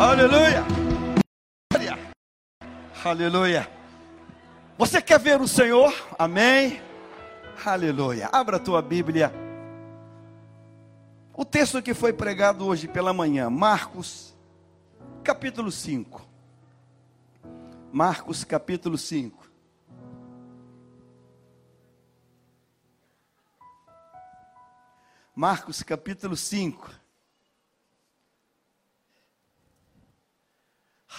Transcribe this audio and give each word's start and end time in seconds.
Aleluia. 0.00 0.64
Aleluia. 3.04 3.68
Você 4.76 5.02
quer 5.02 5.18
ver 5.18 5.40
o 5.40 5.48
Senhor? 5.48 5.92
Amém. 6.16 6.80
Aleluia. 7.66 8.28
Abra 8.30 8.58
a 8.58 8.60
tua 8.60 8.80
Bíblia. 8.80 9.32
O 11.34 11.44
texto 11.44 11.82
que 11.82 11.94
foi 11.94 12.12
pregado 12.12 12.64
hoje 12.64 12.86
pela 12.86 13.12
manhã, 13.12 13.50
Marcos, 13.50 14.36
capítulo 15.24 15.72
5. 15.72 16.24
Marcos, 17.92 18.44
capítulo 18.44 18.96
5. 18.96 19.50
Marcos, 25.34 25.82
capítulo 25.82 26.36
5. 26.36 27.07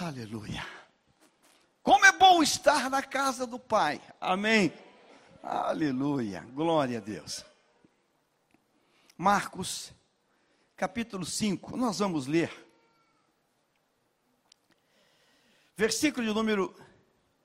Aleluia. 0.01 0.65
Como 1.83 2.05
é 2.05 2.11
bom 2.13 2.41
estar 2.41 2.89
na 2.89 3.03
casa 3.03 3.45
do 3.45 3.59
Pai. 3.59 4.01
Amém. 4.21 4.71
Aleluia. 5.43 6.39
Glória 6.53 6.99
a 6.99 7.01
Deus. 7.01 7.43
Marcos, 9.17 9.91
capítulo 10.77 11.25
5. 11.25 11.75
Nós 11.75 11.99
vamos 11.99 12.27
ler. 12.27 12.49
Versículo 15.75 16.25
de 16.25 16.33
número 16.33 16.73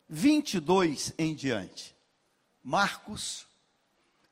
22 0.09 1.13
em 1.19 1.35
diante. 1.35 1.97
Marcos, 2.63 3.49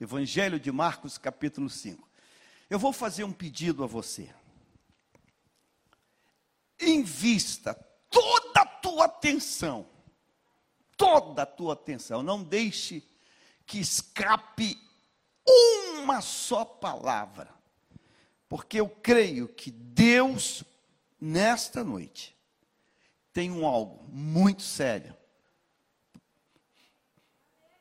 Evangelho 0.01 0.61
de 0.61 0.71
Marcos, 0.71 1.19
capítulo 1.19 1.69
5. 1.69 2.09
Eu 2.71 2.79
vou 2.79 2.93
fazer 2.93 3.25
um 3.25 3.33
pedido 3.33 3.83
a 3.83 3.87
você. 3.89 4.33
Invista 6.81 7.75
toda 8.13 8.61
a 8.61 8.67
tua 8.67 9.07
atenção, 9.07 9.89
toda 10.97 11.43
a 11.43 11.47
tua 11.47 11.73
atenção, 11.73 12.23
não 12.23 12.45
deixe 12.45 13.03
que 13.67 13.81
escape 13.81 14.79
uma 15.47 16.21
só 16.21 16.65
palavra, 16.65 17.53
porque 18.49 18.79
eu 18.79 18.89
creio 18.89 19.49
que 19.49 19.71
Deus, 19.71 20.63
nesta 21.21 21.83
noite, 21.83 22.37
tem 23.33 23.51
um 23.51 23.67
algo 23.67 24.05
muito 24.09 24.63
sério 24.63 25.17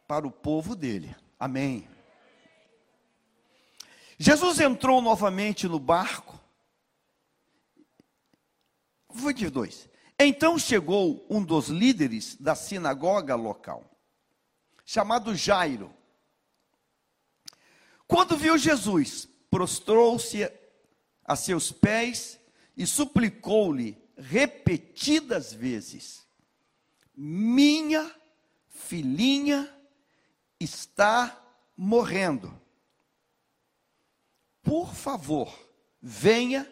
para 0.08 0.26
o 0.26 0.32
povo 0.32 0.76
dele. 0.76 1.16
Amém. 1.38 1.88
Jesus 4.18 4.60
entrou 4.60 5.02
novamente 5.02 5.68
no 5.68 5.80
barco. 5.80 6.40
Foi 9.10 9.34
de 9.34 9.50
dois. 9.50 9.90
Então 10.24 10.60
chegou 10.60 11.26
um 11.28 11.44
dos 11.44 11.68
líderes 11.68 12.36
da 12.40 12.54
sinagoga 12.54 13.34
local, 13.34 13.90
chamado 14.86 15.36
Jairo. 15.36 15.92
Quando 18.06 18.38
viu 18.38 18.56
Jesus, 18.56 19.28
prostrou-se 19.50 20.48
a 21.26 21.36
seus 21.36 21.72
pés 21.72 22.40
e 22.78 22.86
suplicou-lhe 22.86 23.98
repetidas 24.16 25.54
vezes: 25.54 26.24
Minha 27.16 28.16
filhinha 28.68 29.76
está 30.60 31.36
morrendo. 31.76 32.62
Por 34.62 34.94
favor, 34.94 35.52
venha 36.00 36.72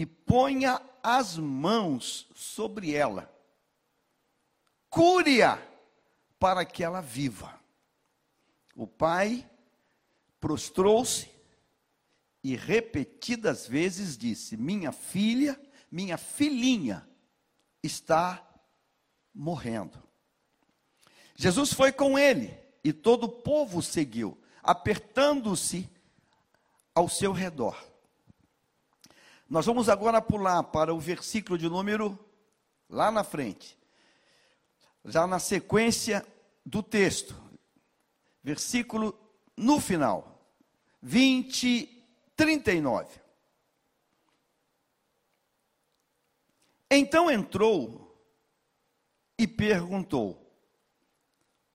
e 0.00 0.06
ponha 0.06 0.80
as 1.02 1.36
mãos 1.36 2.26
sobre 2.34 2.94
ela. 2.94 3.30
Cure-a 4.88 5.62
para 6.38 6.64
que 6.64 6.82
ela 6.82 7.02
viva. 7.02 7.60
O 8.74 8.86
pai 8.86 9.46
prostrou-se 10.40 11.28
e 12.42 12.56
repetidas 12.56 13.66
vezes 13.66 14.16
disse: 14.16 14.56
Minha 14.56 14.90
filha, 14.90 15.60
minha 15.92 16.16
filhinha 16.16 17.06
está 17.82 18.42
morrendo. 19.34 20.02
Jesus 21.36 21.74
foi 21.74 21.92
com 21.92 22.18
ele 22.18 22.58
e 22.82 22.90
todo 22.90 23.24
o 23.24 23.28
povo 23.42 23.82
seguiu, 23.82 24.42
apertando-se 24.62 25.86
ao 26.94 27.06
seu 27.06 27.32
redor. 27.32 27.89
Nós 29.50 29.66
vamos 29.66 29.88
agora 29.88 30.22
pular 30.22 30.62
para 30.62 30.94
o 30.94 31.00
versículo 31.00 31.58
de 31.58 31.68
número 31.68 32.16
lá 32.88 33.10
na 33.10 33.24
frente. 33.24 33.76
Já 35.04 35.26
na 35.26 35.40
sequência 35.40 36.24
do 36.64 36.84
texto. 36.84 37.34
Versículo 38.44 39.12
no 39.56 39.80
final. 39.80 40.40
20, 41.02 42.06
39. 42.36 43.20
Então 46.88 47.28
entrou 47.28 48.24
e 49.36 49.48
perguntou: 49.48 50.48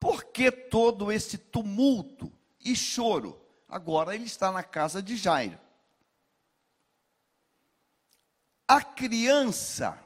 Por 0.00 0.24
que 0.24 0.50
todo 0.50 1.12
esse 1.12 1.36
tumulto 1.36 2.32
e 2.58 2.74
choro? 2.74 3.38
Agora 3.68 4.14
ele 4.14 4.24
está 4.24 4.50
na 4.50 4.62
casa 4.62 5.02
de 5.02 5.14
Jairo 5.14 5.65
a 8.66 8.82
criança 8.82 9.98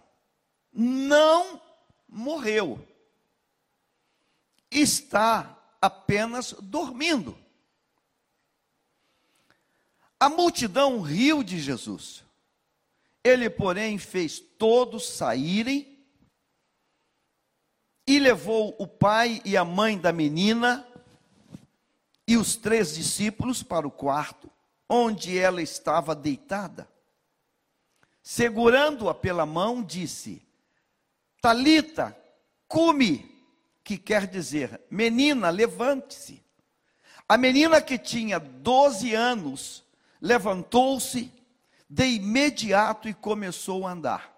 não 0.72 1.60
morreu, 2.06 2.86
está 4.70 5.58
apenas 5.80 6.52
dormindo. 6.60 7.36
A 10.18 10.28
multidão 10.28 11.00
riu 11.00 11.42
de 11.42 11.58
Jesus. 11.58 12.22
Ele, 13.24 13.48
porém, 13.48 13.98
fez 13.98 14.38
todos 14.38 15.08
saírem 15.08 15.98
e 18.06 18.18
levou 18.18 18.74
o 18.78 18.86
pai 18.86 19.40
e 19.44 19.56
a 19.56 19.64
mãe 19.64 19.98
da 19.98 20.12
menina 20.12 20.86
e 22.26 22.36
os 22.36 22.56
três 22.56 22.94
discípulos 22.94 23.62
para 23.62 23.86
o 23.86 23.90
quarto, 23.90 24.50
onde 24.88 25.38
ela 25.38 25.62
estava 25.62 26.14
deitada 26.14 26.88
segurando-a 28.22 29.14
pela 29.14 29.46
mão, 29.46 29.82
disse: 29.82 30.42
Talita, 31.40 32.16
cume, 32.68 33.30
que 33.82 33.96
quer 33.96 34.26
dizer, 34.26 34.80
menina, 34.90 35.50
levante-se. 35.50 36.42
A 37.28 37.36
menina 37.36 37.80
que 37.80 37.98
tinha 37.98 38.38
12 38.38 39.14
anos 39.14 39.84
levantou-se 40.20 41.32
de 41.88 42.06
imediato 42.06 43.08
e 43.08 43.14
começou 43.14 43.86
a 43.86 43.92
andar. 43.92 44.32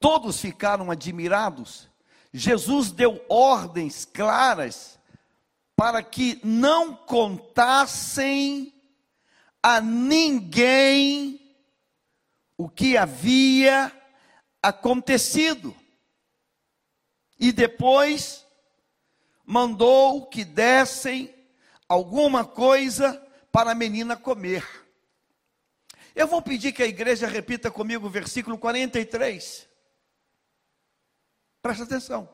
Todos 0.00 0.40
ficaram 0.40 0.90
admirados. 0.90 1.88
Jesus 2.32 2.90
deu 2.90 3.24
ordens 3.28 4.04
claras 4.04 4.98
para 5.76 6.02
que 6.02 6.40
não 6.42 6.94
contassem 6.94 8.74
a 9.62 9.80
ninguém 9.80 11.47
o 12.58 12.68
que 12.68 12.96
havia 12.96 13.92
acontecido. 14.60 15.74
E 17.38 17.52
depois 17.52 18.44
mandou 19.46 20.26
que 20.26 20.44
dessem 20.44 21.32
alguma 21.88 22.44
coisa 22.44 23.14
para 23.52 23.70
a 23.70 23.74
menina 23.76 24.16
comer. 24.16 24.66
Eu 26.16 26.26
vou 26.26 26.42
pedir 26.42 26.72
que 26.72 26.82
a 26.82 26.86
igreja 26.86 27.28
repita 27.28 27.70
comigo 27.70 28.08
o 28.08 28.10
versículo 28.10 28.58
43. 28.58 29.68
Presta 31.62 31.84
atenção. 31.84 32.28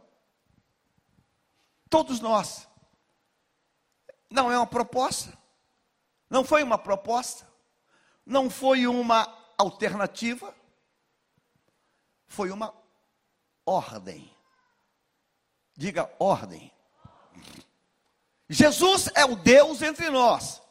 Todos 1.91 2.19
nós. 2.19 2.67
Não 4.31 4.50
é 4.50 4.56
uma 4.56 4.67
proposta. 4.67 5.37
Não 6.31 6.43
foi 6.43 6.62
uma 6.62 6.79
proposta. 6.79 7.47
Não 8.25 8.49
foi 8.49 8.87
uma 8.87 9.44
alternativa 9.59 10.55
foi 12.27 12.51
uma 12.51 12.75
ordem. 13.67 14.31
Diga 15.77 16.11
ordem. 16.19 16.73
Jesus 18.49 19.09
é 19.15 19.25
o 19.25 19.37
Deus 19.37 19.83
entre 19.83 20.11
nós. 20.11 20.62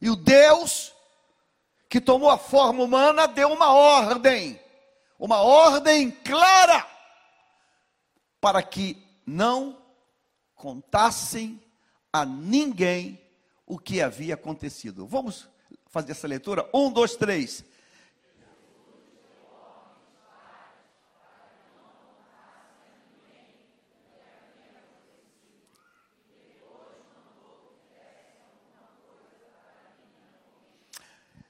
E 0.00 0.10
o 0.10 0.16
Deus 0.16 0.94
que 1.88 2.00
tomou 2.00 2.30
a 2.30 2.38
forma 2.38 2.82
humana 2.82 3.26
deu 3.26 3.52
uma 3.52 3.72
ordem. 3.72 4.60
Uma 5.18 5.40
ordem 5.40 6.10
clara 6.10 6.86
para 8.40 8.62
que 8.62 9.02
não 9.24 9.82
contassem 10.54 11.62
a 12.12 12.24
ninguém 12.24 13.20
o 13.66 13.78
que 13.78 14.00
havia 14.00 14.34
acontecido. 14.34 15.06
Vamos 15.06 15.48
fazer 15.86 16.12
essa 16.12 16.28
leitura? 16.28 16.68
Um, 16.72 16.90
dois, 16.90 17.16
três. 17.16 17.64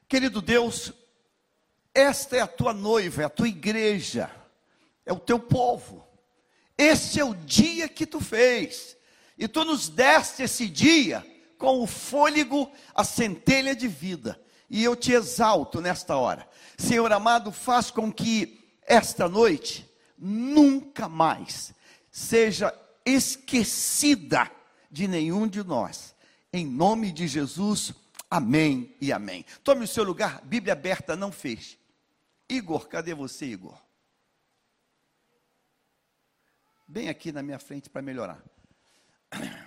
Querido 0.08 0.40
Deus, 0.40 0.92
esta 1.92 2.36
é 2.36 2.40
a 2.40 2.46
tua 2.46 2.72
noiva, 2.72 3.22
é 3.22 3.24
a 3.24 3.30
tua 3.30 3.48
igreja, 3.48 4.30
é 5.04 5.12
o 5.12 5.18
teu 5.18 5.38
povo. 5.38 6.06
Este 6.78 7.20
é 7.20 7.24
o 7.24 7.34
dia 7.34 7.88
que 7.88 8.06
tu 8.06 8.20
fez, 8.20 8.96
e 9.38 9.48
tu 9.48 9.64
nos 9.64 9.88
deste 9.88 10.42
esse 10.42 10.68
dia 10.68 11.24
com 11.58 11.82
o 11.82 11.86
fôlego, 11.86 12.70
a 12.94 13.02
centelha 13.02 13.74
de 13.74 13.88
vida. 13.88 14.40
E 14.68 14.84
eu 14.84 14.94
te 14.94 15.12
exalto 15.12 15.80
nesta 15.80 16.16
hora. 16.16 16.46
Senhor 16.76 17.10
amado, 17.12 17.50
faz 17.50 17.90
com 17.90 18.12
que 18.12 18.60
esta 18.86 19.28
noite 19.28 19.88
nunca 20.18 21.08
mais 21.08 21.72
seja 22.10 22.72
esquecida 23.04 24.50
de 24.90 25.08
nenhum 25.08 25.46
de 25.46 25.62
nós. 25.62 26.14
Em 26.52 26.66
nome 26.66 27.12
de 27.12 27.26
Jesus, 27.26 27.92
amém 28.30 28.96
e 29.00 29.12
amém. 29.12 29.44
Tome 29.62 29.84
o 29.84 29.88
seu 29.88 30.04
lugar, 30.04 30.40
Bíblia 30.42 30.72
aberta, 30.72 31.16
não 31.16 31.32
feche. 31.32 31.78
Igor, 32.48 32.88
cadê 32.88 33.14
você, 33.14 33.46
Igor? 33.46 33.80
Bem 36.86 37.08
aqui 37.08 37.32
na 37.32 37.42
minha 37.42 37.58
frente 37.58 37.90
para 37.90 38.00
melhorar. 38.00 38.40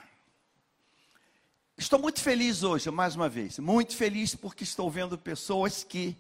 Estou 1.78 1.98
muito 1.98 2.22
feliz 2.22 2.62
hoje, 2.62 2.92
mais 2.92 3.16
uma 3.16 3.30
vez. 3.30 3.58
Muito 3.58 3.96
feliz 3.96 4.36
porque 4.36 4.66
estou 4.66 4.92
vendo 4.92 5.18
pessoas 5.18 5.82
que, 5.82 6.14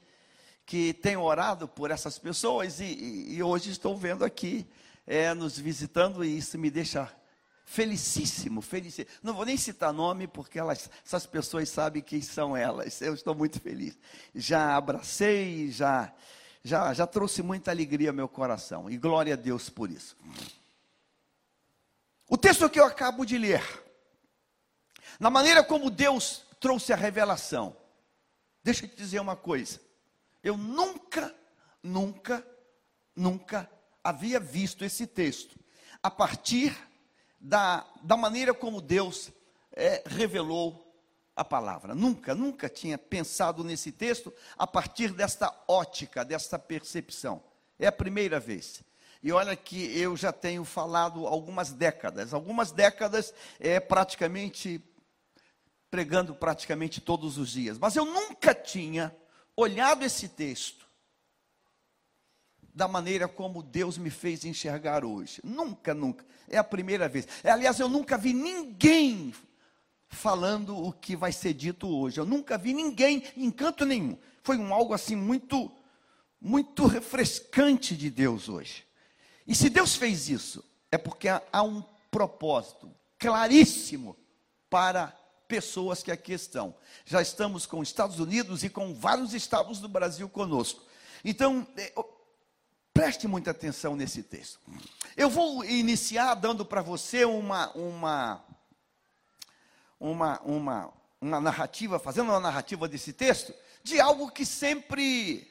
que 0.66 0.94
têm 0.94 1.18
orado 1.18 1.68
por 1.68 1.92
essas 1.92 2.18
pessoas 2.18 2.80
e, 2.80 2.86
e 3.34 3.44
hoje 3.44 3.70
estou 3.70 3.98
vendo 3.98 4.24
aqui 4.24 4.66
é, 5.06 5.34
nos 5.34 5.60
visitando 5.60 6.24
e 6.24 6.38
isso 6.38 6.58
me 6.58 6.70
deixa 6.70 7.14
felicíssimo, 7.70 8.64
felicíssimo. 8.64 9.16
Não 9.22 9.32
vou 9.32 9.46
nem 9.46 9.56
citar 9.56 9.94
nome 9.94 10.28
porque 10.28 10.58
elas, 10.58 10.90
essas 11.06 11.28
pessoas 11.28 11.70
sabem 11.70 12.02
quem 12.02 12.20
são 12.20 12.58
elas. 12.58 13.00
Eu 13.00 13.14
estou 13.14 13.36
muito 13.36 13.62
feliz. 13.62 13.96
Já 14.34 14.76
abracei, 14.76 15.72
já, 15.72 16.12
já, 16.64 16.92
já 16.96 17.06
trouxe 17.06 17.44
muita 17.44 17.70
alegria 17.70 18.10
ao 18.10 18.16
meu 18.16 18.28
coração 18.28 18.90
e 18.90 18.98
glória 18.98 19.36
a 19.36 19.38
Deus 19.38 19.70
por 19.70 19.92
isso. 19.92 20.18
O 22.28 22.36
texto 22.36 22.68
que 22.72 22.80
eu 22.80 22.86
acabo 22.86 23.24
de 23.24 23.38
ler 23.38 23.64
na 25.20 25.30
maneira 25.30 25.64
como 25.64 25.92
Deus 25.92 26.44
trouxe 26.60 26.92
a 26.92 26.96
revelação. 26.96 27.78
Deixa 28.64 28.86
eu 28.86 28.90
te 28.90 28.96
dizer 28.96 29.20
uma 29.20 29.36
coisa. 29.36 29.80
Eu 30.44 30.58
nunca, 30.58 31.36
nunca, 31.84 32.44
nunca 33.16 33.70
havia 34.04 34.40
visto 34.40 34.84
esse 34.84 35.06
texto 35.06 35.56
a 36.02 36.10
partir 36.10 36.89
da, 37.40 37.86
da 38.02 38.18
maneira 38.18 38.54
como 38.54 38.82
Deus 38.82 39.32
é, 39.72 40.04
revelou 40.06 40.86
a 41.36 41.44
palavra. 41.44 41.96
Nunca, 41.96 42.36
nunca 42.36 42.68
tinha 42.68 42.98
pensado 42.98 43.64
nesse 43.64 43.92
texto 43.92 44.34
a 44.58 44.68
partir 44.68 45.14
desta 45.14 45.54
ótica, 45.68 46.26
desta 46.26 46.60
percepção. 46.60 47.42
É 47.78 47.88
a 47.88 47.92
primeira 47.92 48.40
vez. 48.40 48.84
E 49.24 49.32
olha 49.32 49.56
que 49.56 49.98
eu 49.98 50.16
já 50.18 50.32
tenho 50.32 50.64
falado 50.66 51.28
algumas 51.28 51.72
décadas, 51.72 52.34
algumas 52.34 52.72
décadas 52.72 53.34
é 53.60 53.80
praticamente 53.80 54.82
pregando 55.92 56.36
praticamente 56.36 57.02
todos 57.02 57.38
os 57.38 57.50
dias, 57.50 57.78
mas 57.78 57.96
eu 57.96 58.06
nunca 58.06 58.54
tinha 58.54 59.16
olhado 59.56 60.06
esse 60.06 60.30
texto 60.30 60.89
da 62.74 62.88
maneira 62.88 63.28
como 63.28 63.64
Deus 63.64 63.98
me 63.98 64.10
fez 64.10 64.46
enxergar 64.46 65.04
hoje. 65.04 65.42
Nunca, 65.44 65.94
nunca. 65.94 66.26
É 66.48 66.58
a 66.58 66.64
primeira 66.64 67.08
vez. 67.10 67.28
É, 67.44 67.52
aliás, 67.52 67.80
eu 67.80 67.90
nunca 67.90 68.18
vi 68.18 68.34
ninguém 68.34 69.34
falando 70.08 70.76
o 70.78 70.92
que 70.92 71.16
vai 71.16 71.32
ser 71.32 71.54
dito 71.54 71.88
hoje. 71.88 72.20
Eu 72.20 72.26
nunca 72.26 72.58
vi 72.58 72.74
ninguém 72.74 73.24
em 73.38 73.52
canto 73.52 73.86
nenhum. 73.86 74.18
Foi 74.44 74.58
um 74.58 74.74
algo 74.74 74.94
assim 74.94 75.16
muito 75.16 75.72
muito 76.42 76.86
refrescante 76.86 77.96
de 77.96 78.10
Deus 78.10 78.48
hoje. 78.48 78.86
E 79.46 79.54
se 79.54 79.70
Deus 79.70 79.96
fez 79.96 80.30
isso, 80.30 80.64
é 80.92 80.98
porque 80.98 81.28
há, 81.28 81.64
um 81.64 81.84
propósito 82.10 82.90
claríssimo 83.18 84.16
para 84.70 85.08
pessoas 85.48 86.02
que 86.02 86.12
aqui 86.12 86.34
estão. 86.34 86.74
Já 87.06 87.22
estamos 87.22 87.66
com 87.66 87.80
os 87.80 87.90
Estados 87.90 88.20
Unidos 88.20 88.64
e 88.64 88.70
com 88.70 88.94
vários 88.94 89.34
estados 89.34 89.80
do 89.80 89.90
Brasil 89.90 90.30
conosco. 90.30 90.84
Então, 91.26 91.68
é, 91.76 91.94
preste 93.00 93.30
muita 93.30 93.52
atenção 93.52 93.96
nesse 93.96 94.22
texto. 94.22 94.60
Eu 95.16 95.30
vou 95.30 95.64
iniciar 95.64 96.34
dando 96.34 96.66
para 96.66 96.82
você 96.82 97.24
uma, 97.24 97.72
uma, 97.72 98.46
uma, 99.98 100.42
uma, 100.42 100.94
uma 101.22 101.40
narrativa, 101.40 101.98
fazendo 101.98 102.28
uma 102.28 102.42
narrativa 102.42 102.90
desse 102.90 103.14
texto, 103.14 103.54
de 103.82 104.02
algo 104.02 104.30
que 104.30 104.46
sempre, 104.46 105.50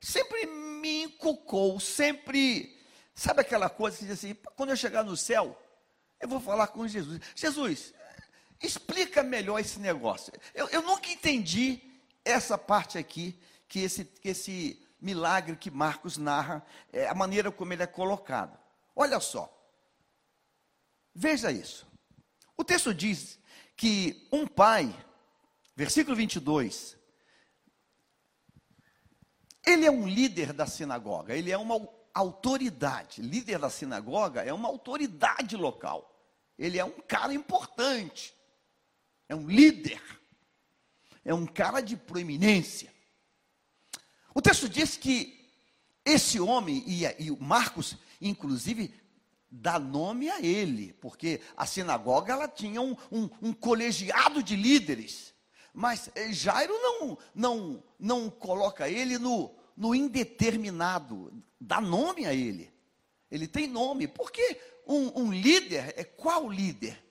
sempre 0.00 0.46
me 0.46 1.02
inculcou, 1.02 1.78
sempre, 1.78 2.74
sabe 3.14 3.42
aquela 3.42 3.68
coisa 3.68 3.98
que 3.98 4.06
diz 4.06 4.14
assim, 4.14 4.34
quando 4.56 4.70
eu 4.70 4.76
chegar 4.76 5.04
no 5.04 5.18
céu, 5.18 5.54
eu 6.18 6.26
vou 6.26 6.40
falar 6.40 6.68
com 6.68 6.88
Jesus. 6.88 7.20
Jesus, 7.34 7.92
Explica 8.62 9.22
melhor 9.22 9.60
esse 9.60 9.78
negócio. 9.78 10.32
Eu, 10.54 10.66
eu 10.70 10.80
nunca 10.80 11.10
entendi 11.10 11.78
essa 12.24 12.56
parte 12.56 12.96
aqui, 12.96 13.38
que 13.68 13.80
esse, 13.80 14.06
que 14.06 14.30
esse 14.30 14.85
milagre 15.00 15.56
que 15.56 15.70
Marcos 15.70 16.16
narra, 16.16 16.64
é, 16.92 17.06
a 17.06 17.14
maneira 17.14 17.50
como 17.50 17.72
ele 17.72 17.82
é 17.82 17.86
colocado. 17.86 18.58
Olha 18.94 19.20
só. 19.20 19.52
Veja 21.14 21.50
isso. 21.50 21.86
O 22.56 22.64
texto 22.64 22.94
diz 22.94 23.38
que 23.76 24.28
um 24.32 24.46
pai, 24.46 24.94
versículo 25.74 26.16
22, 26.16 26.96
ele 29.66 29.86
é 29.86 29.90
um 29.90 30.06
líder 30.06 30.52
da 30.52 30.66
sinagoga, 30.66 31.34
ele 31.34 31.50
é 31.50 31.58
uma 31.58 31.88
autoridade. 32.14 33.20
Líder 33.20 33.58
da 33.58 33.68
sinagoga 33.68 34.42
é 34.42 34.52
uma 34.52 34.68
autoridade 34.68 35.56
local. 35.56 36.12
Ele 36.58 36.78
é 36.78 36.84
um 36.84 37.00
cara 37.00 37.34
importante 37.34 38.36
é 39.28 39.34
um 39.34 39.48
líder, 39.48 40.00
é 41.24 41.34
um 41.34 41.46
cara 41.46 41.80
de 41.80 41.96
proeminência. 41.96 42.94
O 44.36 44.42
texto 44.42 44.68
diz 44.68 44.98
que 44.98 45.48
esse 46.04 46.38
homem, 46.38 46.84
e, 46.86 47.06
e 47.06 47.30
Marcos, 47.40 47.96
inclusive, 48.20 48.92
dá 49.50 49.78
nome 49.78 50.28
a 50.28 50.42
ele, 50.42 50.92
porque 51.00 51.40
a 51.56 51.64
sinagoga 51.64 52.34
ela 52.34 52.46
tinha 52.46 52.82
um, 52.82 52.94
um, 53.10 53.30
um 53.40 53.52
colegiado 53.54 54.42
de 54.42 54.54
líderes, 54.54 55.32
mas 55.72 56.10
eh, 56.14 56.34
Jairo 56.34 56.74
não, 56.74 57.18
não, 57.34 57.82
não 57.98 58.28
coloca 58.28 58.90
ele 58.90 59.18
no, 59.18 59.54
no 59.74 59.94
indeterminado, 59.94 61.32
dá 61.58 61.80
nome 61.80 62.26
a 62.26 62.34
ele. 62.34 62.70
Ele 63.30 63.48
tem 63.48 63.66
nome, 63.66 64.06
porque 64.06 64.60
um, 64.86 65.22
um 65.22 65.32
líder 65.32 65.94
é 65.96 66.04
qual 66.04 66.50
líder? 66.50 67.02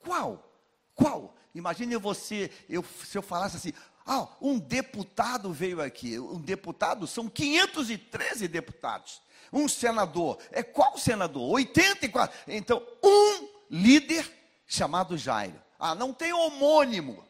Qual? 0.00 0.52
Qual? 0.96 1.36
Imagine 1.54 1.96
você, 1.96 2.50
eu, 2.68 2.84
se 3.04 3.16
eu 3.16 3.22
falasse 3.22 3.56
assim, 3.56 3.72
ah, 4.06 4.28
um 4.40 4.58
deputado 4.58 5.52
veio 5.52 5.80
aqui. 5.80 6.18
Um 6.18 6.40
deputado 6.40 7.06
são 7.06 7.28
513 7.28 8.48
deputados. 8.48 9.20
Um 9.52 9.68
senador, 9.68 10.38
é 10.50 10.62
qual 10.62 10.96
senador? 10.98 11.50
84. 11.50 12.36
Então, 12.48 12.82
um 13.02 13.48
líder 13.70 14.30
chamado 14.66 15.16
Jairo. 15.16 15.60
Ah, 15.78 15.94
não 15.94 16.12
tem 16.12 16.32
homônimo. 16.32 17.24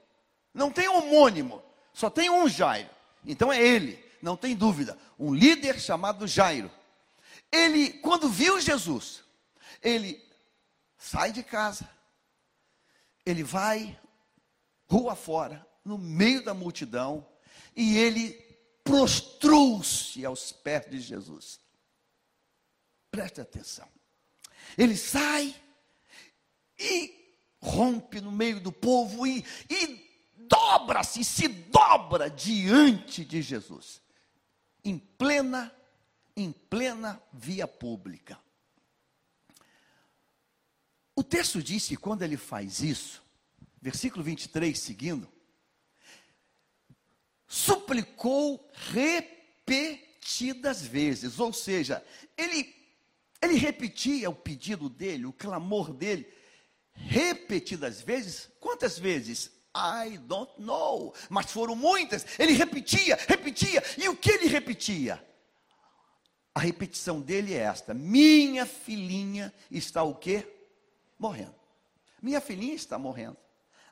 Não 0.54 0.70
tem 0.70 0.88
homônimo. 0.88 1.62
Só 1.92 2.08
tem 2.08 2.30
um 2.30 2.48
Jairo. 2.48 2.88
Então 3.24 3.52
é 3.52 3.60
ele, 3.60 4.02
não 4.20 4.36
tem 4.36 4.54
dúvida. 4.54 4.98
Um 5.18 5.34
líder 5.34 5.78
chamado 5.80 6.26
Jairo. 6.26 6.70
Ele, 7.50 7.92
quando 7.94 8.28
viu 8.28 8.60
Jesus, 8.60 9.22
ele 9.82 10.22
sai 10.96 11.32
de 11.32 11.42
casa, 11.42 11.88
ele 13.24 13.42
vai 13.42 13.98
rua 14.88 15.14
fora, 15.14 15.66
no 15.84 15.98
meio 15.98 16.44
da 16.44 16.54
multidão, 16.54 17.26
e 17.74 17.96
ele 17.96 18.32
prostrou-se 18.84 20.24
aos 20.24 20.52
pés 20.52 20.90
de 20.90 21.00
Jesus. 21.00 21.60
Preste 23.10 23.40
atenção. 23.40 23.88
Ele 24.76 24.96
sai 24.96 25.54
e 26.78 27.22
rompe 27.60 28.20
no 28.20 28.32
meio 28.32 28.60
do 28.60 28.72
povo 28.72 29.26
e, 29.26 29.44
e 29.70 30.10
dobra-se, 30.36 31.24
se 31.24 31.48
dobra 31.48 32.28
diante 32.28 33.24
de 33.24 33.40
Jesus, 33.40 34.02
em 34.84 34.98
plena, 34.98 35.72
em 36.36 36.50
plena 36.50 37.22
via 37.32 37.68
pública. 37.68 38.38
O 41.14 41.22
texto 41.22 41.62
diz 41.62 41.86
que 41.86 41.96
quando 41.96 42.22
ele 42.22 42.36
faz 42.36 42.80
isso, 42.80 43.22
versículo 43.80 44.24
23 44.24 44.76
seguindo, 44.78 45.31
suplicou 47.52 48.66
repetidas 48.72 50.80
vezes, 50.80 51.38
ou 51.38 51.52
seja, 51.52 52.02
ele, 52.34 52.74
ele 53.42 53.56
repetia 53.56 54.30
o 54.30 54.34
pedido 54.34 54.88
dele, 54.88 55.26
o 55.26 55.34
clamor 55.34 55.92
dele, 55.92 56.26
repetidas 56.94 58.00
vezes, 58.00 58.48
quantas 58.58 58.98
vezes? 58.98 59.52
I 59.76 60.16
don't 60.16 60.50
know. 60.58 61.12
Mas 61.28 61.52
foram 61.52 61.76
muitas. 61.76 62.24
Ele 62.38 62.52
repetia, 62.52 63.18
repetia. 63.28 63.82
E 63.98 64.08
o 64.08 64.16
que 64.16 64.30
ele 64.30 64.46
repetia? 64.46 65.22
A 66.54 66.60
repetição 66.60 67.20
dele 67.20 67.52
é 67.52 67.58
esta: 67.58 67.92
Minha 67.92 68.64
filhinha 68.64 69.52
está 69.70 70.02
o 70.02 70.14
quê? 70.14 70.46
Morrendo. 71.18 71.54
Minha 72.20 72.40
filhinha 72.40 72.74
está 72.74 72.98
morrendo. 72.98 73.36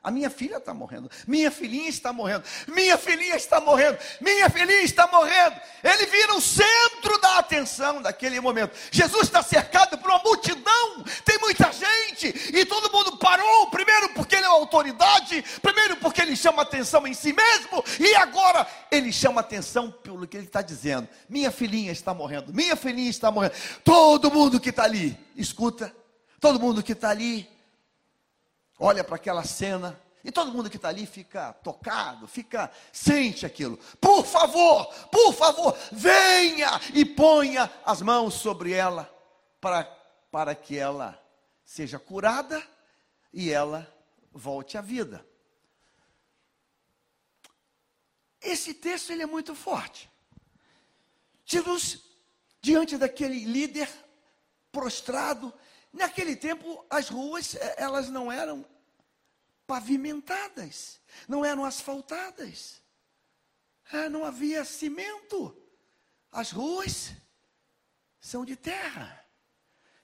A 0.03 0.09
minha 0.09 0.31
filha 0.31 0.57
está 0.57 0.73
morrendo. 0.73 1.11
Minha 1.27 1.51
filhinha 1.51 1.87
está 1.87 2.11
morrendo. 2.11 2.43
Minha 2.67 2.97
filhinha 2.97 3.35
está 3.35 3.61
morrendo. 3.61 3.99
Minha 4.19 4.49
filhinha 4.49 4.81
está 4.81 5.05
morrendo. 5.05 5.55
Ele 5.83 6.05
vira 6.07 6.33
o 6.33 6.41
centro 6.41 7.21
da 7.21 7.37
atenção 7.37 8.01
daquele 8.01 8.39
momento. 8.39 8.75
Jesus 8.89 9.23
está 9.23 9.43
cercado 9.43 9.99
por 9.99 10.09
uma 10.09 10.17
multidão. 10.23 11.03
Tem 11.23 11.37
muita 11.37 11.71
gente. 11.71 12.33
E 12.51 12.65
todo 12.65 12.91
mundo 12.91 13.15
parou. 13.17 13.67
Primeiro 13.69 14.09
porque 14.15 14.37
ele 14.37 14.45
é 14.45 14.47
autoridade. 14.47 15.43
Primeiro 15.61 15.95
porque 15.97 16.19
ele 16.19 16.35
chama 16.35 16.63
atenção 16.63 17.05
em 17.05 17.13
si 17.13 17.31
mesmo. 17.31 17.83
E 17.99 18.15
agora 18.15 18.65
ele 18.89 19.13
chama 19.13 19.41
atenção 19.41 19.91
pelo 19.91 20.27
que 20.27 20.35
ele 20.35 20.47
está 20.47 20.63
dizendo. 20.63 21.07
Minha 21.29 21.51
filhinha 21.51 21.91
está 21.91 22.11
morrendo. 22.11 22.51
Minha 22.51 22.75
filhinha 22.75 23.09
está 23.11 23.29
morrendo. 23.29 23.53
Todo 23.83 24.31
mundo 24.31 24.59
que 24.59 24.71
está 24.71 24.83
ali, 24.83 25.15
escuta. 25.35 25.95
Todo 26.39 26.59
mundo 26.59 26.81
que 26.81 26.93
está 26.93 27.11
ali 27.11 27.47
olha 28.81 29.03
para 29.03 29.15
aquela 29.15 29.43
cena 29.43 29.97
e 30.23 30.31
todo 30.31 30.51
mundo 30.51 30.69
que 30.69 30.75
está 30.75 30.89
ali 30.89 31.05
fica 31.05 31.53
tocado, 31.53 32.27
fica, 32.27 32.71
sente 32.91 33.45
aquilo. 33.45 33.77
Por 33.99 34.25
favor, 34.25 34.85
por 35.09 35.33
favor, 35.33 35.77
venha 35.91 36.79
e 36.93 37.05
ponha 37.05 37.71
as 37.85 38.01
mãos 38.01 38.33
sobre 38.33 38.71
ela, 38.71 39.09
para, 39.59 39.83
para 40.31 40.55
que 40.55 40.77
ela 40.77 41.19
seja 41.63 41.99
curada 41.99 42.61
e 43.31 43.51
ela 43.51 43.87
volte 44.31 44.77
à 44.77 44.81
vida. 44.81 45.25
Esse 48.41 48.73
texto 48.73 49.11
ele 49.11 49.23
é 49.23 49.27
muito 49.27 49.53
forte. 49.53 50.09
Jesus, 51.45 51.99
diante 52.59 52.97
daquele 52.97 53.45
líder 53.45 53.89
prostrado, 54.71 55.53
naquele 55.93 56.35
tempo 56.35 56.83
as 56.89 57.09
ruas 57.09 57.55
eh, 57.55 57.75
elas 57.77 58.09
não 58.09 58.31
eram 58.31 58.65
pavimentadas, 59.71 60.99
não 61.29 61.45
eram 61.45 61.63
asfaltadas. 61.63 62.81
Ah, 63.89 64.09
não 64.09 64.25
havia 64.25 64.65
cimento. 64.65 65.55
As 66.29 66.51
ruas 66.51 67.13
são 68.19 68.43
de 68.43 68.57
terra. 68.57 69.25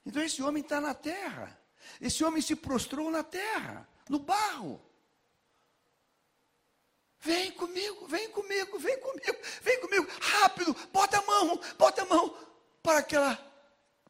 Então 0.05 0.23
esse 0.23 0.41
homem 0.41 0.63
está 0.63 0.79
na 0.79 0.93
terra. 0.93 1.61
Esse 1.99 2.23
homem 2.23 2.41
se 2.41 2.55
prostrou 2.55 3.11
na 3.11 3.23
terra, 3.23 3.85
no 4.07 4.19
barro. 4.19 4.81
Vem 7.19 7.51
comigo, 7.51 8.07
vem 8.07 8.29
comigo, 8.29 8.79
vem 8.79 8.97
comigo, 9.01 9.37
vem 9.61 9.81
comigo, 9.81 10.07
rápido, 10.21 10.73
bota 10.93 11.17
a 11.17 11.21
mão, 11.23 11.59
bota 11.77 12.03
a 12.03 12.05
mão, 12.05 12.37
para 12.81 13.03
que 13.03 13.17
ela, 13.17 13.37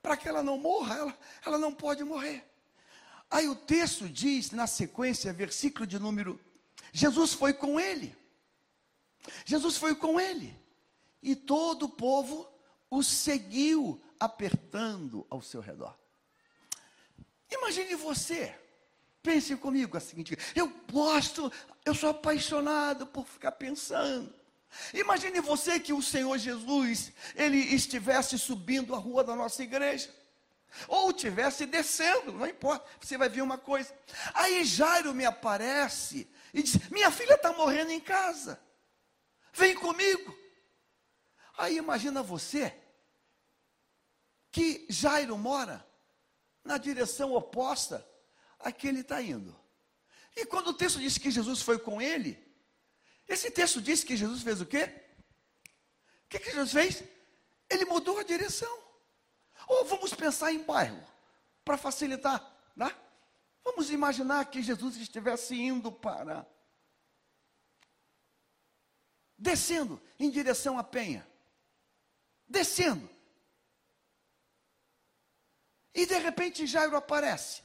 para 0.03 0.15
que 0.17 0.29
ela 0.29 0.43
não 0.43 0.59
morra, 0.59 0.97
ela, 0.97 1.19
ela 1.43 1.57
não 1.57 1.73
pode 1.73 2.03
morrer. 2.03 2.47
Aí 3.29 3.47
o 3.47 3.55
texto 3.55 4.07
diz, 4.07 4.51
na 4.51 4.67
sequência, 4.67 5.33
versículo 5.33 5.85
de 5.85 5.99
número: 5.99 6.39
Jesus 6.91 7.33
foi 7.33 7.53
com 7.53 7.79
ele. 7.79 8.15
Jesus 9.45 9.77
foi 9.77 9.95
com 9.95 10.19
ele. 10.19 10.57
E 11.21 11.35
todo 11.35 11.83
o 11.83 11.89
povo 11.89 12.49
o 12.89 13.03
seguiu, 13.03 14.01
apertando 14.19 15.25
ao 15.29 15.41
seu 15.41 15.61
redor. 15.61 15.95
Imagine 17.51 17.95
você, 17.95 18.55
pense 19.21 19.55
comigo 19.57 19.97
a 19.97 19.99
seguinte: 19.99 20.37
eu 20.55 20.71
gosto, 20.91 21.51
eu 21.85 21.93
sou 21.93 22.09
apaixonado 22.09 23.05
por 23.05 23.25
ficar 23.27 23.51
pensando. 23.53 24.33
Imagine 24.93 25.39
você 25.39 25.79
que 25.79 25.93
o 25.93 26.01
Senhor 26.01 26.37
Jesus, 26.37 27.11
ele 27.35 27.57
estivesse 27.57 28.37
subindo 28.37 28.93
a 28.93 28.97
rua 28.97 29.23
da 29.23 29.35
nossa 29.35 29.63
igreja. 29.63 30.13
Ou 30.87 31.11
tivesse 31.13 31.65
descendo, 31.65 32.31
não 32.33 32.47
importa, 32.47 32.85
você 32.99 33.17
vai 33.17 33.29
ver 33.29 33.41
uma 33.41 33.57
coisa. 33.57 33.95
Aí 34.33 34.63
Jairo 34.63 35.13
me 35.13 35.25
aparece 35.25 36.29
e 36.53 36.61
diz: 36.61 36.89
Minha 36.89 37.09
filha 37.11 37.33
está 37.33 37.53
morrendo 37.53 37.91
em 37.91 37.99
casa, 37.99 38.61
vem 39.53 39.75
comigo. 39.75 40.37
Aí 41.57 41.77
imagina 41.77 42.21
você 42.21 42.75
que 44.51 44.85
Jairo 44.89 45.37
mora 45.37 45.85
na 46.63 46.77
direção 46.77 47.33
oposta 47.33 48.07
a 48.59 48.71
que 48.71 48.87
ele 48.87 49.01
está 49.01 49.21
indo. 49.21 49.57
E 50.35 50.45
quando 50.45 50.67
o 50.67 50.73
texto 50.73 50.99
diz 50.99 51.17
que 51.17 51.31
Jesus 51.31 51.61
foi 51.61 51.79
com 51.79 52.01
ele, 52.01 52.37
esse 53.27 53.49
texto 53.49 53.81
diz 53.81 54.03
que 54.03 54.15
Jesus 54.15 54.43
fez 54.43 54.61
o 54.61 54.65
quê? 54.65 54.83
O 56.25 56.29
que, 56.29 56.39
que 56.39 56.51
Jesus 56.51 56.71
fez? 56.71 57.03
Ele 57.69 57.85
mudou 57.85 58.19
a 58.19 58.23
direção. 58.23 58.86
Ou 59.67 59.85
vamos 59.85 60.13
pensar 60.13 60.51
em 60.51 60.63
bairro, 60.63 61.03
para 61.63 61.77
facilitar, 61.77 62.41
né? 62.75 62.95
Vamos 63.63 63.91
imaginar 63.91 64.45
que 64.45 64.63
Jesus 64.63 64.95
estivesse 64.95 65.53
indo 65.53 65.91
para. 65.91 66.47
Descendo 69.37 70.01
em 70.17 70.29
direção 70.29 70.79
à 70.79 70.83
Penha. 70.83 71.27
Descendo. 72.47 73.07
E 75.93 76.05
de 76.05 76.17
repente 76.17 76.65
Jairo 76.65 76.95
aparece. 76.95 77.61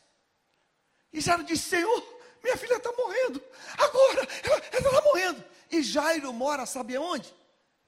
E 1.13 1.21
Jairo 1.21 1.45
diz: 1.45 1.61
Senhor, 1.61 2.21
minha 2.43 2.57
filha 2.57 2.77
está 2.77 2.91
morrendo. 2.93 3.43
Agora, 3.79 4.29
ela 4.43 4.59
está 4.59 5.03
morrendo. 5.03 5.45
E 5.71 5.83
Jairo 5.83 6.33
mora, 6.33 6.67
sabe 6.67 6.99
onde? 6.99 7.33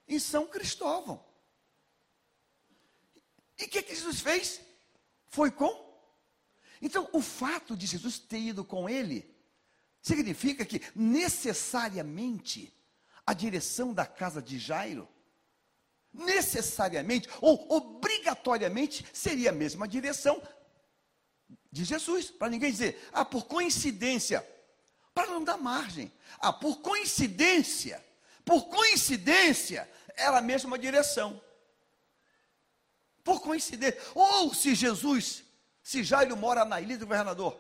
Em 0.07 0.21
São 0.21 0.47
Cristóvão. 0.47 1.34
E 3.59 3.65
o 3.65 3.69
que, 3.69 3.83
que 3.83 3.95
Jesus 3.95 4.21
fez? 4.21 4.61
Foi 5.29 5.51
com. 5.51 5.85
Então, 6.81 7.09
o 7.13 7.21
fato 7.21 7.77
de 7.77 7.87
Jesus 7.87 8.19
ter 8.19 8.39
ido 8.39 8.65
com 8.65 8.89
ele, 8.89 9.35
significa 10.03 10.65
que 10.65 10.83
necessariamente 10.95 12.73
a 13.27 13.33
direção 13.33 13.95
da 13.95 14.05
casa 14.05 14.43
de 14.43 14.59
Jairo, 14.59 15.09
necessariamente 16.13 17.29
ou 17.41 17.73
obrigatoriamente, 17.73 19.07
seria 19.13 19.51
a 19.51 19.55
mesma 19.55 19.89
direção 19.89 20.43
de 21.73 21.85
Jesus. 21.85 22.31
Para 22.31 22.51
ninguém 22.51 22.71
dizer, 22.71 23.09
ah, 23.13 23.25
por 23.25 23.47
coincidência, 23.47 24.47
para 25.15 25.29
não 25.29 25.43
dar 25.43 25.57
margem. 25.57 26.13
Ah, 26.39 26.53
por 26.53 26.81
coincidência, 26.81 28.05
por 28.45 28.69
coincidência, 28.69 29.91
era 30.17 30.39
a 30.39 30.43
mesma 30.43 30.79
direção. 30.79 31.41
Por 33.25 33.41
coincidência. 33.41 34.01
Ou 34.15 34.55
se 34.55 34.75
Jesus, 34.75 35.43
se 35.83 36.05
Jairo 36.05 36.37
mora 36.37 36.65
na 36.65 36.81
ilha 36.81 36.99
do 36.99 37.07
governador, 37.07 37.59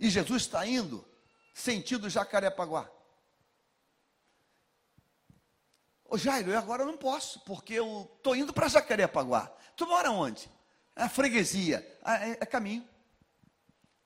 e 0.00 0.08
Jesus 0.08 0.42
está 0.42 0.66
indo 0.66 1.06
sentido 1.52 2.08
Jacarepaguá. 2.08 2.88
Ô 6.04 6.16
Jairo, 6.16 6.50
eu 6.50 6.58
agora 6.58 6.84
não 6.84 6.96
posso, 6.96 7.40
porque 7.40 7.74
eu 7.74 8.10
estou 8.16 8.34
indo 8.34 8.52
para 8.52 8.68
Jacarepaguá. 8.68 9.52
Tu 9.76 9.86
mora 9.86 10.10
onde? 10.10 10.50
É 10.96 11.08
freguesia. 11.08 11.86
É, 12.04 12.30
é, 12.30 12.46
caminho. 12.46 12.88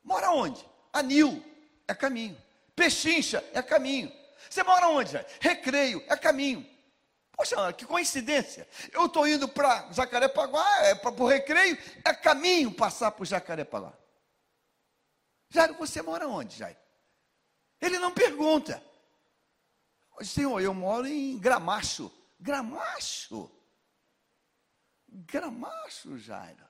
Mora 0.02 0.30
onde? 0.32 0.66
Anil. 0.92 1.42
É 1.86 1.94
caminho. 1.94 2.36
Pechincha. 2.74 3.42
É 3.54 3.62
caminho. 3.62 4.12
Você 4.50 4.62
mora 4.62 4.88
onde? 4.88 5.12
Recreio. 5.40 6.02
É 6.08 6.16
caminho. 6.16 6.66
Poxa, 7.32 7.72
que 7.72 7.84
coincidência. 7.86 8.68
Eu 8.92 9.06
estou 9.06 9.26
indo 9.26 9.48
para 9.48 9.90
Jacarepaguá, 9.92 10.66
é 10.84 10.94
para 10.94 11.10
o 11.10 11.26
recreio, 11.26 11.76
é 12.04 12.14
caminho 12.14 12.72
passar 12.72 13.10
por 13.10 13.26
Jacarepaguá. 13.26 13.92
Jairo, 15.50 15.74
você 15.74 16.00
mora 16.00 16.28
onde, 16.28 16.56
Jairo? 16.56 16.78
Ele 17.80 17.98
não 17.98 18.12
pergunta. 18.12 18.82
Senhor, 20.22 20.60
eu 20.60 20.72
moro 20.72 21.06
em 21.06 21.38
Gramacho. 21.38 22.12
Gramacho? 22.38 23.50
Gramacho, 25.08 26.16
Jairo. 26.16 26.64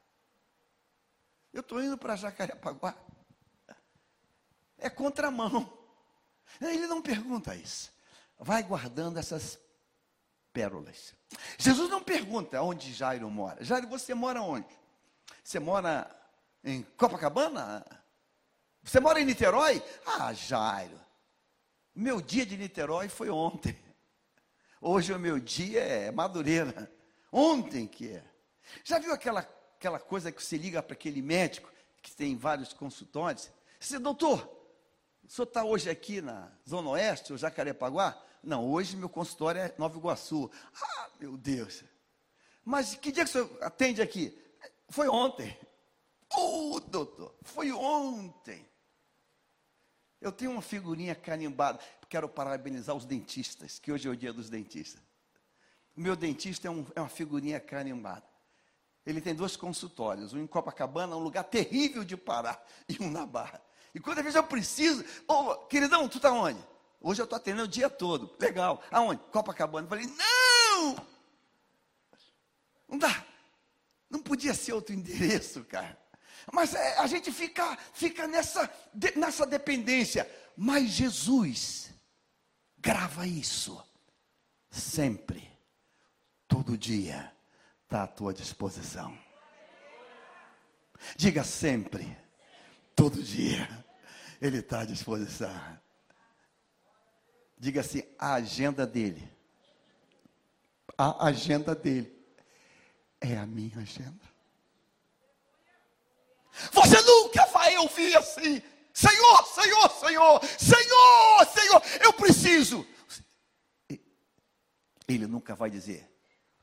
Eu 1.52 1.60
estou 1.60 1.82
indo 1.82 1.98
para 1.98 2.16
Jacarepaguá. 2.16 2.96
É 4.78 4.88
contramão. 4.88 5.78
Ele 6.60 6.86
não 6.86 7.00
pergunta 7.00 7.54
isso. 7.54 7.92
Vai 8.38 8.62
guardando 8.62 9.18
essas 9.18 9.58
pérolas. 10.52 11.14
Jesus 11.58 11.90
não 11.90 12.02
pergunta 12.02 12.60
onde 12.62 12.92
Jairo 12.92 13.28
mora. 13.30 13.64
Jairo, 13.64 13.88
você 13.88 14.14
mora 14.14 14.42
onde? 14.42 14.68
Você 15.42 15.58
mora 15.58 16.08
em 16.62 16.82
Copacabana? 16.96 17.84
Você 18.82 19.00
mora 19.00 19.20
em 19.20 19.24
Niterói? 19.24 19.82
Ah, 20.06 20.32
Jairo. 20.32 21.00
Meu 21.94 22.20
dia 22.20 22.44
de 22.44 22.56
Niterói 22.56 23.08
foi 23.08 23.30
ontem. 23.30 23.78
Hoje 24.80 25.12
o 25.12 25.18
meu 25.18 25.38
dia 25.38 25.80
é 25.80 26.10
Madureira. 26.10 26.90
Ontem 27.30 27.86
que 27.86 28.08
é. 28.10 28.24
Já 28.84 28.98
viu 28.98 29.12
aquela, 29.12 29.40
aquela 29.76 29.98
coisa 29.98 30.32
que 30.32 30.42
você 30.42 30.56
liga 30.56 30.82
para 30.82 30.94
aquele 30.94 31.22
médico 31.22 31.70
que 32.02 32.14
tem 32.14 32.36
vários 32.36 32.72
consultórios? 32.72 33.50
Você, 33.78 33.98
doutor, 33.98 34.40
o 35.24 35.28
senhor 35.28 35.46
está 35.46 35.64
hoje 35.64 35.88
aqui 35.88 36.20
na 36.20 36.50
Zona 36.68 36.90
Oeste, 36.90 37.32
ou 37.32 37.38
Jacarepaguá? 37.38 38.20
Não, 38.42 38.68
hoje 38.68 38.96
meu 38.96 39.08
consultório 39.08 39.60
é 39.60 39.74
Nova 39.78 39.96
Iguaçu. 39.96 40.50
Ah, 40.74 41.10
meu 41.20 41.36
Deus. 41.36 41.84
Mas 42.64 42.94
que 42.94 43.12
dia 43.12 43.24
que 43.24 43.30
o 43.30 43.32
senhor 43.32 43.58
atende 43.60 44.02
aqui? 44.02 44.36
Foi 44.88 45.08
ontem. 45.08 45.56
Ô, 46.34 46.74
oh, 46.74 46.80
doutor, 46.80 47.34
foi 47.42 47.70
ontem. 47.70 48.66
Eu 50.20 50.32
tenho 50.32 50.50
uma 50.50 50.62
figurinha 50.62 51.14
carimbada. 51.14 51.78
Quero 52.08 52.28
parabenizar 52.28 52.94
os 52.94 53.04
dentistas, 53.04 53.78
que 53.78 53.92
hoje 53.92 54.08
é 54.08 54.10
o 54.10 54.16
dia 54.16 54.32
dos 54.32 54.50
dentistas. 54.50 55.02
O 55.96 56.00
meu 56.00 56.16
dentista 56.16 56.68
é, 56.68 56.70
um, 56.70 56.86
é 56.94 57.00
uma 57.00 57.08
figurinha 57.08 57.60
carimbada. 57.60 58.24
Ele 59.04 59.20
tem 59.20 59.34
dois 59.34 59.56
consultórios, 59.56 60.32
um 60.32 60.38
em 60.38 60.46
Copacabana, 60.46 61.16
um 61.16 61.22
lugar 61.22 61.44
terrível 61.44 62.04
de 62.04 62.16
parar, 62.16 62.64
e 62.88 63.02
um 63.02 63.10
na 63.10 63.26
Barra. 63.26 63.60
E 63.94 64.00
quando 64.00 64.22
vezes 64.22 64.36
eu 64.36 64.44
preciso, 64.44 65.04
ô, 65.28 65.32
oh, 65.34 65.56
queridão, 65.66 66.08
tu 66.08 66.16
está 66.18 66.32
onde? 66.32 66.62
Hoje 67.02 67.20
eu 67.20 67.24
estou 67.24 67.36
atendendo 67.36 67.64
o 67.64 67.68
dia 67.68 67.90
todo. 67.90 68.34
Legal. 68.38 68.82
Aonde? 68.90 69.20
Copacabana. 69.30 69.86
Eu 69.86 69.88
falei, 69.88 70.06
não! 70.06 71.06
Não 72.88 72.98
dá. 72.98 73.24
Não 74.08 74.20
podia 74.20 74.54
ser 74.54 74.72
outro 74.72 74.94
endereço, 74.94 75.64
cara. 75.64 75.98
Mas 76.52 76.74
é, 76.74 76.98
a 76.98 77.06
gente 77.06 77.32
fica, 77.32 77.76
fica 77.92 78.26
nessa, 78.26 78.70
de, 78.92 79.16
nessa 79.18 79.46
dependência. 79.46 80.30
Mas 80.56 80.90
Jesus 80.90 81.90
grava 82.78 83.26
isso 83.26 83.82
sempre, 84.70 85.50
todo 86.48 86.78
dia, 86.78 87.32
está 87.84 88.04
à 88.04 88.06
tua 88.06 88.32
disposição. 88.32 89.16
Diga 91.16 91.44
sempre, 91.44 92.16
todo 92.94 93.22
dia, 93.22 93.68
Ele 94.40 94.58
está 94.58 94.80
à 94.80 94.84
disposição. 94.84 95.81
Diga 97.62 97.80
assim: 97.80 98.02
a 98.18 98.34
agenda 98.34 98.84
dele, 98.84 99.22
a 100.98 101.28
agenda 101.28 101.76
dele 101.76 102.12
é 103.20 103.36
a 103.36 103.46
minha 103.46 103.78
agenda. 103.78 104.20
Você 106.72 107.00
nunca 107.02 107.46
vai 107.46 107.78
ouvir 107.78 108.16
assim: 108.16 108.60
Senhor, 108.92 109.46
Senhor, 109.46 109.90
Senhor, 109.90 110.44
Senhor, 110.58 111.46
Senhor, 111.46 111.82
eu 112.00 112.12
preciso. 112.14 112.84
Ele 115.06 115.28
nunca 115.28 115.54
vai 115.54 115.70
dizer: 115.70 116.12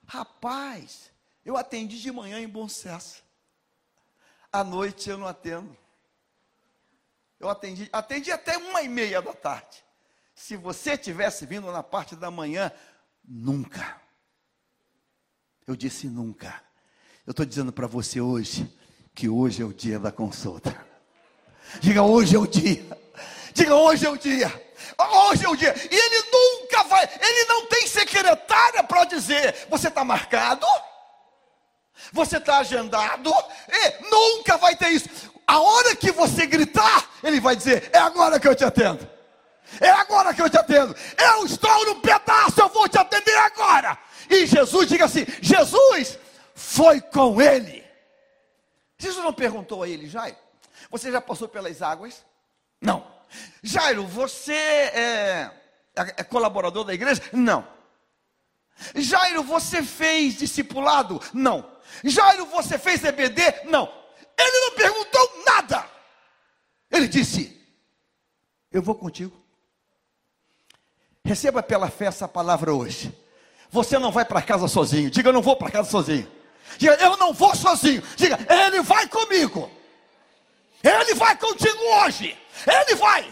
Rapaz, 0.05 1.13
eu 1.45 1.55
atendi 1.55 1.97
de 1.97 2.11
manhã 2.11 2.41
em 2.41 2.49
bom 2.49 2.67
sucesso. 2.67 3.23
À 4.51 4.65
noite 4.65 5.09
eu 5.09 5.17
não 5.17 5.27
atendo. 5.27 5.77
Eu 7.39 7.47
atendi, 7.47 7.87
atendi 7.93 8.33
até 8.33 8.57
uma 8.57 8.81
e 8.81 8.89
meia 8.89 9.21
da 9.21 9.33
tarde. 9.33 9.87
Se 10.39 10.55
você 10.55 10.98
tivesse 10.98 11.46
vindo 11.46 11.69
na 11.69 11.84
parte 11.84 12.15
da 12.15 12.31
manhã, 12.31 12.72
nunca. 13.27 13.98
Eu 15.67 15.75
disse 15.75 16.08
nunca. 16.08 16.63
Eu 17.27 17.31
estou 17.31 17.46
dizendo 17.46 17.74
para 17.74 17.88
você 17.88 18.22
hoje, 18.22 18.74
que 19.13 19.27
hoje 19.27 19.62
é 19.62 19.65
o 19.65 19.74
dia 19.74 20.00
da 20.00 20.13
consulta. 20.13 20.74
Diga, 21.81 22.03
hoje 22.03 22.38
é 22.38 22.39
o 22.39 22.48
dia. 22.48 22.86
Diga, 23.53 23.75
hoje 23.75 24.05
é 24.05 24.10
o 24.10 24.17
dia. 24.17 24.74
Hoje 25.27 25.46
é 25.46 25.50
o 25.50 25.58
dia. 25.58 25.75
E 25.75 25.93
ele 25.93 26.31
nunca 26.31 26.84
vai, 26.86 27.03
ele 27.03 27.46
não 27.50 27.65
tem 27.65 27.86
secretária 27.86 28.81
para 28.81 29.03
dizer: 29.03 29.67
você 29.69 29.89
está 29.89 30.05
marcado, 30.05 30.65
você 32.13 32.38
está 32.38 32.60
agendado, 32.60 33.30
e 33.67 34.10
nunca 34.10 34.56
vai 34.58 34.73
ter 34.78 34.88
isso. 34.88 35.10
A 35.45 35.60
hora 35.60 35.97
que 35.97 36.13
você 36.13 36.45
gritar, 36.45 37.12
ele 37.21 37.41
vai 37.41 37.58
dizer: 37.58 37.89
é 37.91 37.97
agora 37.97 38.39
que 38.39 38.47
eu 38.47 38.56
te 38.56 38.63
atendo. 38.63 39.18
É 39.79 39.89
agora 39.89 40.34
que 40.34 40.41
eu 40.41 40.49
te 40.49 40.58
atendo. 40.58 40.95
Eu 41.17 41.45
estou 41.45 41.86
no 41.86 42.01
pedaço, 42.01 42.60
eu 42.60 42.69
vou 42.69 42.88
te 42.88 42.97
atender 42.97 43.38
agora. 43.38 43.97
E 44.29 44.45
Jesus, 44.45 44.88
diga 44.88 45.05
assim: 45.05 45.25
Jesus 45.41 46.17
foi 46.53 47.01
com 47.01 47.41
ele. 47.41 47.84
Jesus 48.97 49.23
não 49.23 49.34
perguntou 49.34 49.84
a 49.84 49.88
ele, 49.88 50.10
Jairo, 50.10 50.36
você 50.91 51.12
já 51.12 51.21
passou 51.21 51.47
pelas 51.47 51.82
águas? 51.82 52.25
Não. 52.82 53.08
Jairo, 53.63 54.05
você 54.05 54.53
é, 54.53 55.51
é 55.95 56.23
colaborador 56.23 56.84
da 56.84 56.93
igreja? 56.93 57.21
Não. 57.32 57.65
Jairo, 58.95 59.43
você 59.43 59.84
fez 59.84 60.36
discipulado? 60.36 61.21
Não. 61.34 61.77
Jairo, 62.03 62.45
você 62.47 62.77
fez 62.77 63.03
EBD? 63.03 63.41
Não. 63.65 63.91
Ele 64.38 64.60
não 64.65 64.75
perguntou 64.75 65.43
nada. 65.45 65.86
Ele 66.91 67.08
disse: 67.08 67.58
Eu 68.71 68.82
vou 68.82 68.95
contigo. 68.95 69.38
Receba 71.25 71.62
pela 71.62 71.89
fé 71.89 72.05
essa 72.05 72.27
palavra 72.27 72.73
hoje. 72.73 73.13
Você 73.71 73.99
não 73.99 74.12
vai 74.12 74.25
para 74.25 74.41
casa 74.41 74.67
sozinho. 74.67 75.10
Diga, 75.10 75.29
eu 75.29 75.34
não 75.34 75.41
vou 75.41 75.55
para 75.55 75.69
casa 75.71 75.89
sozinho. 75.89 76.27
Diga, 76.77 76.95
eu 76.95 77.17
não 77.17 77.34
vou 77.34 77.55
sozinho. 77.55 78.01
Diga, 78.15 78.38
Ele 78.49 78.82
vai 78.82 79.08
comigo. 79.08 79.69
Ele 80.84 81.13
vai 81.13 81.36
contigo 81.38 81.84
hoje. 82.03 82.38
Ele 82.65 82.95
vai. 82.95 83.32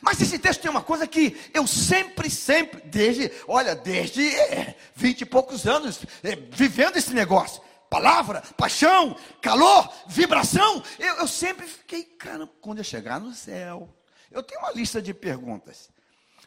Mas 0.00 0.20
esse 0.20 0.38
texto 0.38 0.60
tem 0.60 0.70
uma 0.70 0.82
coisa 0.82 1.06
que 1.06 1.38
eu 1.54 1.64
sempre, 1.66 2.28
sempre, 2.28 2.80
desde, 2.86 3.30
olha, 3.46 3.74
desde 3.74 4.34
é, 4.34 4.76
vinte 4.94 5.20
e 5.20 5.26
poucos 5.26 5.64
anos, 5.64 6.00
é, 6.24 6.34
vivendo 6.34 6.96
esse 6.96 7.14
negócio. 7.14 7.62
Palavra, 7.88 8.42
paixão, 8.56 9.14
calor, 9.40 9.88
vibração. 10.08 10.82
Eu, 10.98 11.16
eu 11.16 11.28
sempre 11.28 11.66
fiquei, 11.66 12.02
cara, 12.02 12.48
quando 12.60 12.78
eu 12.78 12.84
chegar 12.84 13.20
no 13.20 13.32
céu. 13.32 13.88
Eu 14.30 14.42
tenho 14.42 14.60
uma 14.60 14.72
lista 14.72 15.00
de 15.00 15.14
perguntas. 15.14 15.91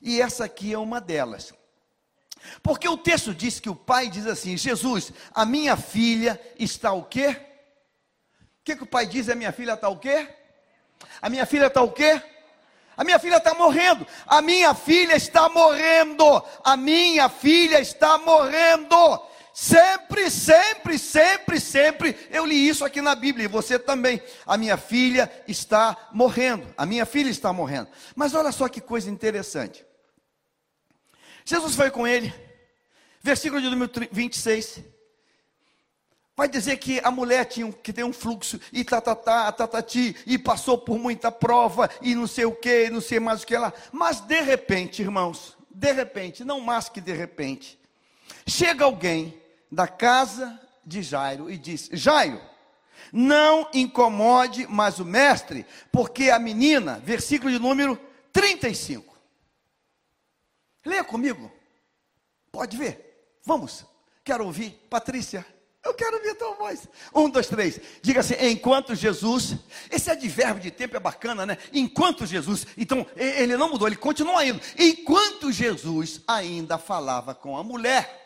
E 0.06 0.22
essa 0.22 0.46
aqui 0.46 0.72
é 0.72 0.78
uma 0.78 1.02
delas. 1.02 1.52
Porque 2.62 2.88
o 2.88 2.96
texto 2.96 3.34
diz 3.34 3.60
que 3.60 3.72
o 3.72 3.76
pai 3.76 4.08
diz 4.08 4.28
assim: 4.28 4.56
Jesus, 4.56 5.12
a 5.34 5.44
minha 5.48 5.76
filha 5.76 6.40
está 6.60 6.94
o 6.94 7.04
quê? 7.04 7.36
O 8.62 8.64
que, 8.64 8.76
que 8.76 8.84
o 8.84 8.88
pai 8.88 9.08
diz? 9.08 9.30
A 9.30 9.36
minha 9.36 9.52
filha 9.52 9.74
está 9.74 9.90
o 9.90 9.98
quê? 9.98 10.30
A 11.20 11.28
minha 11.28 11.46
filha 11.48 11.66
está 11.66 11.82
o 11.82 11.92
quê? 11.92 12.22
A 12.96 13.04
minha 13.04 13.18
filha 13.18 13.38
está 13.38 13.56
morrendo. 13.56 14.06
A 14.28 14.44
minha 14.44 14.76
filha 14.76 15.16
está 15.16 15.50
morrendo. 15.50 16.44
A 16.64 16.78
minha 16.78 17.28
filha 17.28 17.80
está 17.80 18.20
morrendo. 18.20 19.22
Sempre, 19.54 20.30
sempre, 20.30 21.00
sempre, 21.00 21.60
sempre. 21.60 22.28
Eu 22.30 22.46
li 22.46 22.68
isso 22.68 22.84
aqui 22.84 23.02
na 23.02 23.16
Bíblia 23.16 23.46
e 23.46 23.48
você 23.48 23.80
também. 23.80 24.22
A 24.46 24.58
minha 24.58 24.78
filha 24.78 25.32
está 25.48 26.10
morrendo. 26.12 26.74
A 26.78 26.86
minha 26.86 27.06
filha 27.06 27.30
está 27.30 27.52
morrendo. 27.52 27.88
Mas 28.16 28.34
olha 28.34 28.52
só 28.52 28.68
que 28.68 28.82
coisa 28.82 29.10
interessante. 29.10 29.85
Jesus 31.46 31.76
foi 31.76 31.92
com 31.92 32.08
ele. 32.08 32.34
Versículo 33.22 33.62
de 33.62 33.70
número 33.70 33.92
26. 34.12 34.80
Vai 36.36 36.50
dizer 36.50 36.78
que 36.78 37.00
a 37.02 37.10
mulher 37.12 37.46
tinha 37.46 37.72
que 37.72 37.94
tem 37.94 38.04
um 38.04 38.12
fluxo 38.12 38.60
e 38.74 38.84
tatatá, 38.84 39.50
tatati, 39.52 40.16
e 40.26 40.38
passou 40.38 40.78
por 40.78 41.00
muita 41.00 41.32
prova 41.32 41.90
e 42.02 42.14
não 42.14 42.28
sei 42.28 42.44
o 42.44 42.52
que, 42.52 42.90
não 42.90 43.00
sei 43.00 43.20
mais 43.20 43.44
o 43.44 43.48
que 43.48 43.58
lá. 43.58 43.72
Mas 43.92 44.20
de 44.20 44.42
repente, 44.42 45.02
irmãos, 45.02 45.56
de 45.70 45.92
repente, 45.94 46.44
não 46.44 46.60
mais 46.60 46.90
que 46.90 47.00
de 47.00 47.14
repente, 47.14 47.80
chega 48.46 48.84
alguém 48.84 49.40
da 49.72 49.88
casa 49.88 50.60
de 50.86 51.02
Jairo 51.02 51.50
e 51.50 51.58
diz: 51.58 51.90
Jairo, 51.94 52.42
não 53.14 53.70
incomode 53.74 54.68
mais 54.68 55.00
o 55.00 55.06
mestre, 55.06 55.66
porque 55.92 56.30
a 56.30 56.40
menina, 56.40 57.02
versículo 57.04 57.52
de 57.52 57.60
número 57.60 58.00
35, 58.34 59.15
Leia 60.86 61.04
comigo. 61.04 61.52
Pode 62.52 62.78
ver. 62.78 63.40
Vamos. 63.44 63.86
Quero 64.24 64.46
ouvir. 64.46 64.72
Patrícia. 64.90 65.46
Eu 65.84 65.94
quero 65.94 66.18
ouvir 66.18 66.30
a 66.30 66.36
tua 66.36 66.56
voz. 66.56 66.88
Um, 67.14 67.30
dois, 67.30 67.48
três. 67.48 67.80
Diga 68.02 68.20
assim: 68.20 68.36
enquanto 68.40 68.96
Jesus. 68.96 69.56
Esse 69.92 70.10
advérbio 70.10 70.62
de 70.62 70.72
tempo 70.72 70.96
é 70.96 71.00
bacana, 71.00 71.46
né? 71.46 71.58
Enquanto 71.74 72.26
Jesus. 72.26 72.66
Então, 72.78 73.06
ele 73.16 73.58
não 73.58 73.70
mudou, 73.70 73.88
ele 73.88 73.96
continua 73.96 74.46
indo. 74.46 74.62
Enquanto 74.78 75.52
Jesus 75.52 76.22
ainda 76.28 76.78
falava 76.78 77.36
com 77.36 77.58
a 77.58 77.64
mulher, 77.64 78.24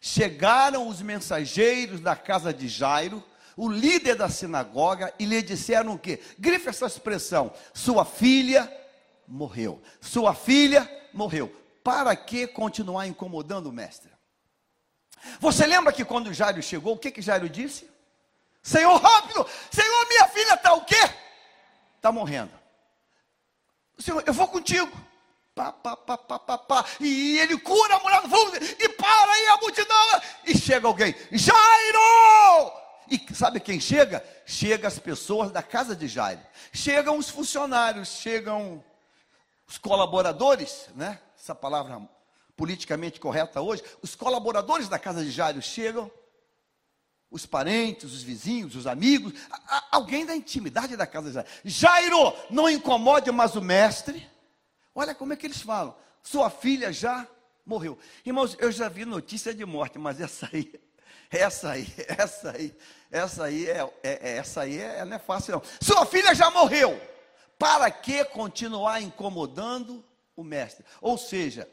chegaram 0.00 0.88
os 0.88 1.00
mensageiros 1.00 2.00
da 2.00 2.14
casa 2.14 2.52
de 2.52 2.68
Jairo, 2.68 3.22
o 3.56 3.70
líder 3.70 4.14
da 4.16 4.28
sinagoga, 4.28 5.14
e 5.18 5.24
lhe 5.24 5.40
disseram 5.40 5.94
o 5.94 5.98
quê? 5.98 6.20
Grife 6.38 6.68
essa 6.68 6.86
expressão: 6.86 7.52
sua 7.72 8.04
filha 8.04 8.70
morreu. 9.26 9.80
Sua 9.98 10.34
filha 10.34 10.90
morreu 11.14 11.61
para 11.82 12.14
que 12.16 12.46
continuar 12.46 13.06
incomodando 13.06 13.66
o 13.66 13.72
mestre? 13.72 14.10
Você 15.40 15.66
lembra 15.66 15.92
que 15.92 16.04
quando 16.04 16.32
Jairo 16.32 16.62
chegou, 16.62 16.94
o 16.94 16.98
que 16.98 17.10
que 17.10 17.22
Jairo 17.22 17.48
disse? 17.48 17.90
Senhor, 18.62 18.96
rápido! 19.00 19.46
Senhor, 19.70 20.08
minha 20.08 20.28
filha 20.28 20.54
está 20.54 20.72
o 20.74 20.84
quê? 20.84 21.10
Está 21.96 22.12
morrendo. 22.12 22.52
Senhor, 23.98 24.22
eu 24.26 24.32
vou 24.32 24.48
contigo. 24.48 24.90
Pá, 25.54 25.70
pá, 25.70 25.96
pá, 25.96 26.16
pá, 26.16 26.38
pá, 26.38 26.58
pá. 26.58 26.84
E 26.98 27.38
ele 27.38 27.58
cura 27.58 27.96
a 27.96 28.00
mulher 28.00 28.22
e 28.78 28.88
para 28.88 29.32
aí 29.32 29.46
a 29.48 29.56
multidão. 29.58 30.22
E 30.46 30.56
chega 30.56 30.86
alguém, 30.86 31.14
Jairo! 31.30 32.72
E 33.10 33.34
sabe 33.34 33.60
quem 33.60 33.78
chega? 33.78 34.24
Chega 34.46 34.88
as 34.88 34.98
pessoas 34.98 35.50
da 35.50 35.62
casa 35.62 35.94
de 35.94 36.08
Jairo. 36.08 36.40
Chegam 36.72 37.18
os 37.18 37.28
funcionários, 37.28 38.08
chegam 38.08 38.82
os 39.68 39.76
colaboradores, 39.76 40.88
né? 40.94 41.20
Essa 41.42 41.56
palavra 41.56 42.00
politicamente 42.56 43.18
correta 43.18 43.60
hoje, 43.60 43.82
os 44.00 44.14
colaboradores 44.14 44.88
da 44.88 44.96
casa 44.96 45.24
de 45.24 45.30
Jairo 45.32 45.60
chegam, 45.60 46.08
os 47.28 47.44
parentes, 47.44 48.12
os 48.12 48.22
vizinhos, 48.22 48.76
os 48.76 48.86
amigos, 48.86 49.32
a, 49.50 49.76
a, 49.76 49.88
alguém 49.90 50.24
da 50.24 50.36
intimidade 50.36 50.96
da 50.96 51.04
casa 51.04 51.30
de 51.30 51.34
Jairo. 51.34 51.48
Jairo, 51.64 52.36
não 52.48 52.70
incomode 52.70 53.32
mais 53.32 53.56
o 53.56 53.60
mestre. 53.60 54.30
Olha 54.94 55.16
como 55.16 55.32
é 55.32 55.36
que 55.36 55.44
eles 55.44 55.60
falam. 55.60 55.96
Sua 56.22 56.48
filha 56.48 56.92
já 56.92 57.26
morreu. 57.66 57.98
Irmãos, 58.24 58.56
eu 58.60 58.70
já 58.70 58.88
vi 58.88 59.04
notícia 59.04 59.52
de 59.52 59.64
morte, 59.64 59.98
mas 59.98 60.20
essa 60.20 60.48
aí, 60.52 60.80
essa 61.28 61.70
aí, 61.72 61.92
essa 62.06 62.50
aí, 62.52 62.76
essa 63.10 63.44
aí 63.46 63.68
é, 63.68 63.92
é, 64.04 64.30
é 64.30 64.36
essa 64.36 64.60
aí 64.60 64.78
é, 64.78 65.04
não 65.04 65.16
é 65.16 65.18
fácil 65.18 65.54
não. 65.54 65.62
Sua 65.80 66.06
filha 66.06 66.36
já 66.36 66.52
morreu. 66.52 67.00
Para 67.58 67.90
que 67.90 68.24
continuar 68.26 69.02
incomodando 69.02 70.04
o 70.36 70.44
mestre? 70.44 70.84
Ou 71.00 71.16
seja, 71.16 71.68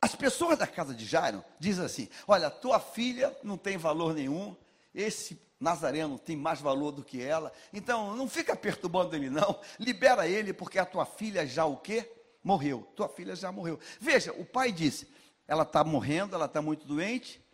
as 0.00 0.14
pessoas 0.14 0.58
da 0.58 0.66
casa 0.66 0.94
de 0.94 1.04
Jairo 1.04 1.44
dizem 1.58 1.84
assim: 1.84 2.08
Olha, 2.26 2.50
tua 2.50 2.78
filha 2.78 3.36
não 3.42 3.56
tem 3.56 3.76
valor 3.76 4.14
nenhum, 4.14 4.54
esse 4.94 5.40
Nazareno 5.58 6.18
tem 6.18 6.36
mais 6.36 6.60
valor 6.60 6.92
do 6.92 7.02
que 7.02 7.22
ela, 7.22 7.52
então 7.72 8.14
não 8.14 8.28
fica 8.28 8.54
perturbando 8.54 9.16
ele, 9.16 9.30
não, 9.30 9.58
libera 9.78 10.28
ele, 10.28 10.52
porque 10.52 10.78
a 10.78 10.84
tua 10.84 11.06
filha 11.06 11.46
já 11.46 11.64
o 11.64 11.76
quê? 11.76 12.10
Morreu. 12.44 12.86
Tua 12.94 13.08
filha 13.08 13.34
já 13.34 13.50
morreu. 13.50 13.80
Veja, 13.98 14.32
o 14.32 14.44
pai 14.44 14.70
disse: 14.70 15.08
ela 15.48 15.62
está 15.62 15.82
morrendo, 15.82 16.34
ela 16.34 16.46
está 16.46 16.60
muito 16.60 16.86
doente. 16.86 17.44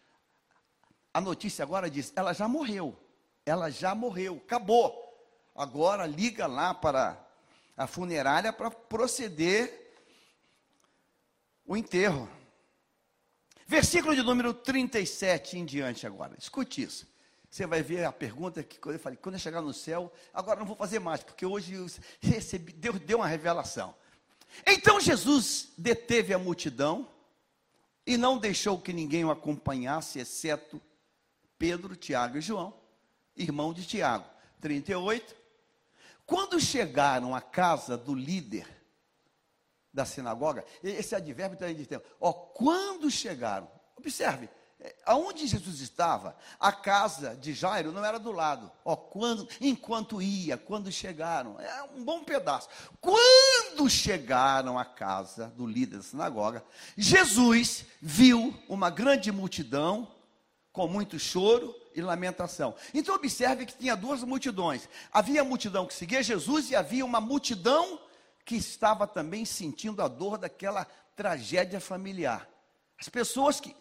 A 1.14 1.20
notícia 1.20 1.62
agora 1.62 1.90
diz: 1.90 2.12
ela 2.16 2.32
já 2.32 2.48
morreu. 2.48 2.96
Ela 3.44 3.70
já 3.70 3.94
morreu, 3.94 4.40
acabou. 4.44 5.02
Agora 5.54 6.06
liga 6.06 6.46
lá 6.46 6.72
para 6.72 7.18
a 7.76 7.86
funerária 7.86 8.52
para 8.52 8.70
proceder 8.70 9.81
o 11.66 11.76
enterro. 11.76 12.28
Versículo 13.66 14.14
de 14.14 14.22
número 14.22 14.52
37 14.52 15.58
em 15.58 15.64
diante 15.64 16.06
agora. 16.06 16.36
Escute 16.38 16.82
isso. 16.82 17.06
Você 17.48 17.66
vai 17.66 17.82
ver 17.82 18.04
a 18.04 18.12
pergunta 18.12 18.62
que 18.62 18.78
eu 18.86 18.98
falei, 18.98 19.18
quando 19.18 19.34
eu 19.34 19.38
chegar 19.38 19.60
no 19.60 19.74
céu, 19.74 20.10
agora 20.32 20.58
não 20.58 20.66
vou 20.66 20.76
fazer 20.76 20.98
mais, 20.98 21.22
porque 21.22 21.44
hoje 21.44 21.74
recebi, 22.20 22.72
Deus 22.72 22.98
deu 23.00 23.18
uma 23.18 23.26
revelação. 23.26 23.94
Então 24.66 25.00
Jesus 25.00 25.68
deteve 25.76 26.32
a 26.32 26.38
multidão 26.38 27.08
e 28.06 28.16
não 28.16 28.38
deixou 28.38 28.80
que 28.80 28.92
ninguém 28.92 29.24
o 29.24 29.30
acompanhasse, 29.30 30.18
exceto 30.18 30.80
Pedro, 31.58 31.94
Tiago 31.94 32.38
e 32.38 32.40
João, 32.40 32.74
irmão 33.36 33.72
de 33.72 33.86
Tiago. 33.86 34.24
38. 34.60 35.36
Quando 36.24 36.58
chegaram 36.58 37.34
à 37.34 37.40
casa 37.40 37.98
do 37.98 38.14
líder 38.14 38.66
da 39.92 40.04
sinagoga, 40.04 40.64
esse 40.82 41.14
advérbio 41.14 41.58
também 41.58 41.74
diz, 41.74 41.86
ó, 42.20 42.32
quando 42.32 43.10
chegaram, 43.10 43.70
observe, 43.96 44.48
é, 44.84 44.96
aonde 45.06 45.46
Jesus 45.46 45.80
estava, 45.80 46.36
a 46.58 46.72
casa 46.72 47.36
de 47.36 47.52
Jairo 47.52 47.92
não 47.92 48.04
era 48.04 48.18
do 48.18 48.32
lado. 48.32 48.70
Ó, 48.84 48.96
quando, 48.96 49.48
enquanto 49.60 50.20
ia, 50.20 50.58
quando 50.58 50.90
chegaram, 50.90 51.60
é 51.60 51.82
um 51.94 52.02
bom 52.02 52.24
pedaço. 52.24 52.68
Quando 53.00 53.88
chegaram 53.88 54.76
à 54.76 54.84
casa 54.84 55.46
do 55.56 55.66
líder 55.66 55.98
da 55.98 56.02
sinagoga, 56.02 56.64
Jesus 56.96 57.84
viu 58.00 58.52
uma 58.68 58.90
grande 58.90 59.30
multidão 59.30 60.08
com 60.72 60.88
muito 60.88 61.16
choro 61.16 61.72
e 61.94 62.00
lamentação. 62.00 62.74
Então 62.92 63.14
observe 63.14 63.66
que 63.66 63.76
tinha 63.76 63.94
duas 63.94 64.24
multidões. 64.24 64.88
Havia 65.12 65.42
a 65.42 65.44
multidão 65.44 65.86
que 65.86 65.94
seguia 65.94 66.22
Jesus 66.22 66.70
e 66.70 66.74
havia 66.74 67.04
uma 67.04 67.20
multidão 67.20 68.00
que 68.44 68.56
estava 68.56 69.06
também 69.06 69.44
sentindo 69.44 70.02
a 70.02 70.08
dor 70.08 70.38
daquela 70.38 70.84
tragédia 71.14 71.80
familiar. 71.80 72.48
As 72.98 73.08
pessoas 73.08 73.60
que 73.60 73.74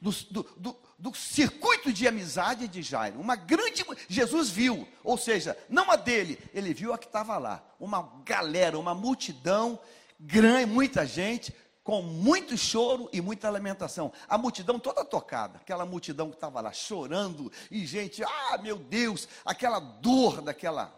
do, 0.00 0.10
do, 0.30 0.42
do, 0.56 0.76
do, 0.98 1.14
circuito 1.14 1.92
de 1.92 2.06
amizade 2.06 2.68
de 2.68 2.82
Jairo. 2.82 3.20
Uma 3.20 3.34
grande. 3.34 3.84
Jesus 4.08 4.50
viu, 4.50 4.86
ou 5.02 5.16
seja, 5.16 5.56
não 5.68 5.90
a 5.90 5.96
dele, 5.96 6.38
ele 6.52 6.74
viu 6.74 6.92
a 6.92 6.98
que 6.98 7.06
estava 7.06 7.38
lá. 7.38 7.64
Uma 7.80 8.02
galera, 8.24 8.78
uma 8.78 8.94
multidão, 8.94 9.78
grande, 10.20 10.66
muita 10.66 11.06
gente, 11.06 11.54
com 11.82 12.02
muito 12.02 12.56
choro 12.56 13.08
e 13.12 13.20
muita 13.20 13.48
lamentação. 13.48 14.12
A 14.28 14.36
multidão 14.36 14.78
toda 14.78 15.04
tocada, 15.04 15.58
aquela 15.58 15.86
multidão 15.86 16.28
que 16.28 16.36
estava 16.36 16.60
lá 16.60 16.72
chorando, 16.72 17.50
e 17.70 17.86
gente, 17.86 18.22
ah, 18.22 18.58
meu 18.58 18.76
Deus, 18.76 19.28
aquela 19.44 19.78
dor 19.80 20.42
daquela 20.42 20.94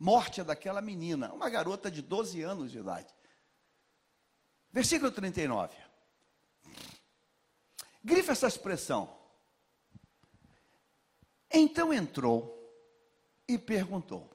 morte 0.00 0.42
daquela 0.42 0.80
menina, 0.80 1.30
uma 1.34 1.50
garota 1.50 1.90
de 1.90 2.00
12 2.00 2.40
anos 2.40 2.72
de 2.72 2.78
idade. 2.78 3.14
Versículo 4.72 5.12
39. 5.12 5.76
Grifa 8.02 8.32
essa 8.32 8.46
expressão. 8.46 9.14
Então 11.52 11.92
entrou 11.92 12.56
e 13.46 13.58
perguntou: 13.58 14.30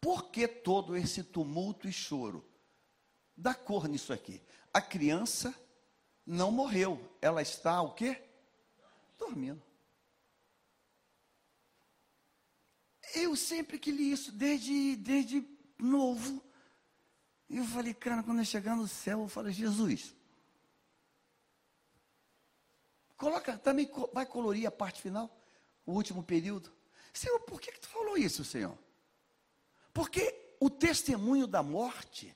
Por 0.00 0.30
que 0.30 0.48
todo 0.48 0.96
esse 0.96 1.22
tumulto 1.22 1.86
e 1.86 1.92
choro? 1.92 2.44
Dá 3.36 3.54
cor 3.54 3.86
nisso 3.86 4.12
aqui. 4.12 4.42
A 4.74 4.80
criança 4.80 5.54
não 6.26 6.50
morreu, 6.50 7.16
ela 7.22 7.40
está 7.40 7.80
o 7.80 7.94
quê? 7.94 8.20
Dormindo. 9.16 9.67
Eu 13.14 13.34
sempre 13.36 13.78
que 13.78 13.90
li 13.90 14.12
isso, 14.12 14.32
desde, 14.32 14.96
desde 14.96 15.46
novo, 15.78 16.42
eu 17.48 17.64
falei, 17.64 17.94
cara, 17.94 18.22
quando 18.22 18.38
eu 18.38 18.44
chegar 18.44 18.76
no 18.76 18.86
céu, 18.86 19.22
eu 19.22 19.28
falo, 19.28 19.50
Jesus, 19.50 20.14
Coloca, 23.18 23.58
também 23.58 23.90
vai 24.12 24.24
colorir 24.24 24.64
a 24.64 24.70
parte 24.70 25.02
final, 25.02 25.28
o 25.84 25.92
último 25.92 26.22
período. 26.22 26.72
Senhor, 27.12 27.40
por 27.40 27.60
que, 27.60 27.72
que 27.72 27.80
tu 27.80 27.88
falou 27.88 28.16
isso, 28.16 28.44
Senhor? 28.44 28.78
Porque 29.92 30.54
o 30.60 30.70
testemunho 30.70 31.48
da 31.48 31.60
morte, 31.60 32.34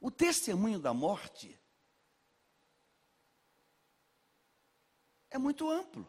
o 0.00 0.10
testemunho 0.10 0.78
da 0.78 0.94
morte, 0.94 1.60
é 5.28 5.36
muito 5.36 5.70
amplo. 5.70 6.08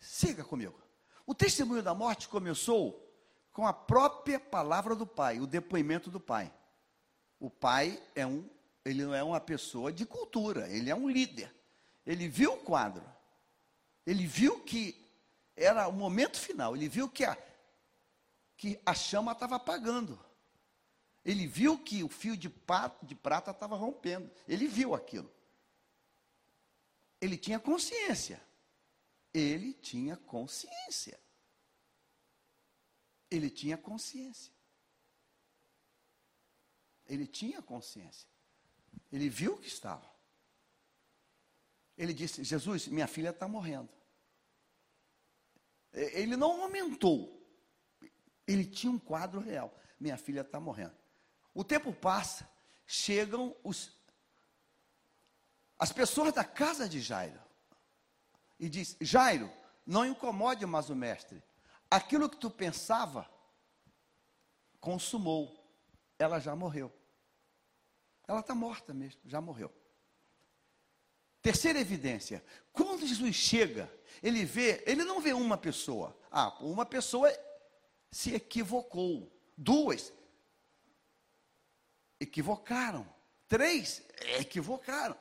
Siga 0.00 0.42
comigo. 0.42 0.80
O 1.26 1.34
testemunho 1.34 1.82
da 1.82 1.94
morte 1.94 2.28
começou 2.28 3.06
com 3.52 3.66
a 3.66 3.72
própria 3.72 4.40
palavra 4.40 4.96
do 4.96 5.06
Pai, 5.06 5.38
o 5.38 5.46
depoimento 5.46 6.10
do 6.10 6.18
Pai. 6.18 6.52
O 7.38 7.48
Pai 7.48 8.02
é 8.14 8.26
um 8.26 8.48
ele 8.84 9.04
não 9.04 9.14
é 9.14 9.22
uma 9.22 9.40
pessoa 9.40 9.92
de 9.92 10.06
cultura, 10.06 10.68
ele 10.68 10.90
é 10.90 10.94
um 10.94 11.08
líder. 11.08 11.54
Ele 12.06 12.28
viu 12.28 12.54
o 12.54 12.64
quadro. 12.64 13.04
Ele 14.06 14.26
viu 14.26 14.60
que 14.60 14.96
era 15.54 15.86
o 15.86 15.92
momento 15.92 16.38
final. 16.38 16.74
Ele 16.74 16.88
viu 16.88 17.08
que 17.08 17.24
a, 17.24 17.36
que 18.56 18.80
a 18.84 18.94
chama 18.94 19.32
estava 19.32 19.56
apagando. 19.56 20.18
Ele 21.24 21.46
viu 21.46 21.78
que 21.78 22.02
o 22.02 22.08
fio 22.08 22.36
de, 22.36 22.52
de 23.02 23.14
prata 23.14 23.50
estava 23.50 23.76
rompendo. 23.76 24.30
Ele 24.48 24.66
viu 24.66 24.94
aquilo. 24.94 25.30
Ele 27.20 27.36
tinha 27.36 27.60
consciência. 27.60 28.42
Ele 29.32 29.72
tinha 29.72 30.16
consciência. 30.16 31.20
Ele 33.30 33.48
tinha 33.48 33.78
consciência. 33.78 34.52
Ele 37.06 37.26
tinha 37.26 37.62
consciência. 37.62 38.28
Ele 39.10 39.28
viu 39.28 39.56
que 39.58 39.68
estava. 39.68 40.08
Ele 41.96 42.14
disse: 42.14 42.42
Jesus, 42.42 42.88
minha 42.88 43.06
filha 43.06 43.30
está 43.30 43.46
morrendo. 43.46 43.88
Ele 45.92 46.36
não 46.36 46.62
aumentou. 46.62 47.40
Ele 48.46 48.64
tinha 48.64 48.92
um 48.92 48.98
quadro 48.98 49.40
real. 49.40 49.76
Minha 49.98 50.16
filha 50.16 50.40
está 50.40 50.58
morrendo. 50.58 50.96
O 51.52 51.64
tempo 51.64 51.92
passa, 51.92 52.48
chegam 52.86 53.56
os, 53.62 53.92
as 55.78 55.92
pessoas 55.92 56.32
da 56.32 56.44
casa 56.44 56.88
de 56.88 57.00
Jairo. 57.00 57.40
E 58.60 58.68
diz: 58.68 58.94
Jairo, 59.00 59.50
não 59.86 60.04
incomode 60.04 60.66
mais 60.66 60.90
o 60.90 60.94
mestre. 60.94 61.42
Aquilo 61.90 62.28
que 62.28 62.36
tu 62.36 62.50
pensava, 62.50 63.28
consumou. 64.78 65.58
Ela 66.18 66.38
já 66.38 66.54
morreu. 66.54 66.92
Ela 68.28 68.40
está 68.40 68.54
morta 68.54 68.92
mesmo, 68.92 69.18
já 69.24 69.40
morreu. 69.40 69.72
Terceira 71.40 71.80
evidência: 71.80 72.44
quando 72.70 73.06
Jesus 73.06 73.34
chega, 73.34 73.90
ele 74.22 74.44
vê, 74.44 74.84
ele 74.86 75.04
não 75.04 75.20
vê 75.20 75.32
uma 75.32 75.56
pessoa. 75.56 76.14
Ah, 76.30 76.54
uma 76.60 76.84
pessoa 76.84 77.32
se 78.10 78.34
equivocou. 78.34 79.32
Duas 79.56 80.12
equivocaram. 82.20 83.08
Três 83.48 84.02
equivocaram. 84.38 85.16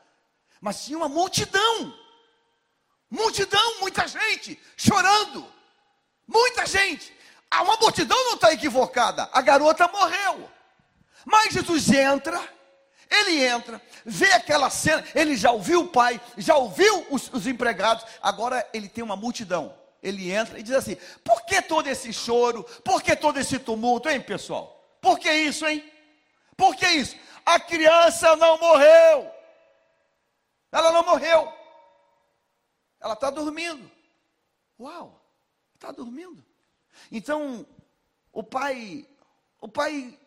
Mas 0.59 0.83
tinha 0.83 0.97
uma 0.97 1.07
multidão. 1.07 2.08
Multidão, 3.09 3.79
muita 3.79 4.07
gente 4.07 4.59
chorando. 4.77 5.45
Muita 6.27 6.65
gente. 6.65 7.13
Ah, 7.49 7.63
uma 7.63 7.77
multidão 7.77 8.17
não 8.25 8.35
está 8.35 8.53
equivocada. 8.53 9.27
A 9.33 9.41
garota 9.41 9.87
morreu. 9.87 10.49
Mas 11.25 11.53
Jesus 11.53 11.89
entra, 11.91 12.39
ele 13.09 13.43
entra, 13.43 13.81
vê 14.05 14.31
aquela 14.31 14.69
cena, 14.69 15.03
ele 15.13 15.35
já 15.35 15.51
ouviu 15.51 15.81
o 15.81 15.87
pai, 15.87 16.21
já 16.37 16.55
ouviu 16.55 17.05
os, 17.09 17.31
os 17.33 17.45
empregados, 17.47 18.05
agora 18.21 18.67
ele 18.71 18.87
tem 18.87 19.03
uma 19.03 19.15
multidão. 19.15 19.75
Ele 20.01 20.31
entra 20.31 20.59
e 20.59 20.63
diz 20.63 20.73
assim: 20.73 20.95
por 21.23 21.45
que 21.45 21.61
todo 21.61 21.87
esse 21.87 22.13
choro? 22.13 22.63
Por 22.85 23.01
que 23.01 23.15
todo 23.15 23.39
esse 23.39 23.59
tumulto, 23.59 24.07
hein, 24.07 24.21
pessoal? 24.21 24.97
Por 25.01 25.19
que 25.19 25.31
isso, 25.31 25.67
hein? 25.67 25.83
Por 26.55 26.75
que 26.75 26.87
isso? 26.87 27.15
A 27.45 27.59
criança 27.59 28.35
não 28.35 28.57
morreu. 28.59 29.31
Ela 30.71 30.91
não 30.91 31.03
morreu. 31.03 31.51
Ela 32.99 33.13
está 33.13 33.29
dormindo. 33.29 33.89
Uau, 34.79 35.23
está 35.75 35.91
dormindo. 35.91 36.43
Então, 37.11 37.65
o 38.31 38.43
pai, 38.43 39.07
o 39.59 39.67
pai 39.67 40.17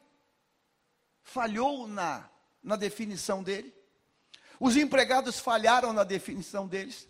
falhou 1.23 1.87
na, 1.87 2.29
na 2.63 2.77
definição 2.77 3.43
dele. 3.43 3.75
Os 4.59 4.77
empregados 4.77 5.39
falharam 5.39 5.93
na 5.93 6.05
definição 6.05 6.67
deles. 6.67 7.09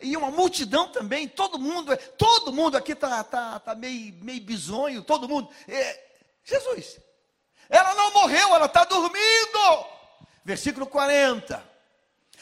E 0.00 0.16
uma 0.16 0.30
multidão 0.30 0.90
também, 0.90 1.28
todo 1.28 1.58
mundo, 1.58 1.94
todo 2.16 2.52
mundo 2.52 2.76
aqui 2.76 2.92
está 2.92 3.22
tá, 3.22 3.60
tá 3.60 3.74
meio, 3.74 4.14
meio 4.24 4.40
bizonho, 4.40 5.02
todo 5.02 5.28
mundo. 5.28 5.48
É, 5.68 6.02
Jesus, 6.42 6.98
ela 7.68 7.94
não 7.94 8.12
morreu, 8.12 8.54
ela 8.54 8.66
está 8.66 8.84
dormindo. 8.84 9.86
Versículo 10.44 10.86
40. 10.86 11.72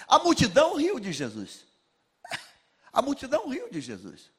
A 0.06 0.18
multidão 0.18 0.76
riu 0.76 0.98
de 1.00 1.12
Jesus. 1.12 1.64
A 2.92 3.00
multidão 3.00 3.48
riu 3.48 3.70
de 3.70 3.80
Jesus. 3.80 4.30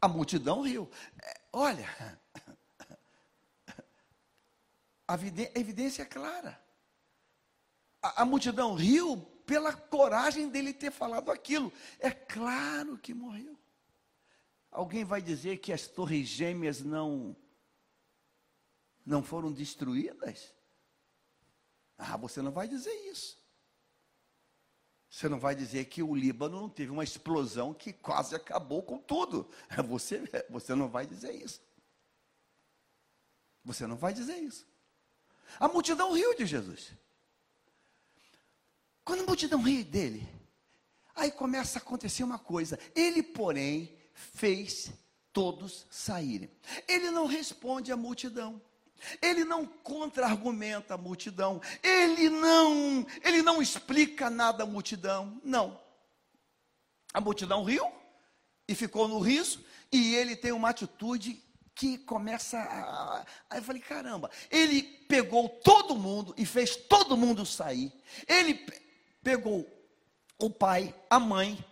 A 0.00 0.08
multidão 0.08 0.62
riu. 0.62 0.90
É, 1.22 1.40
olha, 1.52 2.20
a 5.06 5.14
evidência 5.54 6.02
é 6.02 6.06
clara. 6.06 6.60
A, 8.02 8.22
a 8.22 8.24
multidão 8.24 8.74
riu 8.74 9.16
pela 9.46 9.72
coragem 9.72 10.48
dele 10.48 10.72
ter 10.72 10.90
falado 10.90 11.30
aquilo. 11.30 11.72
É 11.98 12.10
claro 12.10 12.98
que 12.98 13.14
morreu. 13.14 13.58
Alguém 14.70 15.04
vai 15.04 15.22
dizer 15.22 15.58
que 15.58 15.72
as 15.72 15.86
torres 15.86 16.28
gêmeas 16.28 16.80
não 16.80 17.36
não 19.06 19.22
foram 19.22 19.50
destruídas? 19.50 20.52
Ah, 21.96 22.16
você 22.18 22.42
não 22.42 22.52
vai 22.52 22.68
dizer 22.68 22.92
isso. 23.10 23.37
Você 25.10 25.28
não 25.28 25.38
vai 25.38 25.54
dizer 25.54 25.86
que 25.86 26.02
o 26.02 26.14
Líbano 26.14 26.60
não 26.60 26.68
teve 26.68 26.90
uma 26.90 27.04
explosão 27.04 27.72
que 27.72 27.92
quase 27.92 28.34
acabou 28.34 28.82
com 28.82 28.98
tudo. 28.98 29.48
Você, 29.86 30.22
você 30.50 30.74
não 30.74 30.88
vai 30.88 31.06
dizer 31.06 31.32
isso. 31.32 31.60
Você 33.64 33.86
não 33.86 33.96
vai 33.96 34.12
dizer 34.12 34.36
isso. 34.36 34.66
A 35.58 35.68
multidão 35.68 36.12
riu 36.12 36.34
de 36.36 36.44
Jesus. 36.44 36.92
Quando 39.04 39.20
a 39.20 39.26
multidão 39.26 39.62
ri 39.62 39.82
dele, 39.82 40.28
aí 41.14 41.30
começa 41.30 41.78
a 41.78 41.82
acontecer 41.82 42.22
uma 42.22 42.38
coisa. 42.38 42.78
Ele, 42.94 43.22
porém, 43.22 43.96
fez 44.12 44.92
todos 45.32 45.86
saírem. 45.90 46.50
Ele 46.86 47.10
não 47.10 47.26
responde 47.26 47.90
à 47.90 47.96
multidão. 47.96 48.60
Ele 49.20 49.44
não 49.44 49.66
contra-argumenta 49.66 50.94
a 50.94 50.98
multidão. 50.98 51.60
Ele 51.82 52.28
não, 52.28 53.06
ele 53.22 53.42
não 53.42 53.62
explica 53.62 54.30
nada 54.30 54.64
à 54.64 54.66
multidão. 54.66 55.40
Não. 55.44 55.80
A 57.12 57.20
multidão 57.20 57.64
riu 57.64 57.90
e 58.68 58.74
ficou 58.74 59.08
no 59.08 59.18
riso, 59.18 59.64
e 59.90 60.14
ele 60.14 60.36
tem 60.36 60.52
uma 60.52 60.68
atitude 60.68 61.42
que 61.74 61.96
começa 61.96 62.58
a. 62.58 63.24
Aí 63.48 63.60
eu 63.60 63.62
falei, 63.62 63.80
caramba, 63.80 64.30
ele 64.50 64.82
pegou 64.82 65.48
todo 65.48 65.96
mundo 65.96 66.34
e 66.36 66.44
fez 66.44 66.76
todo 66.76 67.16
mundo 67.16 67.46
sair. 67.46 67.92
Ele 68.26 68.66
pegou 69.22 69.66
o 70.38 70.50
pai, 70.50 70.94
a 71.08 71.18
mãe, 71.18 71.64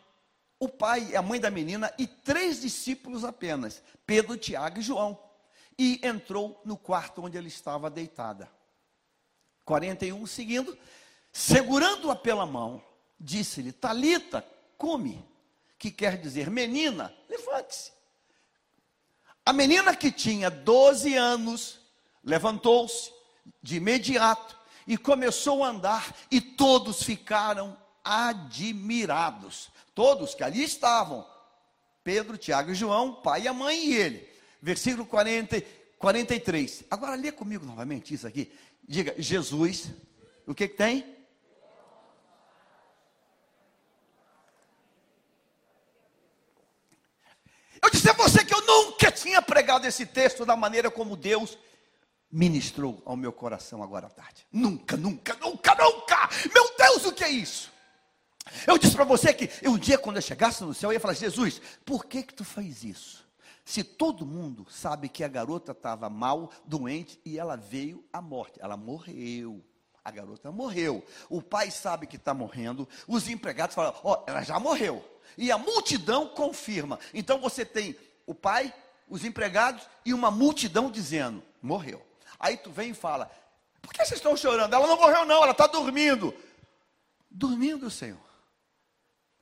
o 0.58 0.68
pai 0.68 1.08
e 1.10 1.16
a 1.16 1.22
mãe 1.22 1.40
da 1.40 1.50
menina 1.50 1.92
e 1.98 2.06
três 2.06 2.60
discípulos 2.60 3.24
apenas: 3.24 3.82
Pedro, 4.06 4.36
Tiago 4.36 4.78
e 4.78 4.82
João 4.82 5.25
e 5.78 6.00
entrou 6.02 6.60
no 6.64 6.76
quarto 6.76 7.22
onde 7.22 7.36
ela 7.36 7.46
estava 7.46 7.90
deitada. 7.90 8.50
41 9.64 10.26
seguindo, 10.26 10.76
segurando-a 11.32 12.16
pela 12.16 12.46
mão, 12.46 12.82
disse-lhe: 13.18 13.72
Talita, 13.72 14.46
come, 14.78 15.24
que 15.78 15.90
quer 15.90 16.18
dizer, 16.20 16.50
menina, 16.50 17.14
levante-se. 17.28 17.92
A 19.44 19.52
menina 19.52 19.94
que 19.94 20.10
tinha 20.10 20.50
12 20.50 21.14
anos 21.14 21.80
levantou-se 22.24 23.12
de 23.62 23.76
imediato 23.76 24.56
e 24.86 24.96
começou 24.96 25.62
a 25.62 25.68
andar, 25.68 26.14
e 26.30 26.40
todos 26.40 27.02
ficaram 27.02 27.76
admirados. 28.02 29.68
Todos 29.94 30.34
que 30.34 30.44
ali 30.44 30.62
estavam, 30.62 31.26
Pedro, 32.04 32.36
Tiago 32.36 32.70
e 32.70 32.74
João, 32.74 33.14
pai 33.14 33.42
e 33.42 33.48
a 33.48 33.52
mãe 33.52 33.84
e 33.84 33.94
ele 33.94 34.35
versículo 34.66 35.06
40, 35.06 35.62
43. 35.96 36.84
Agora 36.90 37.14
lê 37.14 37.30
comigo 37.30 37.64
novamente 37.64 38.12
isso 38.12 38.26
aqui. 38.26 38.52
Diga, 38.82 39.14
Jesus, 39.16 39.92
o 40.44 40.52
que, 40.52 40.66
que 40.66 40.76
tem? 40.76 41.16
Eu 47.80 47.90
disse 47.90 48.10
a 48.10 48.12
você 48.14 48.44
que 48.44 48.52
eu 48.52 48.60
nunca 48.66 49.12
tinha 49.12 49.40
pregado 49.40 49.86
esse 49.86 50.04
texto 50.04 50.44
da 50.44 50.56
maneira 50.56 50.90
como 50.90 51.16
Deus 51.16 51.56
ministrou 52.28 53.00
ao 53.06 53.16
meu 53.16 53.32
coração 53.32 53.84
agora 53.84 54.08
à 54.08 54.10
tarde. 54.10 54.44
Nunca, 54.50 54.96
nunca, 54.96 55.34
nunca, 55.34 55.76
nunca. 55.76 56.28
Meu 56.52 56.74
Deus, 56.76 57.04
o 57.04 57.12
que 57.12 57.22
é 57.22 57.30
isso? 57.30 57.72
Eu 58.66 58.76
disse 58.78 58.96
para 58.96 59.04
você 59.04 59.32
que 59.32 59.48
um 59.68 59.78
dia 59.78 59.96
quando 59.96 60.16
eu 60.16 60.22
chegasse 60.22 60.64
no 60.64 60.74
céu 60.74 60.90
eu 60.90 60.94
ia 60.94 61.00
falar: 61.00 61.14
Jesus, 61.14 61.62
por 61.84 62.04
que 62.04 62.24
que 62.24 62.34
tu 62.34 62.44
faz 62.44 62.82
isso? 62.82 63.25
Se 63.66 63.82
todo 63.82 64.24
mundo 64.24 64.64
sabe 64.70 65.08
que 65.08 65.24
a 65.24 65.28
garota 65.28 65.72
estava 65.72 66.08
mal, 66.08 66.52
doente 66.64 67.20
e 67.24 67.36
ela 67.36 67.56
veio 67.56 68.04
à 68.12 68.22
morte, 68.22 68.60
ela 68.62 68.76
morreu. 68.76 69.60
A 70.04 70.10
garota 70.12 70.52
morreu. 70.52 71.04
O 71.28 71.42
pai 71.42 71.72
sabe 71.72 72.06
que 72.06 72.14
está 72.14 72.32
morrendo. 72.32 72.88
Os 73.08 73.28
empregados 73.28 73.74
falam: 73.74 73.92
Ó, 74.04 74.12
oh, 74.12 74.30
ela 74.30 74.44
já 74.44 74.60
morreu. 74.60 75.04
E 75.36 75.50
a 75.50 75.58
multidão 75.58 76.28
confirma. 76.28 77.00
Então 77.12 77.40
você 77.40 77.66
tem 77.66 77.96
o 78.24 78.32
pai, 78.32 78.72
os 79.08 79.24
empregados 79.24 79.84
e 80.04 80.14
uma 80.14 80.30
multidão 80.30 80.88
dizendo: 80.88 81.42
morreu. 81.60 82.00
Aí 82.38 82.56
tu 82.56 82.70
vem 82.70 82.90
e 82.90 82.94
fala: 82.94 83.28
por 83.82 83.92
que 83.92 83.98
vocês 83.98 84.20
estão 84.20 84.36
chorando? 84.36 84.72
Ela 84.72 84.86
não 84.86 84.96
morreu, 84.96 85.26
não, 85.26 85.42
ela 85.42 85.50
está 85.50 85.66
dormindo. 85.66 86.32
Dormindo, 87.28 87.90
Senhor. 87.90 88.24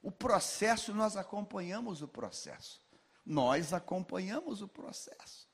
O 0.00 0.10
processo, 0.10 0.94
nós 0.94 1.14
acompanhamos 1.14 2.00
o 2.00 2.08
processo. 2.08 2.84
Nós 3.24 3.72
acompanhamos 3.72 4.60
o 4.62 4.68
processo. 4.68 5.48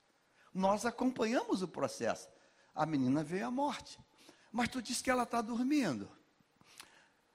Nós 0.53 0.85
acompanhamos 0.85 1.61
o 1.61 1.67
processo. 1.67 2.27
A 2.75 2.85
menina 2.85 3.23
veio 3.23 3.47
à 3.47 3.51
morte. 3.51 3.99
Mas 4.51 4.69
tu 4.69 4.81
diz 4.81 5.01
que 5.01 5.09
ela 5.09 5.23
está 5.23 5.41
dormindo. 5.41 6.09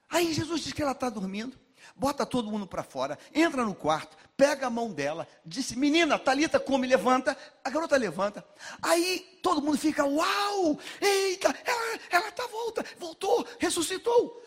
Aí 0.09 0.33
Jesus 0.33 0.61
diz 0.61 0.73
que 0.73 0.81
ela 0.81 0.91
está 0.91 1.09
dormindo. 1.09 1.57
Bota 1.95 2.25
todo 2.25 2.51
mundo 2.51 2.67
para 2.67 2.83
fora, 2.83 3.17
entra 3.33 3.63
no 3.63 3.73
quarto, 3.73 4.17
pega 4.35 4.67
a 4.67 4.69
mão 4.69 4.91
dela, 4.91 5.27
disse: 5.45 5.77
Menina, 5.77 6.17
Talita, 6.19 6.59
come, 6.59 6.87
levanta. 6.87 7.37
A 7.63 7.69
garota 7.69 7.95
levanta. 7.95 8.45
Aí 8.81 9.39
todo 9.41 9.61
mundo 9.61 9.77
fica: 9.77 10.05
Uau, 10.05 10.79
eita, 10.99 11.55
ela 12.09 12.29
está 12.29 12.45
volta, 12.47 12.83
voltou, 12.97 13.47
ressuscitou. 13.59 14.43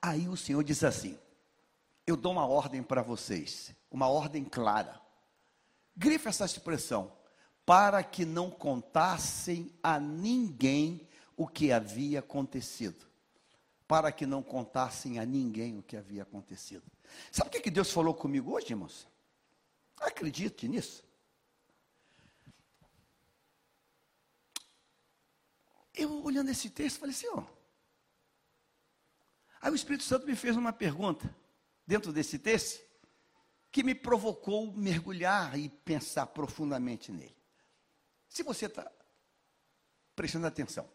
Aí 0.00 0.28
o 0.28 0.36
Senhor 0.36 0.62
diz 0.62 0.84
assim: 0.84 1.18
Eu 2.06 2.16
dou 2.16 2.32
uma 2.32 2.46
ordem 2.46 2.82
para 2.82 3.02
vocês, 3.02 3.74
uma 3.90 4.08
ordem 4.08 4.44
clara. 4.44 5.03
Grife 5.96 6.28
essa 6.28 6.44
expressão. 6.44 7.12
Para 7.64 8.02
que 8.02 8.24
não 8.24 8.50
contassem 8.50 9.72
a 9.82 9.98
ninguém 9.98 11.08
o 11.36 11.46
que 11.46 11.72
havia 11.72 12.18
acontecido. 12.18 13.06
Para 13.88 14.12
que 14.12 14.26
não 14.26 14.42
contassem 14.42 15.18
a 15.18 15.24
ninguém 15.24 15.78
o 15.78 15.82
que 15.82 15.96
havia 15.96 16.22
acontecido. 16.22 16.84
Sabe 17.30 17.48
o 17.48 17.52
que, 17.52 17.60
que 17.60 17.70
Deus 17.70 17.90
falou 17.90 18.14
comigo 18.14 18.52
hoje, 18.52 18.70
irmãos? 18.70 19.08
Acredite 19.98 20.68
nisso. 20.68 21.02
Eu 25.94 26.22
olhando 26.24 26.50
esse 26.50 26.68
texto, 26.68 26.98
falei 26.98 27.14
assim, 27.14 27.28
ó. 27.28 27.44
Aí 29.60 29.70
o 29.70 29.74
Espírito 29.74 30.04
Santo 30.04 30.26
me 30.26 30.36
fez 30.36 30.56
uma 30.56 30.72
pergunta 30.72 31.34
dentro 31.86 32.12
desse 32.12 32.38
texto 32.38 32.83
que 33.74 33.82
me 33.82 33.92
provocou 33.92 34.72
mergulhar 34.72 35.58
e 35.58 35.68
pensar 35.68 36.28
profundamente 36.28 37.10
nele. 37.10 37.36
Se 38.28 38.44
você 38.44 38.66
está 38.66 38.88
prestando 40.14 40.46
atenção, 40.46 40.88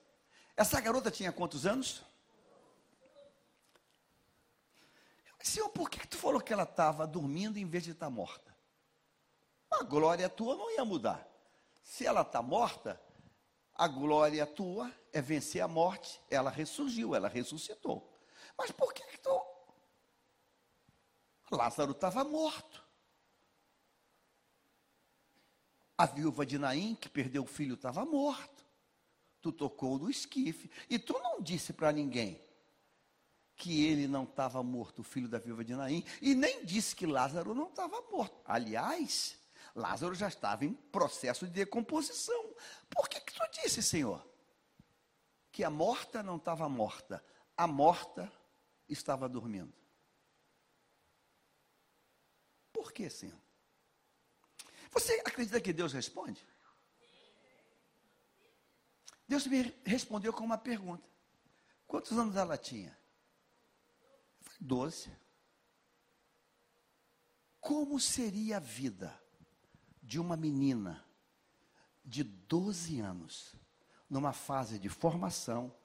essa 0.56 0.80
garota 0.80 1.12
tinha 1.12 1.34
quantos 1.34 1.66
anos? 1.66 2.06
Senhor, 5.42 5.68
por 5.72 5.90
que, 5.90 6.00
que 6.00 6.08
tu 6.08 6.18
falou 6.18 6.40
que 6.40 6.54
ela 6.54 6.64
estava 6.64 7.06
dormindo 7.06 7.60
em 7.60 7.66
vez 7.66 7.84
de 7.84 7.92
estar 7.92 8.06
tá 8.06 8.10
morta? 8.10 8.56
A 9.70 9.84
glória 9.84 10.30
tua 10.30 10.56
não 10.56 10.72
ia 10.72 10.86
mudar. 10.86 11.28
Se 11.84 12.06
ela 12.06 12.22
está 12.22 12.42
morta, 12.42 12.98
a 13.76 13.90
glória 13.90 14.48
tua 14.48 14.90
é 15.12 15.22
vencer 15.22 15.62
a 15.62 15.68
morte. 15.68 16.22
Ela 16.32 16.50
ressurgiu, 16.50 17.14
ela 17.14 17.28
ressuscitou. 17.28 18.18
Mas 18.58 18.72
por 18.72 18.94
que, 18.94 19.04
que 19.04 19.18
tu. 19.18 19.49
Lázaro 21.52 21.92
estava 21.92 22.24
morto. 22.24 22.84
A 25.98 26.06
viúva 26.06 26.46
de 26.46 26.58
Naim, 26.58 26.96
que 26.96 27.10
perdeu 27.10 27.44
o 27.44 27.48
filho, 27.48 27.76
estava 27.76 28.06
morto. 28.06 28.66
Tu 29.42 29.52
tocou 29.52 29.98
no 29.98 30.10
esquife. 30.10 30.72
E 30.90 30.98
tu 30.98 31.14
não 31.20 31.42
disse 31.42 31.74
para 31.74 31.92
ninguém 31.92 32.42
que 33.56 33.86
ele 33.86 34.08
não 34.08 34.24
estava 34.24 34.64
morto, 34.64 35.00
o 35.00 35.04
filho 35.04 35.28
da 35.28 35.38
viúva 35.38 35.66
de 35.66 35.76
Naim, 35.76 36.06
e 36.22 36.34
nem 36.34 36.64
disse 36.64 36.96
que 36.96 37.06
Lázaro 37.06 37.54
não 37.54 37.68
estava 37.68 38.02
morto. 38.10 38.40
Aliás, 38.46 39.38
Lázaro 39.76 40.16
já 40.16 40.30
estava 40.30 40.64
em 40.64 40.74
processo 40.74 41.46
de 41.46 41.52
decomposição. 41.52 42.56
Por 42.90 43.10
que, 43.10 43.20
que 43.20 43.34
tu 43.34 43.44
disse, 43.62 43.84
Senhor? 43.84 44.26
Que 45.52 45.66
a 45.66 45.70
morta 45.70 46.24
não 46.24 46.38
estava 46.38 46.70
morta, 46.70 47.22
a 47.58 47.68
morta 47.68 48.32
estava 48.88 49.28
dormindo. 49.28 49.74
Por 52.80 52.94
que, 52.94 53.10
Senhor? 53.10 53.38
Você 54.90 55.16
acredita 55.16 55.60
que 55.60 55.74
Deus 55.74 55.92
responde? 55.92 56.48
Deus 59.28 59.46
me 59.48 59.64
respondeu 59.86 60.32
com 60.32 60.46
uma 60.46 60.58
pergunta: 60.58 61.06
Quantos 61.86 62.18
anos 62.18 62.38
ela 62.38 62.58
tinha? 62.58 62.98
Doze. 64.62 65.12
Como 67.60 68.00
seria 68.00 68.56
a 68.56 68.62
vida 68.62 69.22
de 70.02 70.18
uma 70.18 70.38
menina 70.38 71.06
de 72.06 72.24
12 72.24 73.02
anos, 73.02 73.58
numa 74.10 74.32
fase 74.32 74.80
de 74.80 74.88
formação, 74.88 75.76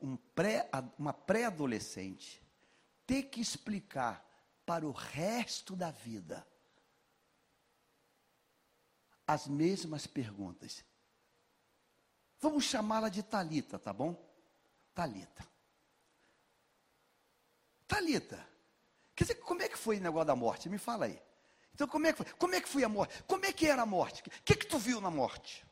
um 0.00 0.16
pré, 0.16 0.70
uma 0.96 1.12
pré-adolescente, 1.12 2.40
ter 3.04 3.24
que 3.24 3.40
explicar 3.40 4.24
para 4.66 4.84
o 4.84 4.90
resto 4.90 5.76
da 5.76 5.90
vida 5.90 6.46
as 9.26 9.46
mesmas 9.46 10.06
perguntas. 10.06 10.84
Vamos 12.40 12.64
chamá-la 12.64 13.08
de 13.08 13.22
Talita, 13.22 13.78
tá 13.78 13.92
bom? 13.92 14.14
Talita. 14.94 15.44
Talita. 17.88 18.46
Quer 19.14 19.24
dizer, 19.24 19.34
como 19.36 19.62
é 19.62 19.68
que 19.68 19.78
foi 19.78 19.96
o 19.96 20.00
negócio 20.00 20.26
da 20.26 20.36
morte? 20.36 20.68
Me 20.68 20.78
fala 20.78 21.06
aí. 21.06 21.20
Então, 21.74 21.88
como 21.88 22.06
é 22.06 22.12
que 22.12 22.18
foi? 22.18 22.32
Como 22.34 22.54
é 22.54 22.60
que 22.60 22.68
foi 22.68 22.84
a 22.84 22.88
morte? 22.88 23.22
Como 23.24 23.44
é 23.44 23.52
que 23.52 23.66
era 23.66 23.82
a 23.82 23.86
morte? 23.86 24.22
O 24.26 24.42
que, 24.44 24.54
que 24.54 24.66
tu 24.66 24.78
viu 24.78 25.00
na 25.00 25.10
morte? 25.10 25.66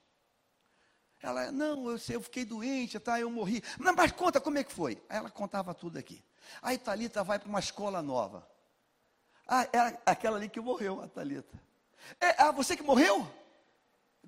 Ela, 1.23 1.51
não, 1.51 1.89
eu, 1.89 1.99
eu 2.11 2.21
fiquei 2.21 2.45
doente, 2.45 2.99
tá, 2.99 3.19
eu 3.19 3.31
morri. 3.31 3.63
Não, 3.79 3.95
mas 3.95 4.13
conta 4.13 4.41
como 4.41 4.59
é 4.59 4.65
que 4.65 4.73
foi. 4.73 5.03
Aí 5.09 5.19
ela 5.19 5.31
contava 5.31 5.73
tudo 5.73 5.99
aqui. 5.99 6.23
Aí 6.61 6.77
Talita 6.77 7.25
vai 7.25 7.39
para 7.39 7.49
uma 7.49 7.61
escola 7.61 8.03
nova. 8.03 8.47
Ah, 9.47 9.69
era 9.73 10.01
aquela 10.07 10.37
ali 10.37 10.49
que 10.49 10.61
morreu, 10.61 11.03
a 11.03 11.09
Talita. 11.09 11.61
É, 12.21 12.43
ah, 12.43 12.51
você 12.51 12.77
que 12.77 12.83
morreu? 12.83 13.29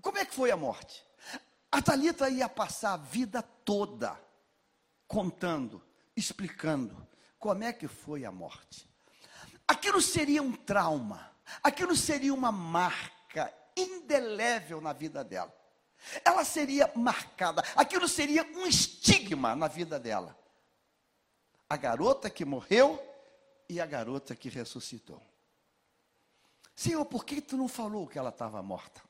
Como 0.01 0.19
é 0.19 0.25
que 0.25 0.35
foi 0.35 0.51
a 0.51 0.57
morte? 0.57 1.05
A 1.71 1.81
Talita 1.83 2.29
ia 2.29 2.49
passar 2.49 2.95
a 2.95 2.97
vida 2.99 3.43
toda 3.43 4.19
contando, 5.09 5.83
explicando 6.17 7.07
como 7.39 7.65
é 7.65 7.73
que 7.73 7.89
foi 7.89 8.25
a 8.25 8.33
morte. 8.33 8.89
Aquilo 9.67 10.01
seria 10.01 10.43
um 10.43 10.53
trauma, 10.53 11.33
aquilo 11.63 11.97
seria 11.97 12.33
uma 12.33 12.53
marca 12.53 13.53
indelével 13.77 14.81
na 14.81 14.93
vida 14.93 15.25
dela. 15.25 15.55
Ela 16.25 16.45
seria 16.45 16.91
marcada, 16.95 17.63
aquilo 17.75 18.07
seria 18.07 18.45
um 18.55 18.67
estigma 18.67 19.57
na 19.57 19.67
vida 19.67 19.99
dela. 19.99 20.39
A 21.69 21.77
garota 21.77 22.31
que 22.31 22.45
morreu 22.45 23.03
e 23.69 23.81
a 23.81 23.87
garota 23.87 24.35
que 24.37 24.49
ressuscitou. 24.49 25.23
Senhor, 26.75 27.05
por 27.07 27.25
que 27.25 27.41
tu 27.41 27.57
não 27.57 27.69
falou 27.69 28.07
que 28.07 28.19
ela 28.19 28.29
estava 28.29 28.63
morta? 28.63 29.03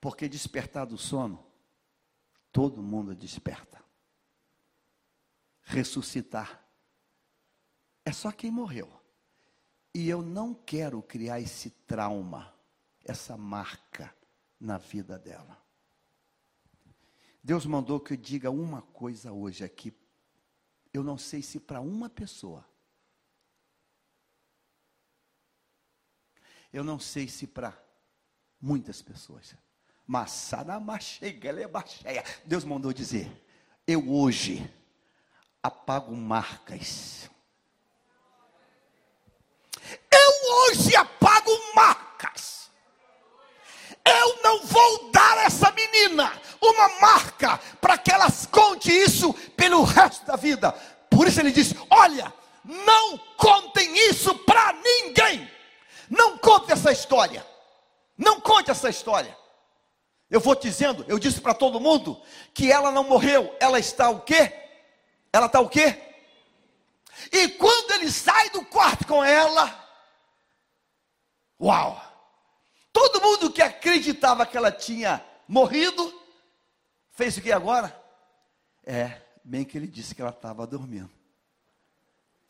Porque 0.00 0.28
despertar 0.28 0.86
do 0.86 0.98
sono, 0.98 1.44
todo 2.50 2.82
mundo 2.82 3.14
desperta. 3.14 3.80
Ressuscitar, 5.62 6.64
é 8.04 8.12
só 8.12 8.32
quem 8.32 8.50
morreu. 8.50 8.90
E 9.94 10.08
eu 10.08 10.22
não 10.22 10.54
quero 10.54 11.02
criar 11.02 11.40
esse 11.40 11.70
trauma, 11.70 12.52
essa 13.04 13.36
marca 13.36 14.14
na 14.58 14.78
vida 14.78 15.18
dela. 15.18 15.60
Deus 17.42 17.64
mandou 17.64 17.98
que 17.98 18.12
eu 18.12 18.16
diga 18.16 18.50
uma 18.50 18.82
coisa 18.82 19.32
hoje 19.32 19.64
aqui. 19.64 19.94
Eu 20.92 21.02
não 21.02 21.16
sei 21.16 21.42
se 21.42 21.58
para 21.58 21.80
uma 21.80 22.08
pessoa. 22.08 22.69
Eu 26.72 26.84
não 26.84 26.98
sei 26.98 27.28
se 27.28 27.46
para 27.46 27.76
muitas 28.60 29.02
pessoas. 29.02 29.54
Deus 32.44 32.64
mandou 32.64 32.92
dizer: 32.92 33.30
Eu 33.86 34.10
hoje 34.10 34.68
apago 35.62 36.14
marcas. 36.14 37.30
Eu 40.10 40.54
hoje 40.54 40.94
apago 40.96 41.50
marcas. 41.74 42.70
Eu 44.04 44.42
não 44.42 44.64
vou 44.64 45.10
dar 45.10 45.38
a 45.38 45.42
essa 45.44 45.70
menina 45.72 46.40
uma 46.60 46.88
marca 47.00 47.58
para 47.80 47.96
que 47.98 48.10
ela 48.12 48.26
conte 48.50 48.90
isso 48.90 49.32
pelo 49.56 49.82
resto 49.82 50.24
da 50.26 50.36
vida. 50.36 50.72
Por 51.08 51.26
isso 51.26 51.40
ele 51.40 51.52
disse: 51.52 51.76
Olha, 51.90 52.32
não 52.64 53.18
contem 53.36 54.08
isso 54.08 54.34
para 54.40 54.72
ninguém. 54.72 55.59
Não 56.10 56.36
conte 56.36 56.72
essa 56.72 56.90
história. 56.90 57.46
Não 58.18 58.40
conte 58.40 58.70
essa 58.70 58.90
história. 58.90 59.38
Eu 60.28 60.40
vou 60.40 60.54
dizendo, 60.56 61.04
eu 61.08 61.18
disse 61.18 61.40
para 61.40 61.54
todo 61.54 61.80
mundo 61.80 62.20
que 62.52 62.70
ela 62.70 62.90
não 62.90 63.04
morreu, 63.04 63.56
ela 63.58 63.78
está 63.78 64.10
o 64.10 64.20
quê? 64.20 64.52
Ela 65.32 65.46
está 65.46 65.60
o 65.60 65.68
quê? 65.68 65.98
E 67.32 67.48
quando 67.50 67.92
ele 67.92 68.10
sai 68.10 68.50
do 68.50 68.64
quarto 68.64 69.06
com 69.06 69.24
ela, 69.24 69.88
uau! 71.60 72.00
Todo 72.92 73.20
mundo 73.20 73.52
que 73.52 73.62
acreditava 73.62 74.44
que 74.44 74.56
ela 74.56 74.72
tinha 74.72 75.24
morrido, 75.46 76.20
fez 77.12 77.36
o 77.36 77.42
que 77.42 77.52
agora? 77.52 77.96
É, 78.84 79.20
bem 79.44 79.64
que 79.64 79.78
ele 79.78 79.86
disse 79.86 80.14
que 80.14 80.22
ela 80.22 80.30
estava 80.30 80.66
dormindo. 80.66 81.10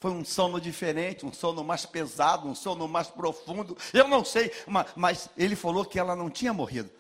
Foi 0.01 0.11
um 0.11 0.25
sono 0.25 0.61
diferente, 0.61 1.25
um 1.27 1.33
sono 1.33 1.63
mais 1.63 1.87
pesado, 1.87 2.49
um 2.49 2.55
sono 2.55 2.89
mais 2.89 3.09
profundo. 3.09 3.77
Eu 3.93 4.09
não 4.09 4.25
sei, 4.25 4.51
mas, 4.97 5.29
ele 5.37 5.55
falou 5.55 5.85
que 5.85 5.99
ela 5.99 6.17
não 6.17 6.29
tinha 6.29 6.53
morrido 6.53 6.91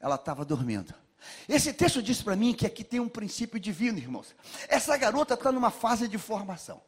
ela 0.00 0.16
estava 0.16 0.44
dormindo. 0.44 0.94
Esse 1.48 1.72
texto 1.72 2.02
diz 2.02 2.22
para 2.22 2.36
mim 2.36 2.54
que 2.54 2.66
aqui 2.66 2.84
tem 2.84 3.00
um 3.00 3.08
princípio 3.08 3.58
divino, 3.58 3.98
irmãos. 3.98 4.34
Essa 4.68 4.96
garota 4.96 5.34
está 5.34 5.50
numa 5.50 5.70
fase 5.70 6.06
de 6.06 6.18
formação. 6.18 6.80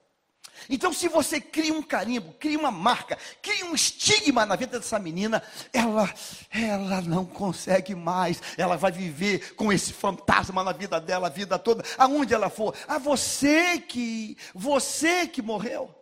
Então, 0.68 0.92
se 0.92 1.08
você 1.08 1.40
cria 1.40 1.72
um 1.72 1.82
carimbo, 1.82 2.32
cria 2.34 2.58
uma 2.58 2.70
marca, 2.70 3.18
cria 3.42 3.64
um 3.66 3.74
estigma 3.74 4.46
na 4.46 4.56
vida 4.56 4.78
dessa 4.78 4.98
menina, 4.98 5.42
ela, 5.72 6.12
ela 6.50 7.00
não 7.02 7.24
consegue 7.24 7.94
mais. 7.94 8.40
Ela 8.56 8.76
vai 8.76 8.92
viver 8.92 9.54
com 9.54 9.72
esse 9.72 9.92
fantasma 9.92 10.62
na 10.62 10.72
vida 10.72 11.00
dela 11.00 11.26
a 11.26 11.30
vida 11.30 11.58
toda, 11.58 11.84
aonde 11.96 12.34
ela 12.34 12.48
for. 12.48 12.74
Ah, 12.86 12.98
você 12.98 13.78
que, 13.78 14.36
você 14.54 15.26
que 15.26 15.42
morreu. 15.42 15.97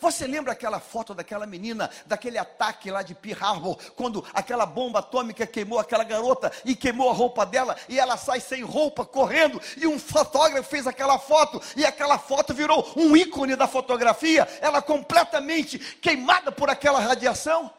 Você 0.00 0.26
lembra 0.26 0.52
aquela 0.52 0.80
foto 0.80 1.14
daquela 1.14 1.46
menina, 1.46 1.90
daquele 2.06 2.38
ataque 2.38 2.90
lá 2.90 3.02
de 3.02 3.14
Pearl 3.14 3.44
Harbor, 3.44 3.76
quando 3.94 4.24
aquela 4.32 4.64
bomba 4.64 5.00
atômica 5.00 5.46
queimou 5.46 5.78
aquela 5.78 6.04
garota 6.04 6.52
e 6.64 6.74
queimou 6.74 7.10
a 7.10 7.12
roupa 7.12 7.44
dela, 7.44 7.76
e 7.88 7.98
ela 7.98 8.16
sai 8.16 8.40
sem 8.40 8.62
roupa, 8.62 9.04
correndo, 9.04 9.60
e 9.76 9.86
um 9.86 9.98
fotógrafo 9.98 10.68
fez 10.68 10.86
aquela 10.86 11.18
foto, 11.18 11.60
e 11.76 11.84
aquela 11.84 12.18
foto 12.18 12.54
virou 12.54 12.92
um 12.96 13.16
ícone 13.16 13.56
da 13.56 13.66
fotografia, 13.66 14.48
ela 14.60 14.80
completamente 14.80 15.78
queimada 15.78 16.52
por 16.52 16.70
aquela 16.70 17.00
radiação. 17.00 17.70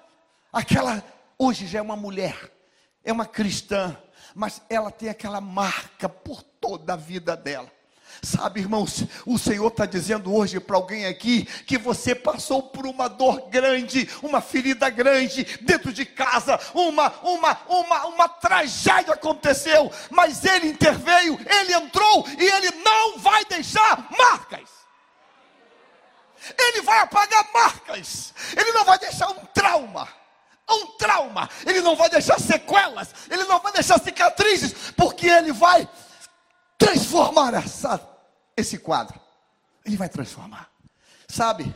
Aquela, 0.52 1.04
hoje 1.38 1.66
já 1.66 1.80
é 1.80 1.82
uma 1.82 1.96
mulher, 1.96 2.52
é 3.04 3.12
uma 3.12 3.26
cristã, 3.26 3.98
mas 4.36 4.62
ela 4.70 4.92
tem 4.92 5.10
aquela 5.10 5.42
marca 5.42 6.08
por 6.10 6.44
toda 6.44 6.94
a 6.94 6.98
vida 6.98 7.36
dela. 7.36 7.72
Sabe, 8.22 8.62
irmãos, 8.62 9.04
o 9.26 9.38
Senhor 9.38 9.68
está 9.68 9.86
dizendo 9.86 10.34
hoje 10.34 10.60
para 10.60 10.78
alguém 10.78 11.06
aqui 11.06 11.46
que 11.66 11.78
você 11.78 12.14
passou 12.14 12.64
por 12.64 12.86
uma 12.86 13.08
dor 13.08 13.50
grande, 13.50 14.10
uma 14.22 14.42
ferida 14.42 14.90
grande 14.90 15.44
dentro 15.62 15.92
de 15.92 16.06
casa, 16.06 16.60
uma, 16.74 17.12
uma, 17.22 17.58
uma, 17.68 18.06
uma 18.06 18.30
tragédia 18.30 19.14
aconteceu, 19.14 19.92
mas 20.10 20.44
Ele 20.46 20.68
interveio, 20.68 21.40
Ele 21.46 21.74
entrou 21.74 22.26
e 22.38 22.44
Ele 22.44 22.72
não 22.84 23.18
vai 23.18 23.44
deixar 23.46 24.08
marcas. 24.18 24.70
Ele 26.58 26.82
vai 26.82 27.00
apagar 27.00 27.52
marcas, 27.54 28.34
Ele 28.56 28.72
não 28.74 28.86
vai 28.86 29.00
deixar 29.00 29.30
um 29.30 29.46
trauma. 29.54 30.08
um 30.70 30.88
trauma, 30.98 31.50
ele 31.66 31.82
não 31.82 31.96
vai 31.96 32.10
deixar 32.10 32.40
sequelas, 32.40 33.14
ele 33.30 33.44
não 33.44 33.60
vai 33.60 33.74
deixar 33.74 34.00
cicatrizes, 34.00 34.74
porque 34.96 35.28
ele 35.28 35.52
vai 35.52 35.88
transformar 36.94 37.56
essa, 37.56 38.00
esse 38.56 38.78
quadro. 38.78 39.20
Ele 39.84 39.98
vai 39.98 40.08
transformar. 40.08 40.72
Sabe, 41.28 41.76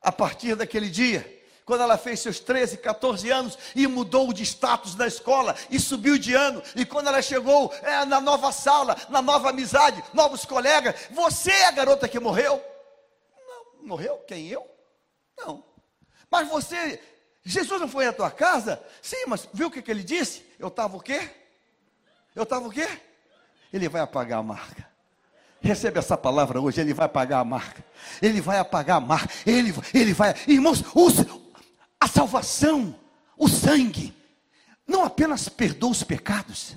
a 0.00 0.12
partir 0.12 0.54
daquele 0.54 0.88
dia, 0.88 1.36
quando 1.64 1.82
ela 1.82 1.98
fez 1.98 2.20
seus 2.20 2.38
13, 2.38 2.78
14 2.78 3.30
anos 3.30 3.58
e 3.74 3.86
mudou 3.86 4.32
de 4.32 4.44
status 4.44 4.94
na 4.94 5.06
escola 5.06 5.54
e 5.68 5.80
subiu 5.80 6.16
de 6.16 6.34
ano, 6.34 6.62
e 6.76 6.86
quando 6.86 7.08
ela 7.08 7.20
chegou 7.20 7.72
é, 7.82 8.04
na 8.04 8.20
nova 8.20 8.52
sala, 8.52 8.96
na 9.08 9.20
nova 9.20 9.50
amizade, 9.50 10.02
novos 10.14 10.44
colegas, 10.44 10.94
você 11.10 11.50
é 11.50 11.66
a 11.66 11.72
garota 11.72 12.08
que 12.08 12.20
morreu? 12.20 12.62
Não, 13.46 13.86
morreu? 13.88 14.18
Quem 14.26 14.46
eu? 14.46 14.64
Não. 15.36 15.64
Mas 16.30 16.48
você, 16.48 17.02
Jesus 17.44 17.80
não 17.80 17.88
foi 17.88 18.06
à 18.06 18.12
tua 18.12 18.30
casa? 18.30 18.82
Sim, 19.02 19.24
mas 19.26 19.48
viu 19.52 19.66
o 19.66 19.70
que, 19.70 19.82
que 19.82 19.90
ele 19.90 20.04
disse? 20.04 20.46
Eu 20.58 20.68
estava 20.68 20.96
o 20.96 21.00
quê? 21.00 21.28
Eu 22.34 22.44
estava 22.44 22.68
o 22.68 22.70
quê? 22.70 22.88
Ele 23.72 23.88
vai 23.88 24.00
apagar 24.00 24.38
a 24.38 24.42
marca. 24.42 24.88
Recebe 25.60 25.98
essa 25.98 26.16
palavra 26.16 26.60
hoje, 26.60 26.80
ele 26.80 26.94
vai 26.94 27.06
apagar 27.06 27.40
a 27.40 27.44
marca. 27.44 27.84
Ele 28.22 28.40
vai 28.40 28.58
apagar 28.58 28.98
a 28.98 29.00
marca. 29.00 29.28
Ele, 29.44 29.74
ele 29.92 30.12
vai, 30.12 30.34
irmãos, 30.46 30.84
os, 30.94 31.16
a 32.00 32.06
salvação, 32.06 32.98
o 33.36 33.48
sangue, 33.48 34.14
não 34.86 35.04
apenas 35.04 35.48
perdoa 35.48 35.90
os 35.90 36.02
pecados, 36.02 36.76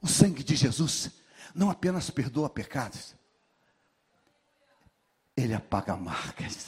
o 0.00 0.06
sangue 0.06 0.44
de 0.44 0.54
Jesus 0.54 1.10
não 1.54 1.70
apenas 1.70 2.08
perdoa 2.08 2.48
pecados, 2.48 3.14
ele 5.36 5.54
apaga 5.54 5.96
marcas. 5.96 6.66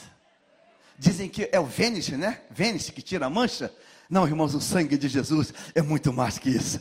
Dizem 0.97 1.29
que 1.29 1.49
é 1.51 1.59
o 1.59 1.65
Vênus, 1.65 2.09
né? 2.09 2.41
Vênus 2.51 2.89
que 2.89 3.01
tira 3.01 3.25
a 3.25 3.29
mancha. 3.29 3.73
Não, 4.09 4.27
irmãos, 4.27 4.53
o 4.53 4.61
sangue 4.61 4.97
de 4.97 5.07
Jesus 5.07 5.53
é 5.73 5.81
muito 5.81 6.13
mais 6.13 6.37
que 6.37 6.49
isso. 6.49 6.79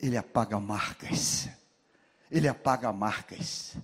Ele 0.00 0.16
apaga 0.16 0.60
marcas. 0.60 1.48
Ele 2.30 2.48
apaga 2.48 2.92
marcas. 2.92 3.76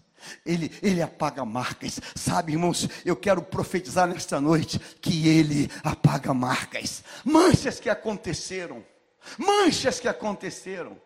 Ele, 0.45 0.71
ele 0.83 1.03
apaga 1.03 1.45
marcas. 1.45 2.01
Sabe, 2.15 2.53
irmãos, 2.53 2.89
eu 3.05 3.17
quero 3.17 3.43
profetizar 3.43 4.07
nesta 4.07 4.41
noite 4.41 4.79
que 5.01 5.29
ele 5.29 5.71
apaga 5.83 6.35
marcas. 6.35 7.03
Manchas 7.25 7.81
que 7.81 7.89
aconteceram. 7.89 8.85
Manchas 9.39 10.01
que 10.01 10.09
aconteceram. 10.09 11.01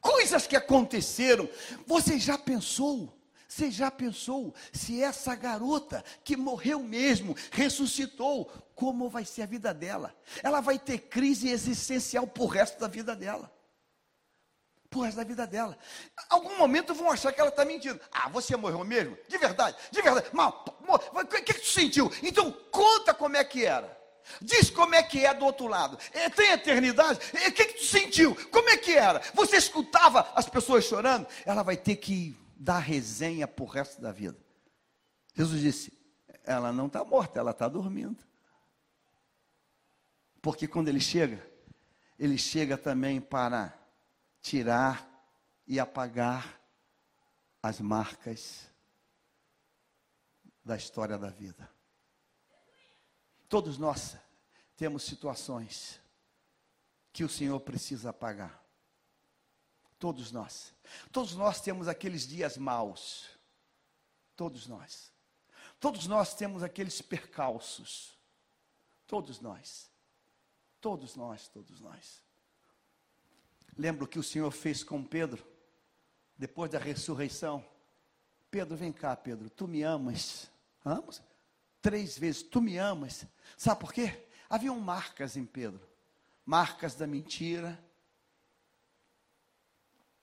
Coisas 0.00 0.46
que 0.46 0.56
aconteceram. 0.56 1.48
Você 1.86 2.18
já 2.18 2.36
pensou? 2.36 3.18
Você 3.48 3.70
já 3.70 3.90
pensou 3.90 4.54
se 4.72 5.02
essa 5.02 5.34
garota 5.34 6.02
que 6.24 6.36
morreu 6.36 6.82
mesmo, 6.82 7.36
ressuscitou, 7.50 8.50
como 8.74 9.10
vai 9.10 9.26
ser 9.26 9.42
a 9.42 9.46
vida 9.46 9.74
dela? 9.74 10.14
Ela 10.42 10.60
vai 10.60 10.78
ter 10.78 10.98
crise 10.98 11.50
existencial 11.50 12.26
por 12.26 12.46
resto 12.46 12.80
da 12.80 12.88
vida 12.88 13.14
dela 13.14 13.52
pro 14.92 15.00
resto 15.00 15.16
da 15.16 15.24
vida 15.24 15.46
dela. 15.46 15.76
Algum 16.28 16.56
momento 16.58 16.94
vão 16.94 17.10
achar 17.10 17.32
que 17.32 17.40
ela 17.40 17.48
está 17.48 17.64
mentindo. 17.64 17.98
Ah, 18.12 18.28
você 18.28 18.54
morreu 18.54 18.84
mesmo? 18.84 19.16
De 19.26 19.38
verdade, 19.38 19.76
de 19.90 20.02
verdade. 20.02 20.28
Mas, 20.32 20.52
o 20.52 21.26
que, 21.26 21.42
que 21.42 21.54
tu 21.54 21.66
sentiu? 21.66 22.12
Então 22.22 22.52
conta 22.70 23.14
como 23.14 23.36
é 23.36 23.42
que 23.42 23.64
era. 23.64 24.00
Diz 24.40 24.70
como 24.70 24.94
é 24.94 25.02
que 25.02 25.24
é 25.24 25.34
do 25.34 25.44
outro 25.44 25.66
lado. 25.66 25.98
É, 26.12 26.28
tem 26.28 26.52
eternidade? 26.52 27.18
O 27.18 27.52
que, 27.52 27.64
que 27.64 27.78
tu 27.78 27.84
sentiu? 27.84 28.36
Como 28.50 28.68
é 28.68 28.76
que 28.76 28.92
era? 28.92 29.20
Você 29.34 29.56
escutava 29.56 30.30
as 30.34 30.48
pessoas 30.48 30.84
chorando? 30.84 31.26
Ela 31.44 31.62
vai 31.62 31.76
ter 31.76 31.96
que 31.96 32.36
dar 32.56 32.78
resenha 32.78 33.50
o 33.58 33.64
resto 33.64 34.00
da 34.00 34.12
vida. 34.12 34.38
Jesus 35.34 35.60
disse: 35.60 35.92
ela 36.44 36.72
não 36.72 36.86
está 36.86 37.04
morta, 37.04 37.40
ela 37.40 37.50
está 37.50 37.66
dormindo. 37.66 38.22
Porque 40.40 40.68
quando 40.68 40.88
ele 40.88 41.00
chega, 41.00 41.44
ele 42.18 42.36
chega 42.36 42.76
também 42.76 43.20
para 43.20 43.81
tirar 44.42 45.08
e 45.66 45.78
apagar 45.78 46.60
as 47.62 47.80
marcas 47.80 48.68
da 50.64 50.76
história 50.76 51.16
da 51.16 51.30
vida. 51.30 51.70
Todos 53.48 53.78
nós 53.78 54.16
temos 54.76 55.04
situações 55.04 56.00
que 57.12 57.24
o 57.24 57.28
Senhor 57.28 57.60
precisa 57.60 58.10
apagar. 58.10 58.62
Todos 59.98 60.32
nós. 60.32 60.74
Todos 61.12 61.34
nós 61.36 61.60
temos 61.60 61.86
aqueles 61.86 62.26
dias 62.26 62.56
maus. 62.56 63.28
Todos 64.34 64.66
nós. 64.66 65.12
Todos 65.78 66.06
nós 66.06 66.34
temos 66.34 66.62
aqueles 66.62 67.00
percalços. 67.00 68.18
Todos 69.06 69.40
nós. 69.40 69.90
Todos 70.80 71.14
nós, 71.14 71.46
todos 71.48 71.80
nós. 71.80 72.21
Lembra 73.76 74.04
o 74.04 74.08
que 74.08 74.18
o 74.18 74.22
Senhor 74.22 74.50
fez 74.50 74.84
com 74.84 75.02
Pedro? 75.02 75.44
Depois 76.36 76.70
da 76.70 76.78
ressurreição. 76.78 77.64
Pedro, 78.50 78.76
vem 78.76 78.92
cá, 78.92 79.16
Pedro, 79.16 79.48
tu 79.48 79.66
me 79.66 79.82
amas. 79.82 80.50
Amas? 80.84 81.22
Três 81.80 82.18
vezes, 82.18 82.42
tu 82.42 82.60
me 82.60 82.76
amas. 82.76 83.26
Sabe 83.56 83.80
por 83.80 83.92
quê? 83.92 84.28
Haviam 84.48 84.78
marcas 84.78 85.36
em 85.36 85.46
Pedro. 85.46 85.80
Marcas 86.44 86.94
da 86.94 87.06
mentira. 87.06 87.82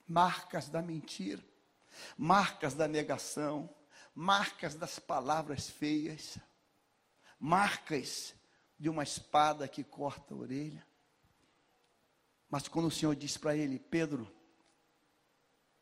Marcas 0.06 0.68
da 0.68 0.80
mentira. 0.80 1.42
Marcas 2.16 2.74
da 2.74 2.86
negação. 2.86 3.68
Marcas 4.14 4.74
das 4.74 4.98
palavras 4.98 5.68
feias. 5.68 6.38
Marcas 7.38 8.34
de 8.78 8.88
uma 8.88 9.02
espada 9.02 9.66
que 9.66 9.82
corta 9.82 10.34
a 10.34 10.36
orelha. 10.36 10.86
Mas 12.50 12.66
quando 12.66 12.86
o 12.86 12.90
Senhor 12.90 13.14
disse 13.14 13.38
para 13.38 13.56
ele, 13.56 13.78
Pedro, 13.78 14.30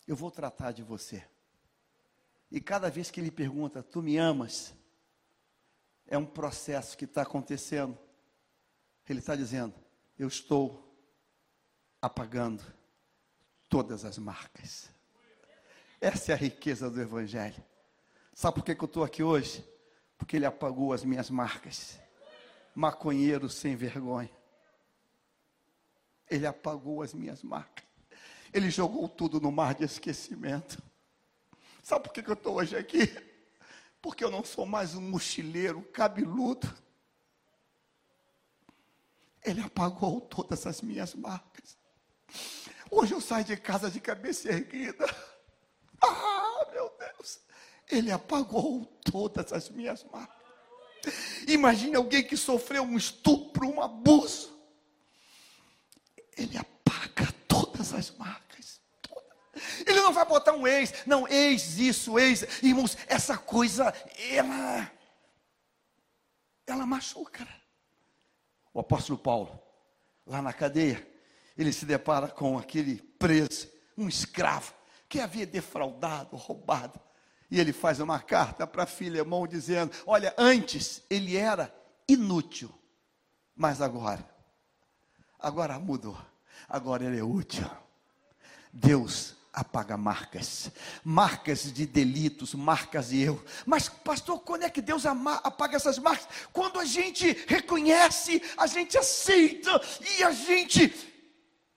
eu 0.06 0.14
vou 0.14 0.30
tratar 0.30 0.72
de 0.72 0.82
você. 0.82 1.24
E 2.50 2.60
cada 2.60 2.90
vez 2.90 3.10
que 3.10 3.20
ele 3.20 3.30
pergunta, 3.30 3.82
tu 3.82 4.02
me 4.02 4.18
amas? 4.18 4.74
É 6.06 6.16
um 6.16 6.26
processo 6.26 6.96
que 6.96 7.06
está 7.06 7.22
acontecendo. 7.22 7.98
Ele 9.08 9.18
está 9.18 9.34
dizendo, 9.34 9.74
eu 10.18 10.28
estou 10.28 10.94
apagando 12.00 12.62
todas 13.68 14.04
as 14.04 14.18
marcas. 14.18 14.90
Essa 16.00 16.32
é 16.32 16.34
a 16.34 16.38
riqueza 16.38 16.90
do 16.90 17.00
Evangelho. 17.00 17.62
Sabe 18.32 18.56
por 18.56 18.64
que, 18.64 18.74
que 18.74 18.84
eu 18.84 18.86
estou 18.86 19.02
aqui 19.02 19.22
hoje? 19.22 19.66
Porque 20.16 20.36
ele 20.36 20.46
apagou 20.46 20.92
as 20.92 21.04
minhas 21.04 21.28
marcas. 21.28 21.98
Maconheiro 22.74 23.48
sem 23.48 23.74
vergonha. 23.74 24.37
Ele 26.30 26.46
apagou 26.46 27.02
as 27.02 27.14
minhas 27.14 27.42
marcas. 27.42 27.84
Ele 28.52 28.70
jogou 28.70 29.08
tudo 29.08 29.40
no 29.40 29.52
mar 29.52 29.74
de 29.74 29.84
esquecimento. 29.84 30.82
Sabe 31.82 32.04
por 32.04 32.12
que, 32.12 32.28
eu 32.28 32.34
estou 32.34 32.56
hoje 32.56 32.76
aqui? 32.76 33.08
Porque 34.00 34.22
eu 34.22 34.30
não 34.30 34.44
sou 34.44 34.66
mais 34.66 34.94
um 34.94 35.00
mochileiro 35.00 35.82
cabeludo. 35.82 36.72
Ele 39.44 39.60
apagou 39.60 40.20
todas 40.20 40.66
as 40.66 40.82
minhas 40.82 41.14
marcas. 41.14 41.76
Hoje 42.90 43.12
eu 43.12 43.20
saio 43.20 43.44
de 43.44 43.56
casa 43.56 43.90
de 43.90 44.00
cabeça 44.00 44.48
erguida. 44.48 45.04
Ah, 46.00 46.66
meu 46.72 46.92
Deus. 46.98 47.40
Ele 47.90 48.10
apagou 48.10 48.84
todas 49.04 49.52
as 49.52 49.68
minhas 49.68 50.04
marcas. 50.04 50.36
Imagine 51.46 51.96
alguém 51.96 52.22
que 52.22 52.36
sofreu 52.36 52.82
um 52.82 52.96
estupro, 52.96 53.66
um 53.66 53.82
abuso. 53.82 54.57
Ele 56.38 56.56
apaga 56.56 57.32
todas 57.48 57.92
as 57.92 58.16
marcas. 58.16 58.80
Ele 59.84 60.00
não 60.00 60.12
vai 60.12 60.24
botar 60.24 60.52
um 60.52 60.66
ex, 60.66 60.94
não, 61.04 61.26
ex 61.26 61.78
isso, 61.78 62.16
ex. 62.16 62.62
Irmãos, 62.62 62.96
essa 63.08 63.36
coisa, 63.36 63.92
ela, 64.30 64.90
ela 66.64 66.86
machuca. 66.86 67.46
O 68.72 68.78
apóstolo 68.78 69.18
Paulo, 69.18 69.60
lá 70.24 70.40
na 70.40 70.52
cadeia, 70.52 71.04
ele 71.56 71.72
se 71.72 71.84
depara 71.84 72.28
com 72.28 72.56
aquele 72.56 73.02
preso, 73.18 73.68
um 73.96 74.08
escravo, 74.08 74.72
que 75.08 75.18
havia 75.18 75.44
defraudado, 75.44 76.36
roubado. 76.36 77.00
E 77.50 77.58
ele 77.58 77.72
faz 77.72 77.98
uma 77.98 78.20
carta 78.20 78.64
para 78.64 78.86
Filemão 78.86 79.46
dizendo: 79.46 79.90
Olha, 80.06 80.32
antes 80.38 81.02
ele 81.10 81.36
era 81.36 81.74
inútil, 82.06 82.72
mas 83.56 83.80
agora 83.80 84.37
Agora 85.38 85.78
mudou. 85.78 86.18
Agora 86.68 87.04
ele 87.04 87.18
é 87.18 87.24
útil. 87.24 87.68
Deus 88.72 89.36
apaga 89.52 89.96
marcas, 89.96 90.70
marcas 91.02 91.72
de 91.72 91.84
delitos, 91.84 92.54
marcas 92.54 93.08
de 93.08 93.22
erro. 93.22 93.44
Mas, 93.66 93.88
pastor, 93.88 94.40
quando 94.40 94.62
é 94.62 94.70
que 94.70 94.80
Deus 94.80 95.04
apaga 95.06 95.76
essas 95.76 95.98
marcas? 95.98 96.28
Quando 96.52 96.78
a 96.78 96.84
gente 96.84 97.44
reconhece, 97.48 98.40
a 98.56 98.66
gente 98.66 98.96
aceita 98.96 99.80
e 100.18 100.22
a 100.22 100.30
gente 100.30 101.14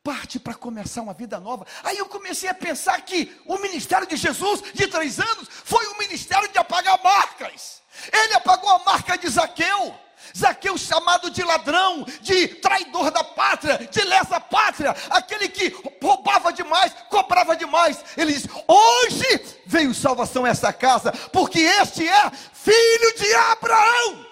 parte 0.04 0.40
para 0.40 0.54
começar 0.54 1.02
uma 1.02 1.14
vida 1.14 1.40
nova. 1.40 1.66
Aí 1.84 1.98
eu 1.98 2.08
comecei 2.08 2.50
a 2.50 2.54
pensar 2.54 3.00
que 3.02 3.36
o 3.46 3.58
ministério 3.58 4.08
de 4.08 4.16
Jesus, 4.16 4.62
de 4.74 4.88
três 4.88 5.20
anos, 5.20 5.48
foi 5.50 5.86
um 5.88 5.98
ministério 5.98 6.48
de 6.50 6.58
apagar 6.58 7.02
marcas. 7.04 7.82
Ele 8.12 8.34
apagou 8.34 8.70
a 8.70 8.84
marca 8.84 9.18
de 9.18 9.28
Zaqueu. 9.30 9.96
Zaqueu 10.38 10.78
chamado 10.78 11.30
de 11.30 11.44
ladrão, 11.44 12.06
de 12.22 12.48
traidor 12.48 13.12
da 13.12 13.24
pátria, 13.24 13.78
de 13.78 14.02
lesa 14.02 14.40
pátria, 14.40 14.96
aquele 15.10 15.50
que 15.50 15.76
roubava 16.02 16.54
demais, 16.54 16.94
cobrava 17.10 17.56
demais. 17.56 18.04
Ele 18.16 18.34
diz: 18.34 18.48
Hoje 18.68 19.60
veio 19.66 19.94
salvação 19.94 20.46
a 20.46 20.50
essa 20.50 20.72
casa, 20.72 21.12
porque 21.34 21.60
este 21.60 22.08
é 22.08 22.32
filho 22.54 23.16
de 23.18 23.34
Abraão. 23.34 24.26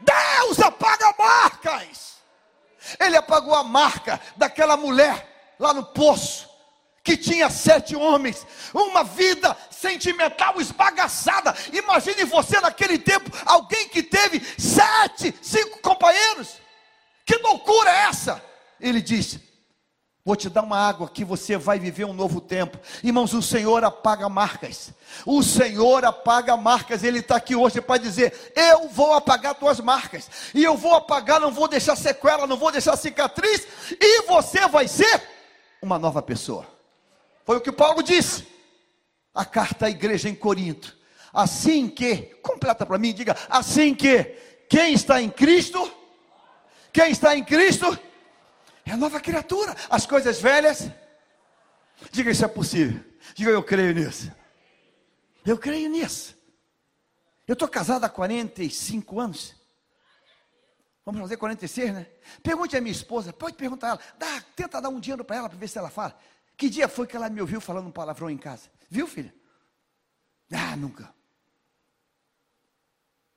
Deus 0.00 0.60
apaga 0.60 1.14
marcas. 1.18 2.10
Ele 2.98 3.16
apagou 3.16 3.54
a 3.54 3.62
marca 3.62 4.20
daquela 4.36 4.76
mulher 4.76 5.54
lá 5.58 5.72
no 5.72 5.84
poço 5.84 6.49
que 7.02 7.16
tinha 7.16 7.48
sete 7.48 7.96
homens, 7.96 8.46
uma 8.74 9.02
vida 9.02 9.56
sentimental 9.70 10.60
esbagaçada. 10.60 11.54
Imagine 11.72 12.24
você 12.24 12.60
naquele 12.60 12.98
tempo, 12.98 13.30
alguém 13.46 13.88
que 13.88 14.02
teve 14.02 14.40
sete, 14.58 15.34
cinco 15.40 15.80
companheiros. 15.80 16.58
Que 17.24 17.36
loucura 17.38 17.90
é 17.90 18.04
essa? 18.08 18.42
Ele 18.80 19.00
disse: 19.00 19.50
Vou 20.22 20.36
te 20.36 20.50
dar 20.50 20.62
uma 20.62 20.76
água 20.76 21.08
que 21.08 21.24
você 21.24 21.56
vai 21.56 21.78
viver 21.78 22.04
um 22.04 22.12
novo 22.12 22.40
tempo. 22.40 22.78
Irmãos, 23.02 23.32
o 23.32 23.40
Senhor 23.40 23.82
apaga 23.82 24.28
marcas. 24.28 24.92
O 25.24 25.42
Senhor 25.42 26.04
apaga 26.04 26.56
marcas. 26.56 27.02
Ele 27.02 27.20
está 27.20 27.36
aqui 27.36 27.56
hoje 27.56 27.80
para 27.80 28.00
dizer: 28.00 28.52
Eu 28.54 28.88
vou 28.88 29.14
apagar 29.14 29.54
tuas 29.54 29.80
marcas. 29.80 30.30
E 30.54 30.62
eu 30.62 30.76
vou 30.76 30.94
apagar, 30.94 31.40
não 31.40 31.50
vou 31.50 31.66
deixar 31.66 31.96
sequela, 31.96 32.46
não 32.46 32.56
vou 32.56 32.70
deixar 32.70 32.96
cicatriz. 32.96 33.66
E 33.98 34.22
você 34.22 34.68
vai 34.68 34.86
ser 34.86 35.22
uma 35.80 35.98
nova 35.98 36.20
pessoa. 36.20 36.79
Foi 37.50 37.56
o 37.56 37.60
que 37.60 37.72
Paulo 37.72 38.00
disse. 38.00 38.46
A 39.34 39.44
carta 39.44 39.86
à 39.86 39.90
igreja 39.90 40.28
em 40.28 40.36
Corinto. 40.36 40.96
Assim 41.32 41.88
que, 41.88 42.18
completa 42.40 42.86
para 42.86 42.96
mim, 42.96 43.12
diga: 43.12 43.36
assim 43.48 43.92
que, 43.92 44.22
quem 44.68 44.92
está 44.92 45.20
em 45.20 45.28
Cristo, 45.28 45.92
quem 46.92 47.10
está 47.10 47.34
em 47.34 47.42
Cristo, 47.42 47.98
é 48.84 48.94
nova 48.94 49.18
criatura. 49.18 49.74
As 49.90 50.06
coisas 50.06 50.40
velhas, 50.40 50.92
diga 52.12 52.30
isso 52.30 52.44
é 52.44 52.46
possível. 52.46 53.02
Diga 53.34 53.50
eu 53.50 53.64
creio 53.64 53.94
nisso. 53.94 54.30
Eu 55.44 55.58
creio 55.58 55.90
nisso. 55.90 56.36
Eu 57.48 57.54
estou 57.54 57.66
casado 57.66 58.04
há 58.04 58.08
45 58.08 59.18
anos. 59.18 59.56
Vamos 61.04 61.20
fazer 61.22 61.36
46, 61.36 61.94
né? 61.94 62.06
Pergunte 62.44 62.76
à 62.76 62.80
minha 62.80 62.92
esposa, 62.92 63.32
pode 63.32 63.56
perguntar 63.56 63.88
a 63.88 63.90
ela, 63.90 64.00
dá, 64.16 64.40
tenta 64.54 64.80
dar 64.80 64.88
um 64.88 65.00
dinheiro 65.00 65.24
para 65.24 65.34
ela 65.34 65.48
para 65.48 65.58
ver 65.58 65.66
se 65.66 65.78
ela 65.78 65.90
fala. 65.90 66.16
Que 66.60 66.68
dia 66.68 66.88
foi 66.88 67.06
que 67.06 67.16
ela 67.16 67.30
me 67.30 67.40
ouviu 67.40 67.58
falando 67.58 67.86
um 67.86 67.90
palavrão 67.90 68.28
em 68.28 68.36
casa? 68.36 68.68
Viu, 68.90 69.06
filha? 69.06 69.34
Ah, 70.52 70.76
nunca. 70.76 71.10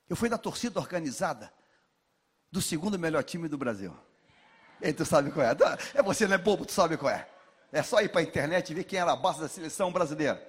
Eu 0.09 0.15
fui 0.17 0.27
da 0.27 0.37
torcida 0.37 0.77
organizada 0.77 1.49
do 2.51 2.61
segundo 2.61 2.99
melhor 2.99 3.23
time 3.23 3.47
do 3.47 3.57
Brasil. 3.57 3.95
E 4.81 4.91
tu 4.91 5.05
sabe 5.05 5.31
qual 5.31 5.45
é? 5.45 5.55
É 5.93 6.03
você, 6.03 6.27
não 6.27 6.35
é 6.35 6.37
bobo, 6.37 6.65
tu 6.65 6.73
sabe 6.73 6.97
qual 6.97 7.13
é. 7.13 7.25
É 7.71 7.81
só 7.81 8.01
ir 8.01 8.09
para 8.09 8.19
a 8.19 8.23
internet 8.25 8.69
e 8.69 8.75
ver 8.75 8.83
quem 8.83 8.99
era 8.99 9.13
a 9.13 9.15
base 9.15 9.39
da 9.39 9.47
seleção 9.47 9.89
brasileira. 9.89 10.45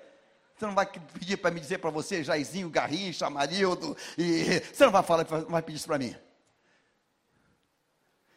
Você 0.56 0.66
não 0.66 0.74
vai 0.74 0.86
pedir 0.86 1.36
para 1.36 1.52
me 1.52 1.60
dizer 1.60 1.78
para 1.78 1.90
você, 1.90 2.24
Jairzinho, 2.24 2.68
Garrincha, 2.68 3.28
Amarildo, 3.28 3.96
e 4.18 4.60
você 4.72 4.84
não 4.84 4.90
vai 4.90 5.04
falar, 5.04 5.22
vai 5.22 5.62
pedir 5.62 5.76
isso 5.76 5.86
para 5.86 5.98
mim. 5.98 6.12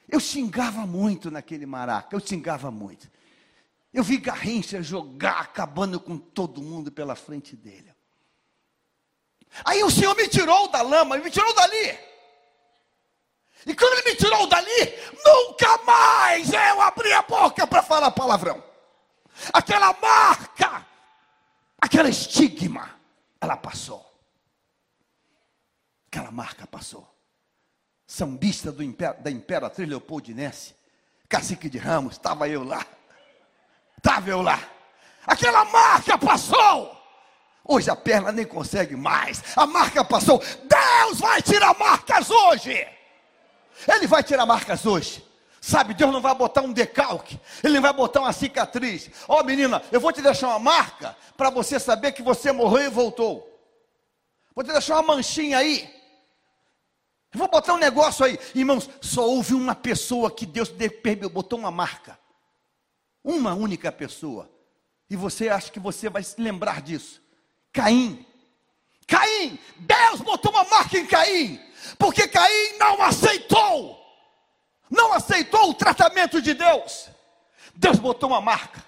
Eu 0.07 0.19
xingava 0.19 0.85
muito 0.85 1.31
naquele 1.31 1.65
maraca, 1.65 2.15
eu 2.15 2.19
xingava 2.19 2.69
muito. 2.69 3.16
Eu 3.97 4.03
vi 4.03 4.17
Garrincha 4.17 4.79
jogar, 4.79 5.39
acabando 5.39 5.99
com 5.99 6.19
todo 6.19 6.61
mundo 6.61 6.91
pela 6.91 7.15
frente 7.15 7.55
dele. 7.55 7.91
Aí 9.65 9.83
o 9.83 9.89
Senhor 9.89 10.15
me 10.15 10.27
tirou 10.27 10.67
da 10.67 10.83
lama, 10.83 11.17
me 11.17 11.31
tirou 11.31 11.51
dali. 11.55 11.97
E 13.65 13.73
quando 13.73 13.93
ele 13.93 14.11
me 14.11 14.15
tirou 14.15 14.45
dali, 14.45 14.93
nunca 15.25 15.79
mais 15.79 16.53
eu 16.53 16.79
abri 16.79 17.11
a 17.11 17.23
boca 17.23 17.65
para 17.65 17.81
falar 17.81 18.11
palavrão. 18.11 18.63
Aquela 19.51 19.91
marca, 19.93 20.85
aquela 21.81 22.07
estigma, 22.07 22.99
ela 23.41 23.57
passou. 23.57 24.05
Aquela 26.05 26.29
marca 26.29 26.67
passou. 26.67 27.11
Sambista 28.05 28.71
do, 28.71 28.83
da 29.23 29.31
Imperatriz 29.31 29.89
Leopoldinense, 29.89 30.75
cacique 31.27 31.67
de 31.67 31.79
Ramos, 31.79 32.13
estava 32.13 32.47
eu 32.47 32.63
lá 32.63 32.85
confortável 33.97 34.41
lá. 34.41 34.59
Aquela 35.25 35.65
marca 35.65 36.17
passou. 36.17 36.95
Hoje 37.65 37.89
a 37.89 37.95
perna 37.95 38.31
nem 38.31 38.45
consegue 38.45 38.95
mais. 38.95 39.43
A 39.55 39.65
marca 39.65 40.03
passou. 40.03 40.41
Deus 40.63 41.19
vai 41.19 41.41
tirar 41.41 41.77
marcas 41.77 42.29
hoje. 42.29 42.87
Ele 43.87 44.07
vai 44.07 44.23
tirar 44.23 44.45
marcas 44.45 44.85
hoje. 44.85 45.25
Sabe, 45.59 45.93
Deus 45.93 46.13
não 46.13 46.21
vai 46.21 46.33
botar 46.33 46.61
um 46.61 46.71
decalque, 46.71 47.37
Ele 47.61 47.73
não 47.73 47.81
vai 47.81 47.91
botar 47.91 48.21
uma 48.21 48.31
cicatriz. 48.31 49.09
Ó 49.27 49.41
oh, 49.41 49.43
menina, 49.43 49.81
eu 49.91 49.99
vou 49.99 50.13
te 50.13 50.21
deixar 50.21 50.47
uma 50.47 50.59
marca 50.59 51.17
para 51.35 51.49
você 51.49 51.77
saber 51.77 52.13
que 52.13 52.21
você 52.21 52.53
morreu 52.53 52.85
e 52.85 52.89
voltou. 52.89 53.45
Vou 54.55 54.63
te 54.63 54.71
deixar 54.71 54.93
uma 54.93 55.15
manchinha 55.15 55.57
aí. 55.57 55.93
Eu 57.33 57.39
vou 57.39 57.49
botar 57.49 57.73
um 57.73 57.77
negócio 57.77 58.23
aí. 58.23 58.39
Irmãos, 58.55 58.89
só 59.01 59.27
houve 59.27 59.55
uma 59.55 59.75
pessoa 59.75 60.31
que 60.31 60.45
Deus 60.45 60.71
botou 61.29 61.59
uma 61.59 61.71
marca. 61.71 62.17
Uma 63.23 63.53
única 63.53 63.91
pessoa. 63.91 64.49
E 65.09 65.15
você 65.15 65.49
acha 65.49 65.71
que 65.71 65.79
você 65.79 66.09
vai 66.09 66.23
se 66.23 66.39
lembrar 66.41 66.81
disso? 66.81 67.21
Caim. 67.71 68.25
Caim, 69.05 69.57
Deus 69.77 70.21
botou 70.21 70.51
uma 70.51 70.65
marca 70.65 70.97
em 70.97 71.05
Caim, 71.05 71.61
porque 71.97 72.27
Caim 72.27 72.77
não 72.77 73.01
aceitou, 73.01 73.97
não 74.89 75.13
aceitou 75.13 75.69
o 75.69 75.73
tratamento 75.73 76.41
de 76.41 76.53
Deus. 76.53 77.09
Deus 77.73 77.99
botou 77.99 78.29
uma 78.29 78.41
marca. 78.41 78.85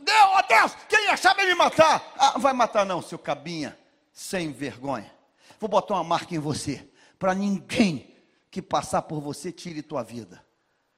Deus, 0.00 0.30
oh 0.36 0.42
Deus, 0.46 0.76
quem 0.88 1.08
achar 1.08 1.34
vai 1.34 1.46
me 1.46 1.56
matar. 1.56 2.12
Ah, 2.16 2.38
vai 2.38 2.52
matar 2.52 2.86
não, 2.86 3.02
seu 3.02 3.18
cabinha, 3.18 3.76
sem 4.12 4.52
vergonha. 4.52 5.12
Vou 5.58 5.68
botar 5.68 5.94
uma 5.94 6.04
marca 6.04 6.32
em 6.32 6.38
você, 6.38 6.88
para 7.18 7.34
ninguém 7.34 8.14
que 8.48 8.62
passar 8.62 9.02
por 9.02 9.20
você 9.20 9.50
tire 9.50 9.82
tua 9.82 10.04
vida 10.04 10.45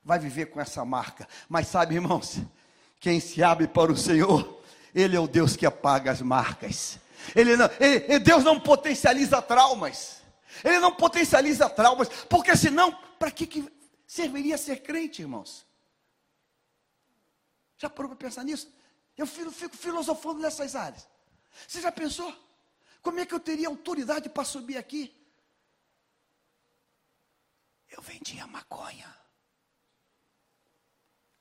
vai 0.08 0.18
viver 0.18 0.46
com 0.46 0.58
essa 0.58 0.82
marca. 0.86 1.28
Mas 1.50 1.68
sabe, 1.68 1.96
irmãos, 1.96 2.38
quem 2.98 3.20
se 3.20 3.42
abre 3.42 3.68
para 3.68 3.92
o 3.92 3.96
Senhor, 3.96 4.62
Ele 4.94 5.14
é 5.14 5.20
o 5.20 5.28
Deus 5.28 5.54
que 5.54 5.66
apaga 5.66 6.10
as 6.10 6.22
marcas. 6.22 6.98
Ele 7.36 7.54
não, 7.56 7.68
ele, 7.78 8.18
Deus 8.18 8.42
não 8.42 8.58
potencializa 8.58 9.42
traumas. 9.42 10.22
Ele 10.64 10.78
não 10.78 10.94
potencializa 10.94 11.68
traumas, 11.68 12.08
porque 12.24 12.56
senão, 12.56 12.90
para 13.18 13.30
que, 13.30 13.46
que 13.46 13.70
serviria 14.06 14.56
ser 14.56 14.76
crente, 14.76 15.20
irmãos? 15.20 15.66
Já 17.76 17.90
parou 17.90 18.08
para 18.08 18.26
pensar 18.26 18.44
nisso? 18.44 18.72
Eu 19.14 19.26
fico, 19.26 19.50
fico 19.50 19.76
filosofando 19.76 20.40
nessas 20.40 20.74
áreas. 20.74 21.06
Você 21.66 21.82
já 21.82 21.92
pensou? 21.92 22.34
Como 23.02 23.20
é 23.20 23.26
que 23.26 23.34
eu 23.34 23.40
teria 23.40 23.68
autoridade 23.68 24.30
para 24.30 24.42
subir 24.42 24.78
aqui? 24.78 25.14
Eu 27.90 28.00
vendia 28.00 28.46
maconha 28.46 29.18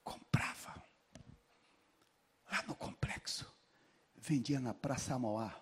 comprava. 0.07 0.82
Lá 2.49 2.63
no 2.63 2.76
complexo. 2.76 3.45
Vendia 4.28 4.59
na 4.59 4.73
Praça 4.73 5.17
Mauá. 5.17 5.57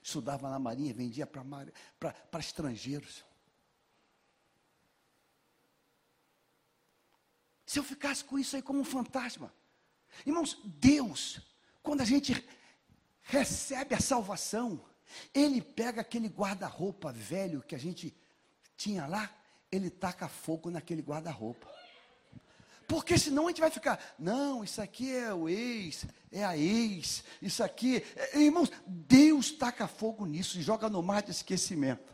Estudava 0.00 0.48
na 0.48 0.60
Marinha, 0.60 0.94
vendia 0.94 1.26
para 1.26 2.38
estrangeiros. 2.38 3.24
Se 7.66 7.78
eu 7.78 7.82
ficasse 7.82 8.24
com 8.24 8.38
isso 8.38 8.54
aí 8.54 8.62
como 8.62 8.80
um 8.80 8.84
fantasma. 8.84 9.52
Irmãos, 10.24 10.56
Deus, 10.64 11.40
quando 11.82 12.00
a 12.00 12.04
gente 12.04 12.32
recebe 13.22 13.94
a 13.94 14.00
salvação, 14.00 14.84
Ele 15.34 15.60
pega 15.60 16.00
aquele 16.00 16.28
guarda-roupa 16.28 17.12
velho 17.12 17.60
que 17.60 17.74
a 17.74 17.78
gente 17.78 18.16
tinha 18.76 19.06
lá, 19.06 19.28
Ele 19.70 19.90
taca 19.90 20.28
fogo 20.28 20.70
naquele 20.70 21.02
guarda-roupa. 21.02 21.68
Porque 22.90 23.16
senão 23.16 23.46
a 23.46 23.50
gente 23.50 23.60
vai 23.60 23.70
ficar, 23.70 24.00
não, 24.18 24.64
isso 24.64 24.82
aqui 24.82 25.14
é 25.14 25.32
o 25.32 25.48
ex, 25.48 26.04
é 26.32 26.42
a 26.42 26.56
ex, 26.56 27.22
isso 27.40 27.62
aqui. 27.62 28.04
É, 28.16 28.40
irmãos, 28.40 28.68
Deus 28.84 29.52
taca 29.52 29.86
fogo 29.86 30.26
nisso 30.26 30.58
e 30.58 30.62
joga 30.62 30.88
no 30.88 31.00
mar 31.00 31.22
de 31.22 31.30
esquecimento. 31.30 32.12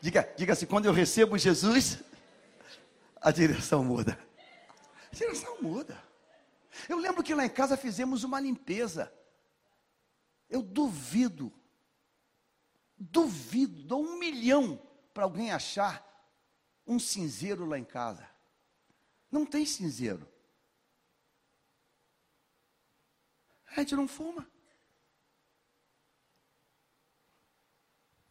Diga, 0.00 0.26
diga 0.34 0.54
assim, 0.54 0.64
quando 0.64 0.86
eu 0.86 0.94
recebo 0.94 1.36
Jesus, 1.36 2.02
a 3.20 3.30
direção 3.30 3.84
muda. 3.84 4.18
A 5.12 5.14
direção 5.14 5.60
muda. 5.60 6.02
Eu 6.88 6.96
lembro 6.96 7.22
que 7.22 7.34
lá 7.34 7.44
em 7.44 7.50
casa 7.50 7.76
fizemos 7.76 8.24
uma 8.24 8.40
limpeza. 8.40 9.12
Eu 10.48 10.62
duvido, 10.62 11.52
duvido, 12.96 13.82
dou 13.82 14.02
um 14.02 14.18
milhão 14.18 14.80
para 15.12 15.24
alguém 15.24 15.52
achar 15.52 16.02
um 16.86 16.98
cinzeiro 16.98 17.66
lá 17.66 17.78
em 17.78 17.84
casa. 17.84 18.37
Não 19.30 19.44
tem 19.44 19.64
cinzeiro. 19.66 20.26
A 23.70 23.80
gente 23.80 23.94
não 23.94 24.08
fuma. 24.08 24.48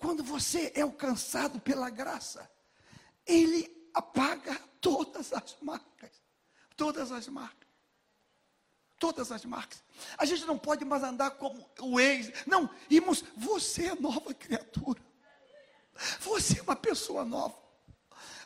quando 0.08 0.24
você 0.24 0.72
é 0.74 0.82
alcançado 0.82 1.60
pela 1.60 1.90
graça, 1.90 2.50
Ele 3.26 3.90
apaga 3.94 4.56
todas 4.80 5.34
as 5.34 5.58
marcas. 5.62 6.12
Todas 6.78 7.12
as 7.12 7.28
marcas. 7.28 7.68
Todas 9.00 9.32
as 9.32 9.44
marcas. 9.44 9.84
A 10.18 10.26
gente 10.26 10.46
não 10.46 10.58
pode 10.58 10.86
mais 10.86 11.04
andar 11.04 11.32
como 11.32 11.70
o 11.82 12.00
ex. 12.00 12.32
Não, 12.46 12.70
irmãos, 12.90 13.24
você 13.36 13.88
é 13.88 13.96
nova 13.96 14.34
criatura. 14.34 15.02
Você 16.22 16.60
é 16.60 16.62
uma 16.62 16.76
pessoa 16.76 17.26
nova. 17.26 17.67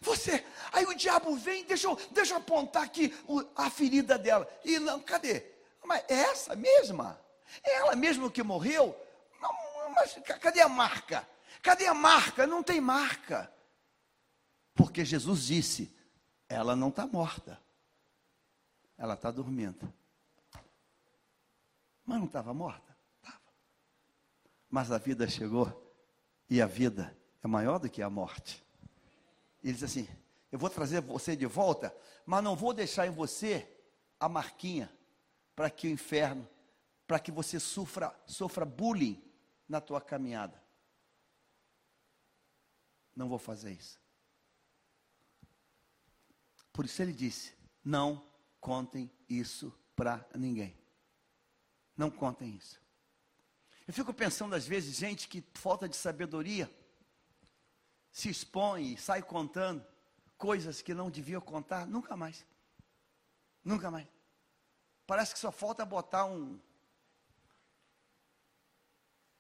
Você, 0.02 0.44
aí 0.72 0.84
o 0.86 0.96
diabo 0.96 1.36
vem, 1.36 1.64
deixa 1.64 1.88
eu, 1.88 1.96
deixa 2.12 2.34
eu 2.34 2.38
apontar 2.38 2.84
aqui 2.84 3.16
o, 3.28 3.46
a 3.56 3.70
ferida 3.70 4.18
dela. 4.18 4.50
E 4.66 4.80
não, 4.80 5.00
cadê? 5.00 5.46
Mas 5.86 6.04
é 6.10 6.16
essa 6.16 6.56
mesma? 6.56 7.20
É 7.64 7.76
ela 7.76 7.96
mesma 7.96 8.30
que 8.32 8.42
morreu? 8.42 8.96
Não, 9.40 9.92
mas 9.92 10.18
cadê 10.42 10.62
a 10.62 10.68
marca? 10.68 11.28
Cadê 11.62 11.86
a 11.86 11.94
marca? 11.94 12.48
Não 12.48 12.64
tem 12.64 12.82
marca. 12.82 13.54
Porque 14.74 15.06
Jesus 15.06 15.46
disse: 15.46 15.96
ela 16.50 16.76
não 16.76 16.90
está 16.90 17.06
morta, 17.06 17.62
ela 18.98 19.14
está 19.14 19.30
dormindo. 19.30 19.94
Mas 22.04 22.18
não 22.18 22.26
estava 22.26 22.54
morta? 22.56 22.98
Estava. 23.18 23.40
Mas 24.68 24.92
a 24.92 24.98
vida 24.98 25.30
chegou 25.30 25.94
e 26.50 26.60
a 26.60 26.66
vida 26.66 27.16
é 27.44 27.48
maior 27.48 27.78
do 27.78 27.88
que 27.90 28.02
a 28.02 28.10
morte. 28.10 28.66
Ele 29.64 29.74
diz 29.74 29.84
assim: 29.84 30.08
Eu 30.52 30.58
vou 30.58 30.70
trazer 30.70 31.02
você 31.02 31.36
de 31.36 31.46
volta, 31.46 31.96
mas 32.26 32.44
não 32.44 32.56
vou 32.56 32.74
deixar 32.74 33.08
em 33.08 33.12
você 33.12 33.68
a 34.20 34.28
marquinha 34.28 34.92
para 35.56 35.70
que 35.70 35.88
o 35.88 35.92
inferno, 35.92 36.48
para 37.06 37.20
que 37.20 37.32
você 37.32 37.60
sofra, 37.60 38.16
sofra 38.26 38.66
bullying 38.66 39.22
na 39.68 39.80
tua 39.80 40.02
caminhada. 40.02 40.62
Não 43.16 43.28
vou 43.28 43.38
fazer 43.38 43.72
isso. 43.72 44.00
Por 46.74 46.86
isso 46.86 47.02
ele 47.02 47.14
disse: 47.14 47.54
Não 47.84 48.26
contem 48.60 49.12
isso 49.30 49.74
para 49.96 50.26
ninguém. 50.36 50.78
Não 51.96 52.10
contem 52.10 52.56
isso. 52.56 52.82
Eu 53.88 53.94
fico 53.94 54.14
pensando 54.14 54.56
às 54.56 54.66
vezes, 54.66 54.96
gente, 54.96 55.28
que 55.28 55.44
falta 55.54 55.88
de 55.90 55.96
sabedoria 55.96 56.72
se 58.12 58.30
expõe 58.30 58.98
sai 58.98 59.22
contando 59.22 59.86
coisas 60.38 60.82
que 60.82 60.94
não 60.94 61.10
devia 61.10 61.40
contar, 61.40 61.88
nunca 61.88 62.18
mais. 62.18 62.46
Nunca 63.64 63.90
mais. 63.90 64.08
Parece 65.06 65.34
que 65.34 65.40
só 65.40 65.52
falta 65.52 65.86
botar 65.86 66.26
um 66.26 66.60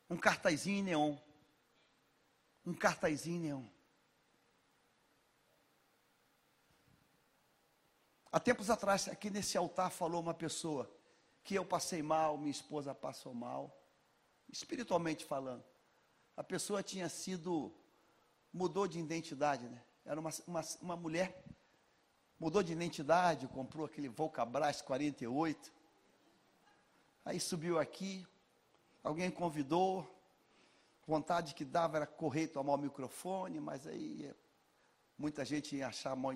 um 0.10 0.18
cartazinho 0.18 0.80
em 0.80 0.84
neon. 0.84 1.18
Um 2.66 2.74
cartazinho 2.74 3.38
em 3.38 3.40
neon. 3.40 3.66
Há 8.30 8.40
tempos 8.40 8.70
atrás, 8.70 9.08
aqui 9.08 9.30
nesse 9.30 9.58
altar, 9.58 9.90
falou 9.90 10.22
uma 10.22 10.34
pessoa 10.34 10.90
que 11.44 11.56
eu 11.56 11.66
passei 11.66 12.02
mal, 12.02 12.38
minha 12.38 12.52
esposa 12.52 12.94
passou 12.94 13.34
mal, 13.34 13.78
espiritualmente 14.50 15.26
falando. 15.26 15.64
A 16.38 16.44
pessoa 16.44 16.84
tinha 16.84 17.10
sido 17.10 17.74
mudou 18.54 18.88
de 18.88 19.00
identidade, 19.00 19.68
né? 19.68 19.82
Era 20.06 20.20
uma, 20.20 20.30
uma, 20.48 20.62
uma 20.82 20.96
mulher, 20.96 21.44
mudou 22.40 22.64
de 22.64 22.74
identidade, 22.74 23.48
comprou 23.48 23.86
aquele 23.86 24.10
Volcabras 24.10 24.82
48. 24.82 25.72
Aí 27.24 27.40
subiu 27.40 27.80
aqui, 27.80 28.26
alguém 29.04 29.30
convidou, 29.30 30.08
vontade 31.06 31.54
que 31.54 31.64
dava 31.64 31.98
era 31.98 32.08
correr 32.08 32.48
tomar 32.48 32.74
o 32.74 32.78
microfone, 32.78 33.60
mas 33.60 33.86
aí 33.86 34.34
muita 35.18 35.46
gente 35.46 35.76
ia 35.76 35.88
achar 35.88 36.16
mal, 36.16 36.34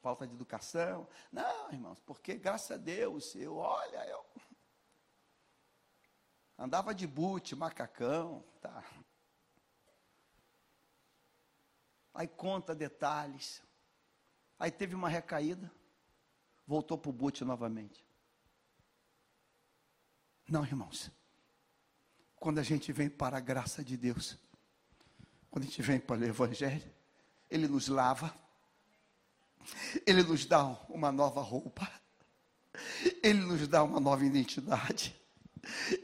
falta 0.00 0.26
de 0.26 0.34
educação. 0.34 1.08
Não, 1.32 1.72
irmãos, 1.72 2.00
porque 2.00 2.34
graças 2.34 2.70
a 2.70 2.76
Deus, 2.76 3.34
eu, 3.34 3.56
olha, 3.56 4.06
eu 4.06 4.24
andava 6.56 6.94
de 6.94 7.06
boot, 7.06 7.56
macacão, 7.56 8.44
tá. 8.60 8.84
Aí 12.14 12.26
conta 12.28 12.74
detalhes. 12.74 13.62
Aí 14.58 14.70
teve 14.70 14.94
uma 14.94 15.08
recaída, 15.08 15.70
voltou 16.66 16.98
para 16.98 17.08
o 17.08 17.12
boot 17.12 17.44
novamente. 17.44 18.04
Não, 20.48 20.64
irmãos. 20.64 21.10
Quando 22.36 22.58
a 22.58 22.62
gente 22.62 22.92
vem 22.92 23.08
para 23.08 23.36
a 23.36 23.40
graça 23.40 23.84
de 23.84 23.96
Deus, 23.96 24.36
quando 25.50 25.64
a 25.64 25.66
gente 25.66 25.82
vem 25.82 26.00
para 26.00 26.20
o 26.20 26.24
Evangelho, 26.24 26.90
Ele 27.50 27.68
nos 27.68 27.88
lava, 27.88 28.34
Ele 30.06 30.22
nos 30.22 30.44
dá 30.46 30.64
uma 30.88 31.12
nova 31.12 31.40
roupa, 31.40 31.90
Ele 33.22 33.40
nos 33.40 33.68
dá 33.68 33.82
uma 33.82 34.00
nova 34.00 34.24
identidade, 34.24 35.14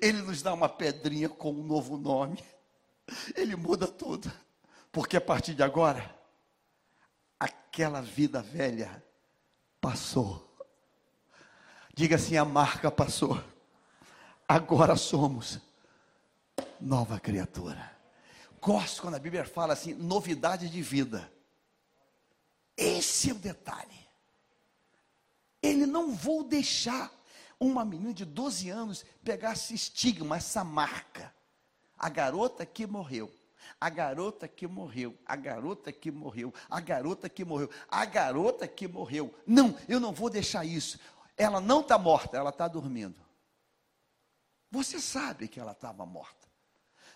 Ele 0.00 0.22
nos 0.22 0.42
dá 0.42 0.52
uma 0.52 0.68
pedrinha 0.68 1.28
com 1.28 1.52
um 1.52 1.62
novo 1.62 1.96
nome, 1.96 2.42
Ele 3.34 3.56
muda 3.56 3.86
tudo. 3.86 4.30
Porque 4.96 5.18
a 5.18 5.20
partir 5.20 5.52
de 5.52 5.62
agora, 5.62 6.18
aquela 7.38 8.00
vida 8.00 8.40
velha 8.40 9.04
passou. 9.78 10.56
Diga 11.94 12.16
assim: 12.16 12.38
a 12.38 12.46
marca 12.46 12.90
passou. 12.90 13.38
Agora 14.48 14.96
somos 14.96 15.60
nova 16.80 17.20
criatura. 17.20 17.94
Gosto 18.58 19.02
quando 19.02 19.16
a 19.16 19.18
Bíblia 19.18 19.44
fala 19.44 19.74
assim: 19.74 19.92
novidade 19.92 20.70
de 20.70 20.80
vida. 20.80 21.30
Esse 22.74 23.28
é 23.28 23.34
o 23.34 23.38
detalhe. 23.38 24.08
Ele 25.60 25.84
não 25.84 26.14
vou 26.14 26.42
deixar 26.42 27.12
uma 27.60 27.84
menina 27.84 28.14
de 28.14 28.24
12 28.24 28.70
anos 28.70 29.04
pegar 29.22 29.52
esse 29.52 29.74
estigma, 29.74 30.38
essa 30.38 30.64
marca. 30.64 31.34
A 31.98 32.08
garota 32.08 32.64
que 32.64 32.86
morreu 32.86 33.30
a 33.80 33.90
garota 33.90 34.48
que 34.48 34.66
morreu, 34.66 35.16
a 35.24 35.36
garota 35.36 35.92
que 35.92 36.10
morreu, 36.10 36.52
a 36.68 36.80
garota 36.80 37.28
que 37.28 37.44
morreu, 37.44 37.70
a 37.88 38.04
garota 38.04 38.66
que 38.66 38.88
morreu. 38.88 39.34
Não, 39.46 39.76
eu 39.88 40.00
não 40.00 40.12
vou 40.12 40.30
deixar 40.30 40.64
isso. 40.64 40.98
Ela 41.36 41.60
não 41.60 41.80
está 41.80 41.98
morta, 41.98 42.36
ela 42.36 42.50
está 42.50 42.66
dormindo. 42.66 43.20
Você 44.70 45.00
sabe 45.00 45.48
que 45.48 45.60
ela 45.60 45.72
estava 45.72 46.04
morta. 46.06 46.46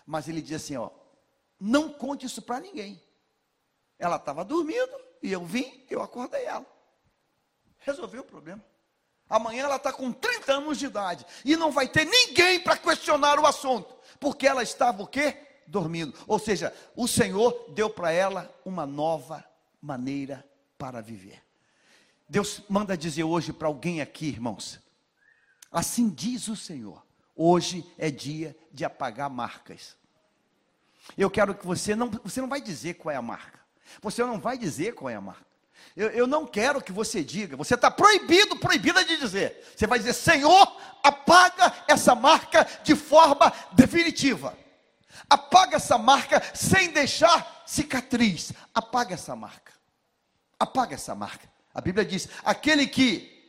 Mas 0.05 0.27
ele 0.27 0.41
diz 0.41 0.63
assim: 0.63 0.77
ó, 0.77 0.89
não 1.59 1.91
conte 1.91 2.25
isso 2.25 2.41
para 2.41 2.59
ninguém. 2.59 3.01
Ela 3.97 4.15
estava 4.15 4.43
dormindo 4.43 4.99
e 5.21 5.31
eu 5.31 5.45
vim, 5.45 5.85
eu 5.89 6.01
acordei 6.01 6.45
ela. 6.45 6.65
Resolveu 7.79 8.21
o 8.21 8.25
problema. 8.25 8.63
Amanhã 9.29 9.63
ela 9.63 9.77
está 9.77 9.93
com 9.93 10.11
30 10.11 10.53
anos 10.53 10.77
de 10.77 10.87
idade 10.87 11.25
e 11.45 11.55
não 11.55 11.71
vai 11.71 11.87
ter 11.87 12.05
ninguém 12.05 12.59
para 12.59 12.75
questionar 12.75 13.39
o 13.39 13.47
assunto, 13.47 13.95
porque 14.19 14.45
ela 14.45 14.61
estava 14.61 15.01
o 15.03 15.07
quê? 15.07 15.50
Dormindo. 15.71 16.13
Ou 16.27 16.37
seja, 16.37 16.73
o 16.95 17.07
Senhor 17.07 17.71
deu 17.73 17.89
para 17.89 18.11
ela 18.11 18.53
uma 18.65 18.85
nova 18.85 19.43
maneira 19.81 20.45
para 20.77 21.01
viver. 21.01 21.41
Deus 22.27 22.61
manda 22.69 22.97
dizer 22.97 23.23
hoje 23.23 23.53
para 23.53 23.67
alguém 23.67 24.01
aqui, 24.01 24.27
irmãos. 24.27 24.79
Assim 25.71 26.09
diz 26.09 26.49
o 26.49 26.55
Senhor. 26.55 27.01
Hoje 27.35 27.89
é 27.97 28.11
dia 28.11 28.55
de 28.71 28.83
apagar 28.83 29.29
marcas. 29.29 29.95
Eu 31.17 31.29
quero 31.29 31.55
que 31.55 31.65
você 31.65 31.95
não, 31.95 32.09
você 32.09 32.41
não 32.41 32.49
vai 32.49 32.61
dizer 32.61 32.95
qual 32.95 33.13
é 33.13 33.15
a 33.15 33.21
marca. 33.21 33.59
Você 34.01 34.21
não 34.23 34.39
vai 34.39 34.57
dizer 34.57 34.93
qual 34.93 35.09
é 35.09 35.15
a 35.15 35.21
marca. 35.21 35.45
Eu, 35.95 36.09
eu 36.09 36.27
não 36.27 36.45
quero 36.45 36.81
que 36.81 36.91
você 36.91 37.23
diga. 37.23 37.55
Você 37.55 37.75
está 37.75 37.89
proibido, 37.89 38.57
proibida 38.57 39.03
de 39.03 39.17
dizer. 39.17 39.73
Você 39.75 39.87
vai 39.87 39.99
dizer, 39.99 40.13
Senhor, 40.13 40.79
apaga 41.01 41.73
essa 41.87 42.13
marca 42.13 42.67
de 42.83 42.95
forma 42.95 43.51
definitiva. 43.73 44.55
Apaga 45.29 45.77
essa 45.77 45.97
marca 45.97 46.41
sem 46.53 46.91
deixar 46.91 47.63
cicatriz. 47.65 48.51
Apaga 48.73 49.13
essa 49.13 49.35
marca. 49.35 49.73
Apaga 50.59 50.95
essa 50.95 51.15
marca. 51.15 51.49
A 51.73 51.81
Bíblia 51.81 52.05
diz: 52.05 52.27
aquele 52.43 52.87
que 52.87 53.39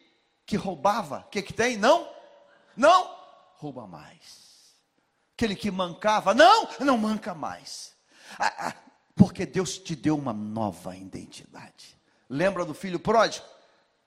que 0.44 0.56
roubava, 0.56 1.20
o 1.20 1.30
que 1.30 1.40
que 1.42 1.52
tem? 1.52 1.76
Não? 1.76 2.08
Não 2.76 3.16
rouba 3.56 3.86
mais. 3.86 4.76
Aquele 5.34 5.54
que 5.54 5.70
mancava, 5.70 6.34
não, 6.34 6.68
não 6.80 6.98
manca 6.98 7.34
mais. 7.34 7.92
Ah, 8.38 8.52
ah, 8.58 8.74
porque 9.14 9.46
Deus 9.46 9.78
te 9.78 9.94
deu 9.94 10.16
uma 10.16 10.32
nova 10.32 10.96
identidade. 10.96 11.98
Lembra 12.28 12.64
do 12.64 12.74
filho 12.74 12.98
pródigo? 12.98 13.46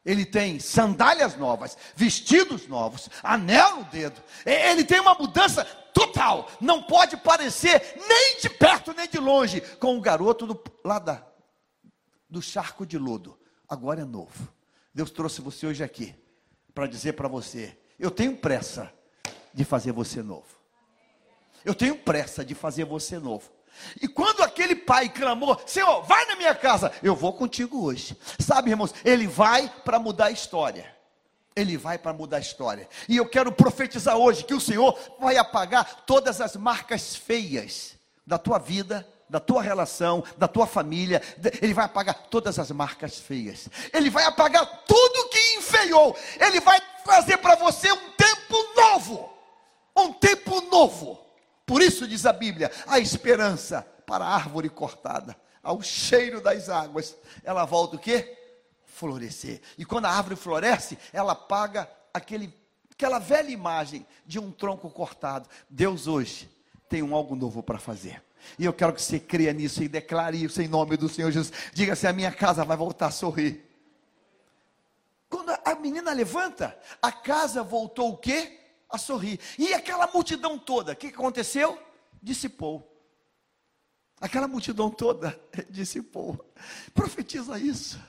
Ele 0.05 0.25
tem 0.25 0.59
sandálias 0.59 1.35
novas, 1.35 1.77
vestidos 1.95 2.67
novos, 2.67 3.09
anel 3.23 3.77
no 3.77 3.83
dedo. 3.85 4.21
Ele 4.45 4.83
tem 4.83 4.99
uma 4.99 5.15
mudança 5.15 5.65
total. 5.95 6.51
Não 6.59 6.83
pode 6.83 7.15
parecer 7.15 7.95
nem 8.07 8.39
de 8.41 8.49
perto 8.49 8.93
nem 8.93 9.07
de 9.07 9.17
longe 9.17 9.61
com 9.79 9.97
o 9.97 10.01
garoto 10.01 10.45
do, 10.45 10.61
lá 10.83 10.99
da, 10.99 11.25
do 12.29 12.41
charco 12.41 12.85
de 12.85 12.97
lodo. 12.97 13.39
Agora 13.67 14.01
é 14.01 14.05
novo. 14.05 14.53
Deus 14.93 15.09
trouxe 15.09 15.41
você 15.41 15.65
hoje 15.65 15.83
aqui 15.83 16.13
para 16.73 16.85
dizer 16.85 17.13
para 17.13 17.29
você: 17.29 17.75
eu 17.97 18.11
tenho 18.11 18.35
pressa 18.35 18.93
de 19.53 19.63
fazer 19.63 19.93
você 19.93 20.21
novo. 20.21 20.53
Eu 21.63 21.73
tenho 21.73 21.97
pressa 21.97 22.43
de 22.45 22.53
fazer 22.53 22.83
você 22.83 23.17
novo. 23.17 23.49
E 24.01 24.07
quando 24.07 24.41
aquele 24.41 24.75
pai 24.75 25.09
clamou, 25.09 25.59
Senhor, 25.65 26.03
vai 26.03 26.25
na 26.25 26.35
minha 26.35 26.53
casa, 26.53 26.91
eu 27.01 27.15
vou 27.15 27.33
contigo 27.33 27.83
hoje. 27.83 28.17
Sabe, 28.39 28.69
irmãos, 28.69 28.93
ele 29.03 29.27
vai 29.27 29.69
para 29.83 29.99
mudar 29.99 30.25
a 30.25 30.31
história. 30.31 30.94
Ele 31.55 31.77
vai 31.77 31.97
para 31.97 32.11
mudar 32.11 32.37
a 32.37 32.41
história. 32.41 32.87
E 33.07 33.15
eu 33.15 33.25
quero 33.25 33.51
profetizar 33.51 34.17
hoje 34.17 34.43
que 34.43 34.53
o 34.53 34.59
Senhor 34.59 34.97
vai 35.19 35.37
apagar 35.37 36.03
todas 36.05 36.41
as 36.41 36.55
marcas 36.55 37.15
feias 37.15 37.95
da 38.27 38.37
tua 38.37 38.57
vida, 38.57 39.07
da 39.29 39.39
tua 39.39 39.61
relação, 39.61 40.23
da 40.37 40.47
tua 40.47 40.67
família. 40.67 41.21
Ele 41.61 41.73
vai 41.73 41.85
apagar 41.85 42.27
todas 42.29 42.59
as 42.59 42.71
marcas 42.71 43.17
feias. 43.17 43.69
Ele 43.93 44.09
vai 44.09 44.25
apagar 44.25 44.65
tudo 44.85 45.29
que 45.29 45.57
enfeiou. 45.57 46.15
Ele 46.39 46.59
vai 46.59 46.79
trazer 47.03 47.37
para 47.37 47.55
você 47.55 47.91
um 47.91 48.09
tempo 48.11 48.57
novo. 48.75 49.33
Um 49.95 50.11
tempo 50.11 50.59
novo. 50.69 51.19
Por 51.65 51.81
isso 51.81 52.07
diz 52.07 52.25
a 52.25 52.33
Bíblia: 52.33 52.71
a 52.85 52.99
esperança 52.99 53.87
para 54.05 54.25
a 54.25 54.35
árvore 54.35 54.69
cortada, 54.69 55.35
ao 55.63 55.81
cheiro 55.81 56.41
das 56.41 56.69
águas, 56.69 57.15
ela 57.43 57.65
volta 57.65 57.95
o 57.95 57.99
quê? 57.99 58.37
Florescer. 58.95 59.59
E 59.77 59.83
quando 59.83 60.05
a 60.05 60.09
árvore 60.09 60.37
floresce, 60.37 60.97
ela 61.11 61.33
apaga 61.33 61.89
aquele, 62.13 62.53
aquela 62.89 63.19
velha 63.19 63.49
imagem 63.49 64.07
de 64.25 64.39
um 64.39 64.49
tronco 64.49 64.89
cortado. 64.89 65.49
Deus 65.69 66.07
hoje 66.07 66.49
tem 66.87 67.03
um 67.03 67.13
algo 67.13 67.35
novo 67.35 67.61
para 67.61 67.77
fazer. 67.77 68.23
E 68.57 68.63
eu 68.63 68.71
quero 68.71 68.93
que 68.93 69.01
você 69.01 69.19
creia 69.19 69.51
nisso 69.51 69.83
e 69.83 69.89
declare 69.89 70.41
isso 70.41 70.61
em 70.61 70.69
nome 70.69 70.95
do 70.95 71.09
Senhor 71.09 71.29
Jesus. 71.29 71.51
Diga 71.73 71.91
assim: 71.91 72.07
a 72.07 72.13
minha 72.13 72.31
casa 72.31 72.63
vai 72.63 72.77
voltar 72.77 73.07
a 73.07 73.11
sorrir. 73.11 73.61
Quando 75.29 75.49
a 75.49 75.75
menina 75.75 76.13
levanta, 76.13 76.79
a 77.01 77.11
casa 77.11 77.61
voltou 77.63 78.13
o 78.13 78.17
quê? 78.17 78.61
A 78.89 78.97
sorrir. 78.97 79.41
E 79.59 79.73
aquela 79.73 80.07
multidão 80.07 80.57
toda, 80.57 80.93
o 80.93 80.95
que 80.95 81.07
aconteceu? 81.07 81.77
Dissipou. 82.23 82.89
Aquela 84.21 84.47
multidão 84.47 84.89
toda 84.89 85.37
dissipou. 85.69 86.49
Profetiza 86.93 87.59
isso. 87.59 87.99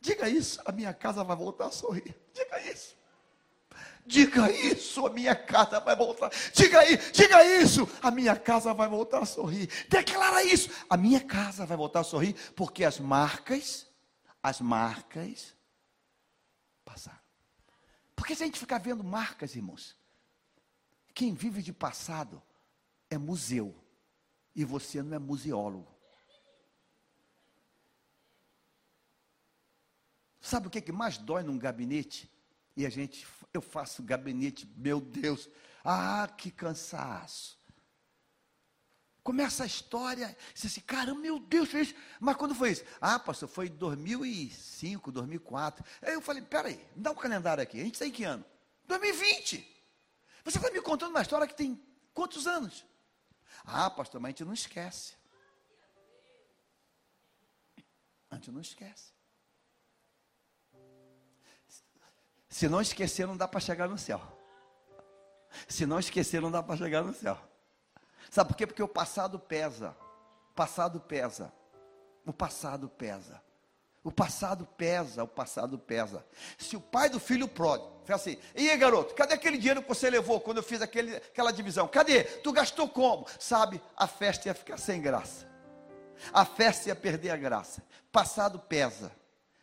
Diga 0.00 0.28
isso, 0.28 0.60
a 0.64 0.72
minha 0.72 0.94
casa 0.94 1.22
vai 1.22 1.36
voltar 1.36 1.66
a 1.66 1.70
sorrir. 1.70 2.16
Diga 2.32 2.60
isso. 2.70 2.96
Diga 4.06 4.50
isso, 4.50 5.06
a 5.06 5.10
minha 5.10 5.36
casa 5.36 5.78
vai 5.78 5.94
voltar. 5.94 6.30
Diga 6.52 6.80
aí, 6.80 6.96
diga 7.12 7.44
isso, 7.62 7.88
a 8.02 8.10
minha 8.10 8.34
casa 8.34 8.72
vai 8.72 8.88
voltar 8.88 9.22
a 9.22 9.26
sorrir. 9.26 9.68
Declara 9.88 10.42
isso, 10.42 10.70
a 10.88 10.96
minha 10.96 11.20
casa 11.20 11.66
vai 11.66 11.76
voltar 11.76 12.00
a 12.00 12.04
sorrir, 12.04 12.34
porque 12.56 12.82
as 12.82 12.98
marcas, 12.98 13.86
as 14.42 14.60
marcas 14.60 15.54
passaram. 16.84 17.20
Porque 18.16 18.34
se 18.34 18.42
a 18.42 18.46
gente 18.46 18.58
ficar 18.58 18.78
vendo 18.78 19.04
marcas, 19.04 19.54
irmãos, 19.54 19.96
quem 21.14 21.34
vive 21.34 21.62
de 21.62 21.72
passado 21.72 22.42
é 23.08 23.18
museu 23.18 23.74
e 24.54 24.64
você 24.64 25.02
não 25.02 25.14
é 25.14 25.18
museólogo. 25.18 25.99
Sabe 30.40 30.66
o 30.66 30.70
que, 30.70 30.80
que 30.80 30.92
mais 30.92 31.18
dói 31.18 31.42
num 31.42 31.58
gabinete? 31.58 32.30
E 32.76 32.86
a 32.86 32.90
gente, 32.90 33.26
eu 33.52 33.60
faço 33.60 34.02
gabinete, 34.02 34.66
meu 34.76 35.00
Deus, 35.00 35.48
ah, 35.84 36.28
que 36.36 36.50
cansaço. 36.50 37.58
Começa 39.22 39.64
a 39.64 39.66
história, 39.66 40.34
você 40.54 40.66
assim, 40.66 40.80
caramba, 40.80 41.20
meu 41.20 41.38
Deus. 41.38 41.68
Mas 42.18 42.36
quando 42.36 42.54
foi 42.54 42.70
isso? 42.72 42.84
Ah, 43.00 43.18
pastor, 43.18 43.48
foi 43.48 43.66
em 43.66 43.76
2005, 43.76 45.12
2004. 45.12 45.84
Aí 46.00 46.14
eu 46.14 46.22
falei, 46.22 46.42
peraí, 46.42 46.76
me 46.96 47.02
dá 47.02 47.10
um 47.10 47.14
calendário 47.14 47.62
aqui. 47.62 47.78
A 47.78 47.84
gente 47.84 47.94
está 47.94 48.06
em 48.06 48.10
que 48.10 48.24
ano? 48.24 48.44
2020. 48.86 49.66
Você 50.42 50.56
está 50.56 50.70
me 50.70 50.80
contando 50.80 51.10
uma 51.10 51.20
história 51.20 51.46
que 51.46 51.54
tem 51.54 51.80
quantos 52.14 52.46
anos? 52.46 52.84
Ah, 53.64 53.90
pastor, 53.90 54.20
mas 54.20 54.30
a 54.30 54.32
gente 54.32 54.44
não 54.44 54.54
esquece. 54.54 55.14
A 58.30 58.36
gente 58.36 58.50
não 58.50 58.60
esquece. 58.60 59.19
Se 62.50 62.68
não 62.68 62.80
esquecer, 62.80 63.28
não 63.28 63.36
dá 63.36 63.46
para 63.46 63.60
chegar 63.60 63.88
no 63.88 63.96
céu. 63.96 64.20
Se 65.68 65.86
não 65.86 66.00
esquecer, 66.00 66.42
não 66.42 66.50
dá 66.50 66.60
para 66.60 66.76
chegar 66.76 67.02
no 67.02 67.14
céu. 67.14 67.38
Sabe 68.28 68.48
por 68.48 68.56
quê? 68.56 68.66
Porque 68.66 68.82
o 68.82 68.88
passado 68.88 69.38
pesa. 69.38 69.96
O 70.50 70.54
passado 70.54 71.00
pesa. 71.00 71.52
O 72.26 72.32
passado 72.32 72.88
pesa. 72.88 73.40
O 74.02 74.10
passado 74.10 74.66
pesa, 74.66 75.22
o 75.22 75.28
passado 75.28 75.78
pesa. 75.78 76.24
Se 76.56 76.74
o 76.74 76.80
pai 76.80 77.10
do 77.10 77.20
filho 77.20 77.46
pródigo 77.46 78.00
fala 78.04 78.18
assim: 78.18 78.38
e 78.54 78.70
aí, 78.70 78.76
garoto, 78.78 79.14
cadê 79.14 79.34
aquele 79.34 79.58
dinheiro 79.58 79.82
que 79.82 79.88
você 79.88 80.08
levou 80.08 80.40
quando 80.40 80.56
eu 80.56 80.62
fiz 80.62 80.80
aquele, 80.80 81.16
aquela 81.16 81.52
divisão? 81.52 81.86
Cadê? 81.86 82.24
Tu 82.24 82.50
gastou 82.50 82.88
como? 82.88 83.26
Sabe, 83.38 83.80
a 83.94 84.06
festa 84.06 84.48
ia 84.48 84.54
ficar 84.54 84.78
sem 84.78 85.02
graça. 85.02 85.46
A 86.32 86.44
festa 86.46 86.88
ia 86.88 86.96
perder 86.96 87.30
a 87.30 87.36
graça. 87.36 87.82
Passado 88.10 88.58
pesa. 88.58 89.12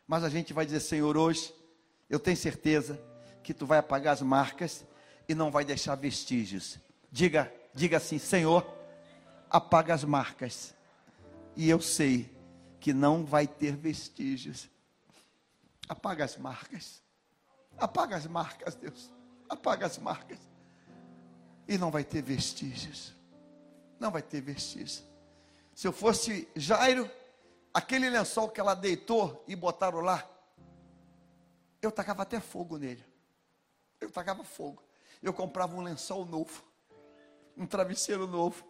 Mas 0.08 0.24
a 0.24 0.30
gente 0.30 0.54
vai 0.54 0.66
dizer: 0.66 0.82
Senhor, 0.82 1.18
hoje 1.18 1.52
eu 2.10 2.20
tenho 2.20 2.38
certeza 2.38 3.01
que 3.43 3.53
tu 3.53 3.66
vai 3.66 3.80
apagar 3.80 4.14
as 4.14 4.22
marcas 4.22 4.86
e 5.28 5.36
não 5.36 5.51
vai 5.51 5.66
deixar 5.66 5.95
vestígios. 5.95 6.80
Diga, 7.12 7.51
diga 7.74 7.97
assim, 7.97 8.18
Senhor, 8.18 8.66
apaga 9.49 9.93
as 9.93 10.03
marcas. 10.03 10.74
E 11.55 11.70
eu 11.70 11.82
sei 11.82 12.30
que 12.80 12.93
não 12.93 13.26
vai 13.26 13.47
ter 13.47 13.76
vestígios. 13.76 14.70
Apaga 15.88 16.26
as 16.26 16.38
marcas. 16.38 17.01
Apaga 17.78 18.16
as 18.16 18.26
marcas, 18.26 18.76
Deus. 18.76 19.12
Apaga 19.49 19.86
as 19.86 19.97
marcas. 19.97 20.39
E 21.68 21.78
não 21.78 21.91
vai 21.91 22.03
ter 22.03 22.22
vestígios. 22.22 23.14
Não 23.99 24.12
vai 24.12 24.22
ter 24.22 24.41
vestígios. 24.41 25.03
Se 25.74 25.88
eu 25.88 25.91
fosse 25.91 26.47
Jairo, 26.55 27.10
aquele 27.74 28.10
lençol 28.10 28.49
que 28.49 28.60
ela 28.60 28.74
deitou 28.74 29.43
e 29.47 29.55
botaram 29.55 29.99
lá, 29.99 30.28
eu 31.88 31.92
tacava 31.92 32.24
até 32.24 32.40
fogo 32.40 32.78
nele. 32.78 33.04
Eu 34.00 34.12
tacava 34.12 34.44
fogo. 34.44 34.84
Eu 35.22 35.34
comprava 35.34 35.76
um 35.76 35.82
lençol 35.82 36.26
novo, 36.26 36.64
um 37.56 37.66
travesseiro 37.66 38.28
novo, 38.28 38.64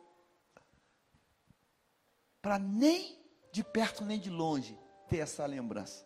para 2.41 2.57
nem 2.57 3.19
de 3.51 3.63
perto 3.63 4.05
nem 4.05 4.19
de 4.19 4.29
longe 4.29 4.79
ter 5.09 5.17
essa 5.17 5.45
lembrança. 5.45 6.05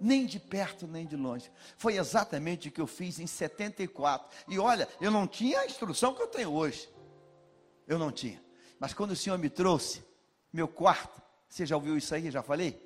Nem 0.00 0.26
de 0.26 0.40
perto 0.40 0.86
nem 0.86 1.06
de 1.06 1.16
longe. 1.16 1.52
Foi 1.76 1.96
exatamente 1.96 2.68
o 2.68 2.72
que 2.72 2.80
eu 2.80 2.86
fiz 2.86 3.18
em 3.20 3.26
74. 3.26 4.28
E 4.48 4.58
olha, 4.58 4.88
eu 5.00 5.10
não 5.10 5.26
tinha 5.28 5.60
a 5.60 5.66
instrução 5.66 6.14
que 6.14 6.22
eu 6.22 6.26
tenho 6.26 6.50
hoje. 6.52 6.88
Eu 7.86 7.98
não 7.98 8.10
tinha. 8.10 8.42
Mas 8.80 8.94
quando 8.94 9.12
o 9.12 9.16
Senhor 9.16 9.38
me 9.38 9.50
trouxe 9.50 10.02
meu 10.52 10.66
quarto, 10.66 11.22
você 11.48 11.66
já 11.66 11.76
ouviu 11.76 11.96
isso 11.96 12.14
aí? 12.14 12.30
Já 12.30 12.42
falei? 12.42 12.82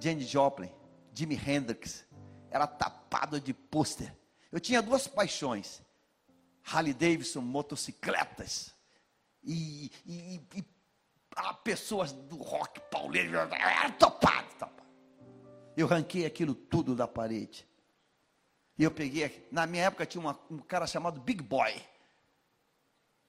Jane 0.00 0.24
Joplin. 0.24 0.70
Jimi 1.14 1.36
Hendrix, 1.36 2.04
era 2.50 2.66
tapado 2.66 3.40
de 3.40 3.54
pôster. 3.54 4.14
Eu 4.50 4.58
tinha 4.58 4.82
duas 4.82 5.06
paixões: 5.06 5.82
Harley 6.64 6.92
Davidson, 6.92 7.40
motocicletas, 7.40 8.74
e, 9.42 9.90
e, 10.04 10.40
e 10.54 10.64
pessoas 11.62 12.12
do 12.12 12.36
rock 12.36 12.80
pauleiro, 12.90 13.36
era 13.36 13.90
topado, 13.90 14.48
topado. 14.58 14.82
Eu 15.76 15.86
ranquei 15.86 16.24
aquilo 16.26 16.54
tudo 16.54 16.94
da 16.94 17.08
parede. 17.08 17.66
E 18.76 18.82
eu 18.82 18.90
peguei, 18.90 19.48
na 19.52 19.66
minha 19.66 19.84
época 19.84 20.06
tinha 20.06 20.20
uma, 20.20 20.38
um 20.50 20.58
cara 20.58 20.86
chamado 20.86 21.20
Big 21.20 21.42
Boy. 21.42 21.80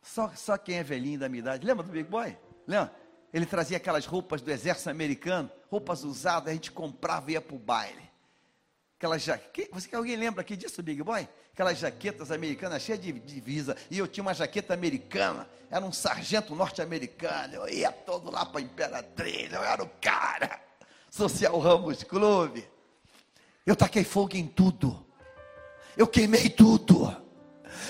Só, 0.01 0.29
só 0.36 0.57
quem 0.57 0.77
é 0.77 0.83
velhinho 0.83 1.19
da 1.19 1.29
minha 1.29 1.39
idade, 1.39 1.65
lembra 1.65 1.83
do 1.83 1.91
Big 1.91 2.09
Boy? 2.09 2.38
Lembra? 2.67 2.93
Ele 3.36 3.45
trazia 3.45 3.75
aquelas 3.75 4.05
roupas 4.05 4.41
do 4.41 4.49
exército 4.49 4.89
americano, 4.89 5.51
roupas 5.69 6.05
usadas, 6.05 6.47
a 6.47 6.53
gente 6.53 6.71
comprava 6.71 7.29
e 7.29 7.33
ia 7.33 7.41
para 7.41 7.53
o 7.53 7.59
baile. 7.59 8.09
Aquelas 8.97 9.21
jaquetas, 9.23 9.73
você 9.73 9.89
que 9.89 9.95
alguém 9.97 10.15
lembra 10.15 10.39
aqui 10.39 10.55
disso, 10.55 10.81
Big 10.81 11.03
Boy? 11.03 11.27
Aquelas 11.51 11.77
jaquetas 11.77 12.31
americanas 12.31 12.81
cheias 12.81 13.01
de 13.01 13.11
divisa. 13.11 13.75
E 13.91 13.97
eu 13.97 14.07
tinha 14.07 14.21
uma 14.21 14.33
jaqueta 14.33 14.73
americana, 14.73 15.49
era 15.69 15.83
um 15.83 15.91
sargento 15.91 16.55
norte-americano. 16.55 17.55
Eu 17.55 17.67
ia 17.67 17.91
todo 17.91 18.31
lá 18.31 18.45
para 18.45 18.61
a 18.61 18.63
Imperatriz, 18.63 19.51
eu 19.51 19.61
era 19.61 19.83
o 19.83 19.89
cara. 19.99 20.57
Social 21.11 21.59
Ramos 21.59 22.05
Clube. 22.05 22.65
Eu 23.65 23.75
taquei 23.75 24.05
fogo 24.05 24.38
em 24.38 24.47
tudo. 24.47 25.05
Eu 25.97 26.07
queimei 26.07 26.49
tudo. 26.49 27.13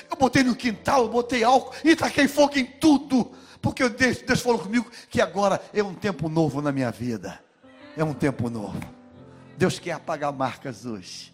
Eu 0.09 0.17
botei 0.17 0.41
no 0.41 0.55
quintal, 0.55 1.03
eu 1.03 1.09
botei 1.09 1.43
álcool 1.43 1.75
e 1.83 1.95
taquei 1.95 2.27
fogo 2.27 2.57
em 2.57 2.65
tudo. 2.65 3.31
Porque 3.65 3.89
Deus, 3.89 4.21
Deus 4.21 4.41
falou 4.41 4.59
comigo 4.59 4.91
que 5.09 5.19
agora 5.19 5.59
é 5.73 5.81
um 5.81 5.95
tempo 5.95 6.29
novo 6.29 6.61
na 6.61 6.71
minha 6.71 6.91
vida. 6.91 7.43
É 7.97 8.03
um 8.03 8.13
tempo 8.13 8.47
novo. 8.47 8.79
Deus 9.57 9.79
quer 9.79 9.93
apagar 9.93 10.31
marcas 10.31 10.85
hoje. 10.85 11.33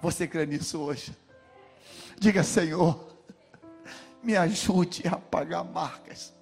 Você 0.00 0.26
crê 0.26 0.46
nisso 0.46 0.80
hoje? 0.80 1.14
Diga, 2.18 2.42
Senhor, 2.42 3.06
me 4.22 4.34
ajude 4.34 5.06
a 5.06 5.16
apagar 5.16 5.62
marcas. 5.62 6.32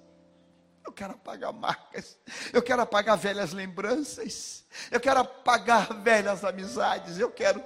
Eu 0.85 0.93
quero 0.93 1.11
apagar 1.11 1.51
marcas. 1.51 2.17
Eu 2.53 2.61
quero 2.61 2.81
apagar 2.81 3.17
velhas 3.17 3.51
lembranças. 3.51 4.63
Eu 4.89 5.01
quero 5.01 5.19
apagar 5.19 5.93
velhas 5.93 6.45
amizades. 6.45 7.19
Eu 7.19 7.29
quero 7.29 7.61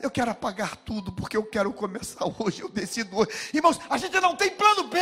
Eu 0.00 0.10
quero 0.10 0.30
apagar 0.30 0.76
tudo 0.76 1.12
porque 1.12 1.36
eu 1.36 1.44
quero 1.44 1.72
começar 1.72 2.24
hoje. 2.38 2.62
Eu 2.62 2.68
decido 2.68 3.16
hoje. 3.16 3.30
Irmãos, 3.52 3.80
a 3.88 3.96
gente 3.96 4.18
não 4.20 4.36
tem 4.36 4.50
plano 4.50 4.84
B. 4.84 4.98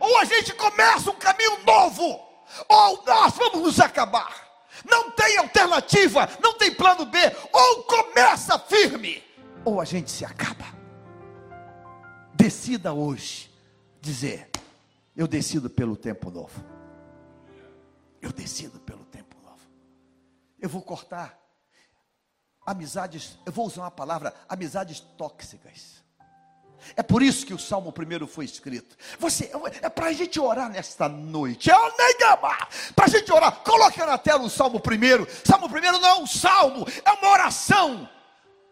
Ou 0.00 0.18
a 0.18 0.24
gente 0.24 0.52
começa 0.54 1.10
um 1.10 1.16
caminho 1.16 1.64
novo, 1.64 2.20
ou 2.68 3.04
nós 3.06 3.34
vamos 3.34 3.62
nos 3.62 3.80
acabar. 3.80 4.44
Não 4.84 5.10
tem 5.10 5.38
alternativa, 5.38 6.28
não 6.42 6.54
tem 6.58 6.72
plano 6.74 7.06
B. 7.06 7.18
Ou 7.52 7.82
começa 7.84 8.58
firme, 8.58 9.22
ou 9.64 9.80
a 9.80 9.84
gente 9.84 10.10
se 10.10 10.24
acaba. 10.24 10.66
Decida 12.34 12.92
hoje 12.92 13.50
dizer: 14.00 14.50
Eu 15.16 15.26
decido 15.26 15.70
pelo 15.70 15.96
tempo 15.96 16.30
novo. 16.30 16.62
Eu 18.20 18.32
decido 18.32 18.78
pelo 18.80 19.04
tempo 19.06 19.36
novo. 19.42 19.60
Eu 20.60 20.68
vou 20.68 20.82
cortar 20.82 21.45
amizades, 22.66 23.38
eu 23.46 23.52
vou 23.52 23.66
usar 23.66 23.82
uma 23.82 23.90
palavra, 23.90 24.34
amizades 24.48 25.00
tóxicas. 25.16 25.96
É 26.94 27.02
por 27.02 27.22
isso 27.22 27.46
que 27.46 27.54
o 27.54 27.58
Salmo 27.58 27.92
primeiro 27.92 28.26
foi 28.26 28.44
escrito. 28.44 28.96
Você 29.18 29.50
é 29.82 29.88
para 29.88 30.06
a 30.06 30.12
gente 30.12 30.38
orar 30.38 30.68
nesta 30.68 31.08
noite. 31.08 31.70
É 31.70 31.74
para 32.94 33.04
a 33.04 33.08
gente 33.08 33.32
orar. 33.32 33.60
Coloque 33.60 33.98
na 34.00 34.18
tela 34.18 34.42
o 34.42 34.50
Salmo 34.50 34.78
primeiro. 34.78 35.26
Salmo 35.44 35.68
primeiro 35.68 35.98
não 35.98 36.08
é 36.08 36.14
um 36.16 36.26
salmo, 36.26 36.86
é 37.04 37.12
uma 37.12 37.30
oração. 37.30 38.08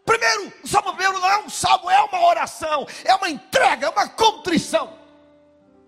Primeiro, 0.05 0.53
o 0.63 0.69
Salmo 0.69 0.95
primeiro 0.95 1.19
não 1.19 1.29
é 1.29 1.39
um 1.39 1.49
salmo, 1.49 1.91
é 1.91 2.03
uma 2.03 2.27
oração, 2.27 2.87
é 3.05 3.15
uma 3.15 3.31
entrega, 3.31 3.87
é 3.87 3.91
uma 3.91 4.09
contrição. 4.09 5.04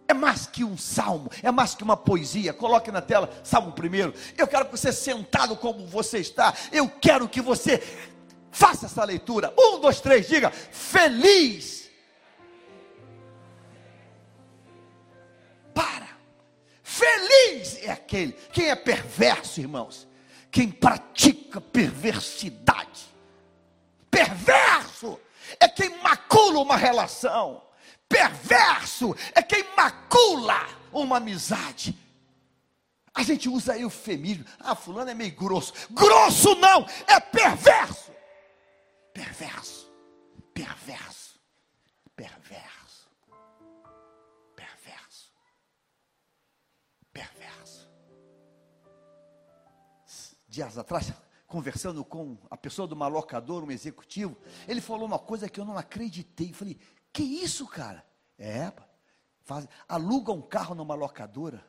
É 0.09 0.14
mais 0.14 0.46
que 0.46 0.62
um 0.62 0.76
salmo, 0.76 1.30
é 1.42 1.50
mais 1.50 1.74
que 1.74 1.82
uma 1.82 1.96
poesia. 1.96 2.52
Coloque 2.52 2.92
na 2.92 3.02
tela, 3.02 3.28
Salmo 3.42 3.72
primeiro. 3.72 4.14
Eu 4.38 4.46
quero 4.46 4.66
que 4.66 4.70
você 4.70 4.92
sentado 4.92 5.57
como 5.57 5.86
você 5.86 6.18
está. 6.18 6.54
Eu 6.70 6.88
quero 6.88 7.28
que 7.28 7.40
você 7.40 7.82
faça 8.52 8.86
essa 8.86 9.04
leitura. 9.04 9.52
Um, 9.59 9.80
dois, 9.80 10.00
três, 10.00 10.28
diga: 10.28 10.50
feliz. 10.50 11.90
Para. 15.74 16.09
Feliz 16.82 17.82
é 17.82 17.90
aquele. 17.90 18.32
Quem 18.52 18.70
é 18.70 18.76
perverso, 18.76 19.61
irmãos? 19.61 20.07
Quem 20.52 20.70
pratica 20.70 21.61
perversidade. 21.61 23.12
Perverso 24.09 25.18
é 25.59 25.68
quem 25.68 25.90
macula 26.00 26.61
uma 26.61 26.76
relação 26.76 27.62
Perverso 28.09 29.14
é 29.34 29.42
quem 29.42 29.64
macula 29.76 30.66
uma 30.92 31.16
amizade. 31.16 31.96
A 33.14 33.22
gente 33.22 33.48
usa 33.48 33.78
eufemismo. 33.78 34.44
Ah, 34.61 34.74
fulano 34.74 35.11
é 35.11 35.14
meio 35.14 35.34
grosso. 35.34 35.72
Grosso 35.90 36.54
não, 36.57 36.86
é 37.07 37.18
perverso. 37.18 38.12
Perverso. 39.12 39.90
Perverso. 40.52 41.40
Perverso. 42.14 43.09
Perverso. 44.54 45.32
Perverso. 47.12 47.88
Dias 50.46 50.76
atrás, 50.76 51.12
conversando 51.46 52.04
com 52.04 52.36
a 52.50 52.57
pessoa 52.57 52.86
do 52.86 52.94
malocador, 52.94 53.64
um 53.64 53.70
executivo, 53.70 54.36
ele 54.68 54.80
falou 54.80 55.07
uma 55.07 55.18
coisa 55.18 55.48
que 55.48 55.59
eu 55.59 55.64
não 55.64 55.78
acreditei. 55.78 56.50
Eu 56.50 56.54
falei, 56.54 56.78
que 57.16 57.22
isso, 57.22 57.66
cara? 57.66 58.06
É, 58.38 58.70
faz, 59.40 59.66
aluga 59.88 60.32
um 60.32 60.42
carro 60.42 60.74
numa 60.74 60.94
locadora. 60.94 61.66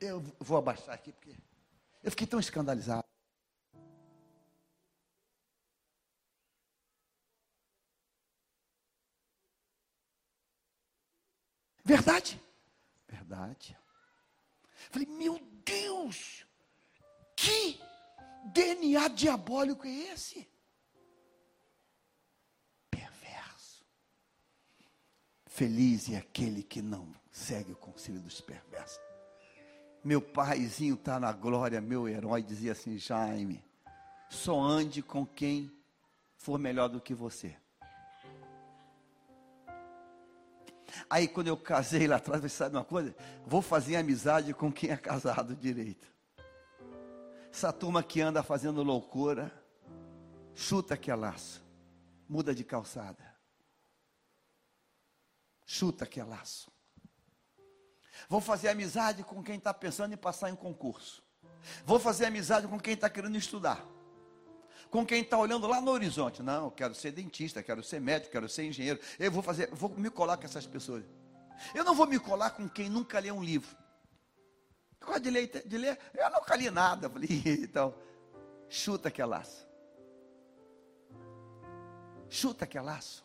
Eu 0.00 0.22
vou 0.40 0.56
abaixar 0.56 0.94
aqui 0.94 1.12
porque 1.12 1.36
eu 2.02 2.10
fiquei 2.10 2.26
tão 2.26 2.40
escandalizado. 2.40 3.04
Verdade? 11.84 12.40
Verdade. 13.06 13.76
Falei, 14.90 15.06
meu 15.06 15.38
Deus, 15.62 16.46
que 17.36 17.78
DNA 18.46 19.08
diabólico 19.08 19.86
é 19.86 19.90
esse? 19.90 20.53
Feliz 25.54 26.10
é 26.10 26.16
aquele 26.16 26.64
que 26.64 26.82
não 26.82 27.14
segue 27.30 27.70
o 27.70 27.76
conselho 27.76 28.18
dos 28.18 28.40
perversos. 28.40 28.98
Meu 30.02 30.20
paizinho 30.20 30.96
está 30.96 31.20
na 31.20 31.30
glória, 31.30 31.80
meu 31.80 32.08
herói, 32.08 32.42
dizia 32.42 32.72
assim: 32.72 32.98
Jaime, 32.98 33.64
só 34.28 34.60
ande 34.60 35.00
com 35.00 35.24
quem 35.24 35.70
for 36.36 36.58
melhor 36.58 36.88
do 36.88 37.00
que 37.00 37.14
você. 37.14 37.56
Aí 41.08 41.28
quando 41.28 41.46
eu 41.46 41.56
casei 41.56 42.08
lá 42.08 42.16
atrás, 42.16 42.42
você 42.42 42.48
sabe 42.48 42.74
uma 42.74 42.84
coisa? 42.84 43.14
Vou 43.46 43.62
fazer 43.62 43.94
amizade 43.94 44.52
com 44.52 44.72
quem 44.72 44.90
é 44.90 44.96
casado 44.96 45.54
direito. 45.54 46.12
Essa 47.52 47.72
turma 47.72 48.02
que 48.02 48.20
anda 48.20 48.42
fazendo 48.42 48.82
loucura, 48.82 49.54
chuta 50.52 50.96
que 50.96 51.12
é 51.12 51.14
laço, 51.14 51.64
muda 52.28 52.52
de 52.52 52.64
calçada. 52.64 53.33
Chuta 55.66 56.06
que 56.06 56.20
é 56.20 56.24
laço. 56.24 56.70
Vou 58.28 58.40
fazer 58.40 58.68
amizade 58.68 59.22
com 59.22 59.42
quem 59.42 59.56
está 59.56 59.72
pensando 59.72 60.12
em 60.14 60.16
passar 60.16 60.50
em 60.50 60.56
concurso. 60.56 61.22
Vou 61.84 61.98
fazer 61.98 62.26
amizade 62.26 62.66
com 62.68 62.78
quem 62.78 62.94
está 62.94 63.08
querendo 63.08 63.36
estudar. 63.36 63.84
Com 64.90 65.04
quem 65.04 65.22
está 65.22 65.38
olhando 65.38 65.66
lá 65.66 65.80
no 65.80 65.90
horizonte. 65.90 66.42
Não, 66.42 66.70
quero 66.70 66.94
ser 66.94 67.12
dentista, 67.12 67.62
quero 67.62 67.82
ser 67.82 68.00
médico, 68.00 68.30
quero 68.30 68.48
ser 68.48 68.64
engenheiro. 68.64 69.00
Eu 69.18 69.30
vou 69.32 69.42
fazer, 69.42 69.68
vou 69.72 69.90
me 69.90 70.10
colar 70.10 70.36
com 70.36 70.44
essas 70.44 70.66
pessoas. 70.66 71.04
Eu 71.74 71.84
não 71.84 71.94
vou 71.94 72.06
me 72.06 72.18
colar 72.18 72.50
com 72.50 72.68
quem 72.68 72.88
nunca 72.88 73.18
leu 73.18 73.34
um 73.34 73.42
livro. 73.42 73.76
Gosto 75.00 75.20
de 75.20 75.30
ler, 75.30 75.48
de 75.66 75.78
ler, 75.78 75.98
eu 76.14 76.30
nunca 76.30 76.54
li 76.56 76.70
nada. 76.70 77.10
Falei, 77.10 77.28
então, 77.46 77.94
chuta 78.68 79.10
que 79.10 79.20
é 79.20 79.24
laço. 79.24 79.66
Chuta 82.28 82.66
que 82.66 82.78
é 82.78 82.80
laço 82.80 83.24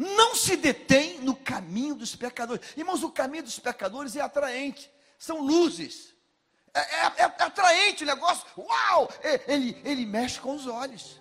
não 0.00 0.34
se 0.34 0.56
detém 0.56 1.18
no 1.18 1.36
caminho 1.36 1.94
dos 1.94 2.16
pecadores. 2.16 2.66
Irmãos, 2.74 3.02
o 3.02 3.10
caminho 3.10 3.42
dos 3.42 3.58
pecadores 3.58 4.16
é 4.16 4.22
atraente, 4.22 4.90
são 5.18 5.42
luzes. 5.42 6.14
É, 6.72 6.80
é, 6.80 7.06
é, 7.06 7.12
é 7.18 7.42
atraente 7.42 8.04
o 8.04 8.06
negócio. 8.06 8.46
Uau! 8.56 9.10
É, 9.22 9.52
ele, 9.52 9.78
ele 9.84 10.06
mexe 10.06 10.40
com 10.40 10.54
os 10.54 10.66
olhos. 10.66 11.20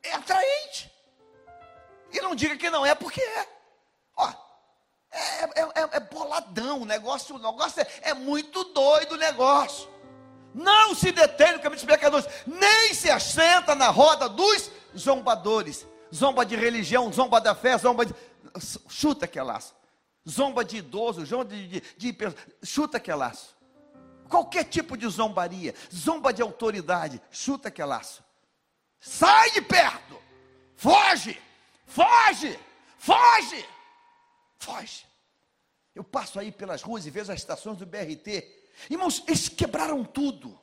É 0.00 0.12
atraente. 0.12 0.92
E 2.12 2.20
não 2.20 2.36
diga 2.36 2.56
que 2.56 2.70
não 2.70 2.86
é, 2.86 2.94
porque 2.94 3.20
é. 3.20 3.48
Ó, 4.16 4.32
é, 5.10 5.44
é, 5.44 5.62
é, 5.74 5.88
é 5.94 6.00
boladão 6.00 6.82
o 6.82 6.84
negócio. 6.84 7.34
O 7.34 7.38
negócio 7.40 7.84
é, 8.00 8.14
muito 8.14 8.62
doido 8.62 9.16
o 9.16 9.18
negócio. 9.18 9.92
Não 10.54 10.94
se 10.94 11.10
detém 11.10 11.54
no 11.54 11.58
caminho 11.58 11.80
dos 11.80 11.84
pecadores, 11.84 12.28
nem 12.46 12.94
se 12.94 13.10
assenta 13.10 13.74
na 13.74 13.88
roda 13.88 14.28
dos 14.28 14.70
zombadores 14.96 15.84
zomba 16.14 16.46
de 16.46 16.54
religião, 16.56 17.12
zomba 17.12 17.40
da 17.40 17.54
fé, 17.54 17.76
zomba 17.76 18.06
de. 18.06 18.14
Chuta 18.88 19.26
que 19.26 19.40
laço. 19.40 19.74
Zomba 20.28 20.64
de 20.64 20.78
idoso, 20.78 21.24
zomba 21.26 21.44
de, 21.44 21.80
de, 21.80 21.82
de, 21.96 22.16
chuta 22.62 22.98
que 23.00 23.12
laço. 23.12 23.54
Qualquer 24.28 24.64
tipo 24.64 24.96
de 24.96 25.06
zombaria, 25.08 25.74
zomba 25.92 26.32
de 26.32 26.40
autoridade, 26.40 27.20
chuta 27.30 27.70
que 27.70 27.82
laço. 27.82 28.24
Sai 28.98 29.50
de 29.50 29.60
perto, 29.60 30.18
foge, 30.76 31.38
foge, 31.86 32.58
foge, 32.96 33.68
foge. 34.58 35.06
Eu 35.94 36.02
passo 36.02 36.40
aí 36.40 36.50
pelas 36.50 36.82
ruas 36.82 37.06
e 37.06 37.10
vejo 37.10 37.30
as 37.30 37.38
estações 37.38 37.76
do 37.76 37.86
BRT. 37.86 38.50
Irmãos, 38.88 39.22
eles 39.26 39.48
quebraram 39.48 40.02
tudo. 40.04 40.58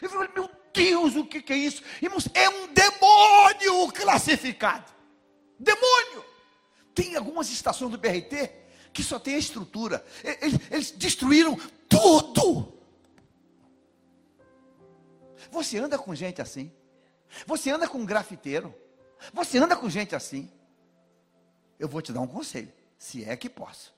Eu 0.00 0.08
falei, 0.08 0.30
meu 0.34 0.50
Deus, 0.72 1.14
o 1.14 1.26
que, 1.26 1.42
que 1.42 1.52
é 1.52 1.56
isso? 1.56 1.82
Irmãos, 2.00 2.28
é 2.32 2.48
um 2.48 2.61
demônio 2.72 3.92
classificado. 3.92 4.92
Demônio. 5.58 6.24
Tem 6.94 7.16
algumas 7.16 7.50
estações 7.50 7.90
do 7.90 7.98
BRT 7.98 8.50
que 8.92 9.02
só 9.02 9.18
tem 9.18 9.34
a 9.34 9.38
estrutura. 9.38 10.04
Eles, 10.22 10.60
eles 10.70 10.90
destruíram 10.90 11.56
tudo. 11.88 12.72
Você 15.50 15.78
anda 15.78 15.98
com 15.98 16.14
gente 16.14 16.40
assim. 16.40 16.72
Você 17.46 17.70
anda 17.70 17.88
com 17.88 17.98
um 17.98 18.06
grafiteiro. 18.06 18.74
Você 19.32 19.58
anda 19.58 19.76
com 19.76 19.88
gente 19.88 20.14
assim. 20.14 20.50
Eu 21.78 21.88
vou 21.88 22.02
te 22.02 22.12
dar 22.12 22.20
um 22.20 22.26
conselho. 22.26 22.72
Se 22.98 23.24
é 23.24 23.36
que 23.36 23.48
posso. 23.48 23.94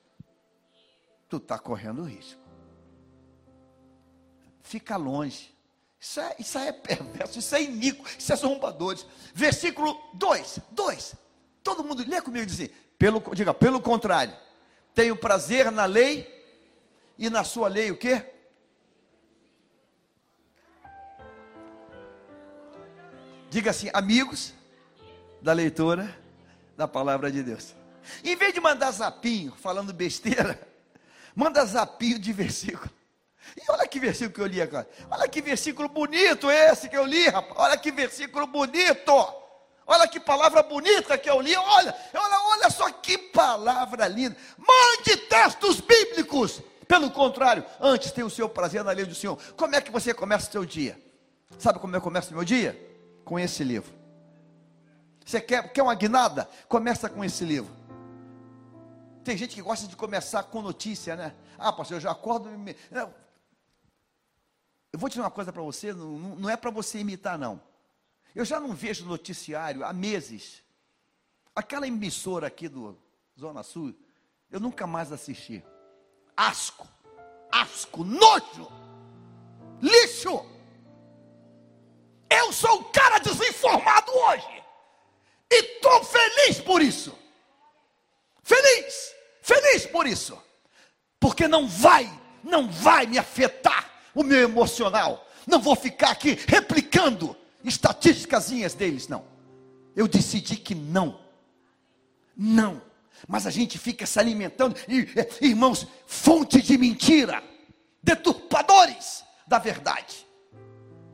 Tu 1.29 1.37
está 1.37 1.57
correndo 1.57 2.03
risco. 2.03 2.41
Fica 4.61 4.97
longe. 4.97 5.54
Isso 6.05 6.19
é, 6.19 6.35
isso 6.37 6.57
é 6.59 6.71
perverso, 6.71 7.39
isso 7.39 7.55
é 7.55 7.63
iníquo, 7.63 8.05
isso 8.15 8.31
é 8.31 8.35
zombadores. 8.35 9.07
Versículo 9.33 9.99
2, 10.13 10.59
2. 10.69 11.15
Todo 11.63 11.83
mundo 11.83 12.05
lê 12.07 12.21
comigo 12.21 12.43
e 12.43 12.45
diz 12.45 12.61
assim, 12.61 12.69
pelo, 12.95 13.19
diga, 13.33 13.55
pelo 13.55 13.81
contrário, 13.81 14.37
tenho 14.93 15.15
prazer 15.15 15.71
na 15.71 15.85
lei 15.85 16.31
e 17.17 17.27
na 17.27 17.43
sua 17.43 17.67
lei 17.67 17.89
o 17.89 17.97
quê? 17.97 18.23
Diga 23.49 23.71
assim, 23.71 23.89
amigos 23.91 24.53
da 25.41 25.53
leitura 25.53 26.15
da 26.77 26.87
palavra 26.87 27.31
de 27.31 27.41
Deus. 27.41 27.73
Em 28.23 28.35
vez 28.35 28.53
de 28.53 28.61
mandar 28.61 28.91
zapinho 28.91 29.53
falando 29.57 29.91
besteira, 29.91 30.67
manda 31.35 31.65
zapinho 31.65 32.19
de 32.19 32.31
versículo. 32.31 32.94
E 33.55 33.71
olha 33.71 33.87
que 33.87 33.99
versículo 33.99 34.33
que 34.33 34.41
eu 34.41 34.47
li 34.47 34.61
agora. 34.61 34.87
Olha 35.09 35.27
que 35.27 35.41
versículo 35.41 35.87
bonito 35.89 36.49
esse 36.49 36.89
que 36.89 36.97
eu 36.97 37.05
li, 37.05 37.27
rapaz. 37.27 37.55
Olha 37.57 37.77
que 37.77 37.91
versículo 37.91 38.47
bonito. 38.47 39.11
Olha 39.87 40.07
que 40.07 40.19
palavra 40.19 40.63
bonita 40.63 41.17
que 41.17 41.29
eu 41.29 41.39
li. 41.39 41.55
Olha, 41.55 41.95
olha, 42.13 42.39
olha 42.53 42.69
só 42.69 42.89
que 42.91 43.17
palavra 43.17 44.07
linda. 44.07 44.35
Mande 44.57 45.17
textos 45.17 45.79
bíblicos. 45.79 46.61
Pelo 46.87 47.09
contrário, 47.11 47.65
antes 47.79 48.11
tem 48.11 48.23
o 48.23 48.29
seu 48.29 48.47
prazer 48.47 48.83
na 48.83 48.91
lei 48.91 49.05
do 49.05 49.15
Senhor. 49.15 49.37
Como 49.55 49.75
é 49.75 49.81
que 49.81 49.91
você 49.91 50.13
começa 50.13 50.49
o 50.49 50.51
seu 50.51 50.65
dia? 50.65 50.99
Sabe 51.57 51.79
como 51.79 51.95
eu 51.95 52.01
começo 52.01 52.31
o 52.31 52.35
meu 52.35 52.43
dia? 52.43 52.79
Com 53.23 53.39
esse 53.39 53.63
livro. 53.63 53.91
Você 55.25 55.41
quer, 55.41 55.71
quer 55.71 55.81
uma 55.81 55.95
guinada? 55.95 56.47
Começa 56.67 57.09
com 57.09 57.23
esse 57.23 57.43
livro. 57.43 57.73
Tem 59.23 59.35
gente 59.35 59.55
que 59.55 59.61
gosta 59.61 59.87
de 59.87 59.95
começar 59.95 60.43
com 60.43 60.61
notícia, 60.61 61.15
né? 61.15 61.33
Ah, 61.57 61.73
pastor, 61.73 61.97
eu 61.97 62.01
já 62.01 62.11
acordo. 62.11 62.49
Me... 62.49 62.75
Eu 64.95 64.99
vou 64.99 65.09
dizer 65.09 65.19
uma 65.19 65.29
coisa 65.29 65.51
para 65.51 65.61
você, 65.61 65.91
não, 65.91 66.17
não 66.37 66.49
é 66.49 66.55
para 66.55 66.71
você 66.71 66.99
imitar, 66.99 67.37
não. 67.37 67.61
Eu 68.33 68.45
já 68.45 68.61
não 68.61 68.73
vejo 68.73 69.05
noticiário 69.05 69.83
há 69.83 69.91
meses. 69.91 70.63
Aquela 71.53 71.85
emissora 71.85 72.47
aqui 72.47 72.69
do 72.69 72.97
Zona 73.37 73.61
Sul, 73.61 73.93
eu 74.49 74.57
nunca 74.57 74.87
mais 74.87 75.11
assisti. 75.11 75.61
Asco, 76.37 76.87
asco, 77.51 78.05
nojo, 78.05 78.71
lixo. 79.81 80.45
Eu 82.29 82.53
sou 82.53 82.79
o 82.79 82.85
cara 82.85 83.19
desinformado 83.19 84.09
hoje. 84.13 84.63
E 85.51 85.55
estou 85.55 86.05
feliz 86.05 86.61
por 86.61 86.81
isso. 86.81 87.13
Feliz, 88.41 89.13
feliz 89.41 89.85
por 89.87 90.07
isso. 90.07 90.41
Porque 91.19 91.49
não 91.49 91.67
vai, 91.67 92.09
não 92.41 92.71
vai 92.71 93.05
me 93.05 93.17
afetar 93.17 93.94
o 94.15 94.23
meu 94.23 94.39
emocional. 94.39 95.27
Não 95.45 95.59
vou 95.59 95.75
ficar 95.75 96.11
aqui 96.11 96.39
replicando 96.47 97.35
estatísticas 97.63 98.49
deles, 98.73 99.07
não. 99.07 99.25
Eu 99.95 100.07
decidi 100.07 100.55
que 100.55 100.73
não. 100.73 101.19
Não. 102.35 102.81
Mas 103.27 103.45
a 103.45 103.51
gente 103.51 103.77
fica 103.77 104.05
se 104.05 104.19
alimentando, 104.19 104.75
e, 104.87 105.07
irmãos, 105.45 105.87
fonte 106.05 106.61
de 106.61 106.77
mentira, 106.77 107.43
deturpadores 108.01 109.23
da 109.47 109.57
verdade, 109.57 110.25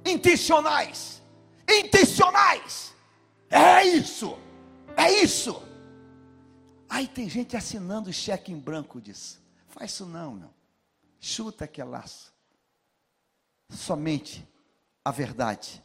intencionais, 0.06 1.22
intencionais. 1.70 2.93
É 3.49 3.84
isso, 3.86 4.38
é 4.97 5.12
isso. 5.24 5.62
Aí 6.89 7.08
tem 7.08 7.30
gente 7.30 7.56
assinando 7.56 8.12
cheque 8.12 8.52
em 8.52 8.60
branco 8.60 8.99
disso. 8.99 9.41
Faz 9.68 9.91
isso 9.91 10.06
não, 10.06 10.36
não. 10.36 10.54
Chuta 11.20 11.68
que 11.68 11.80
é 11.80 11.86
laço 11.86 12.30
somente 13.72 14.47
a 15.03 15.11
verdade 15.11 15.84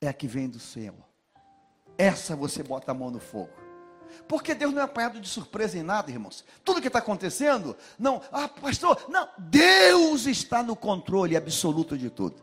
é 0.00 0.08
a 0.08 0.12
que 0.12 0.26
vem 0.26 0.48
do 0.48 0.58
Senhor. 0.58 0.94
Essa 1.98 2.36
você 2.36 2.62
bota 2.62 2.90
a 2.90 2.94
mão 2.94 3.10
no 3.10 3.20
fogo. 3.20 3.50
Porque 4.28 4.54
Deus 4.54 4.72
não 4.72 4.80
é 4.80 4.84
apanhado 4.84 5.20
de 5.20 5.28
surpresa 5.28 5.78
em 5.78 5.82
nada, 5.82 6.10
irmãos. 6.10 6.44
Tudo 6.64 6.80
que 6.80 6.86
está 6.86 7.00
acontecendo, 7.00 7.76
não, 7.98 8.22
ah, 8.32 8.48
pastor, 8.48 9.04
não, 9.08 9.28
Deus 9.38 10.26
está 10.26 10.62
no 10.62 10.74
controle 10.74 11.36
absoluto 11.36 11.96
de 11.96 12.10
tudo. 12.10 12.42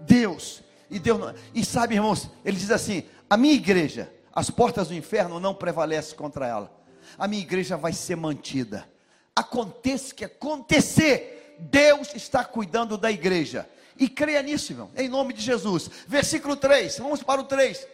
Deus, 0.00 0.62
e 0.90 0.98
Deus, 0.98 1.18
não, 1.18 1.34
e 1.54 1.64
sabe, 1.64 1.94
irmãos, 1.94 2.28
ele 2.44 2.56
diz 2.56 2.70
assim: 2.70 3.04
a 3.28 3.36
minha 3.36 3.54
igreja, 3.54 4.12
as 4.32 4.50
portas 4.50 4.88
do 4.88 4.94
inferno 4.94 5.38
não 5.38 5.54
prevalecem 5.54 6.16
contra 6.16 6.46
ela. 6.46 6.72
A 7.18 7.28
minha 7.28 7.42
igreja 7.42 7.76
vai 7.76 7.92
ser 7.92 8.16
mantida. 8.16 8.88
Aconteça 9.34 10.14
que 10.14 10.24
acontecer, 10.24 11.41
Deus 11.70 12.14
está 12.14 12.44
cuidando 12.44 12.98
da 12.98 13.10
igreja. 13.10 13.68
E 13.96 14.08
creia 14.08 14.42
nisso, 14.42 14.72
irmão, 14.72 14.90
em 14.96 15.08
nome 15.08 15.32
de 15.32 15.42
Jesus. 15.42 15.88
Versículo 16.08 16.56
3, 16.56 16.98
vamos 16.98 17.22
para 17.22 17.40
o 17.40 17.44
3. 17.44 17.86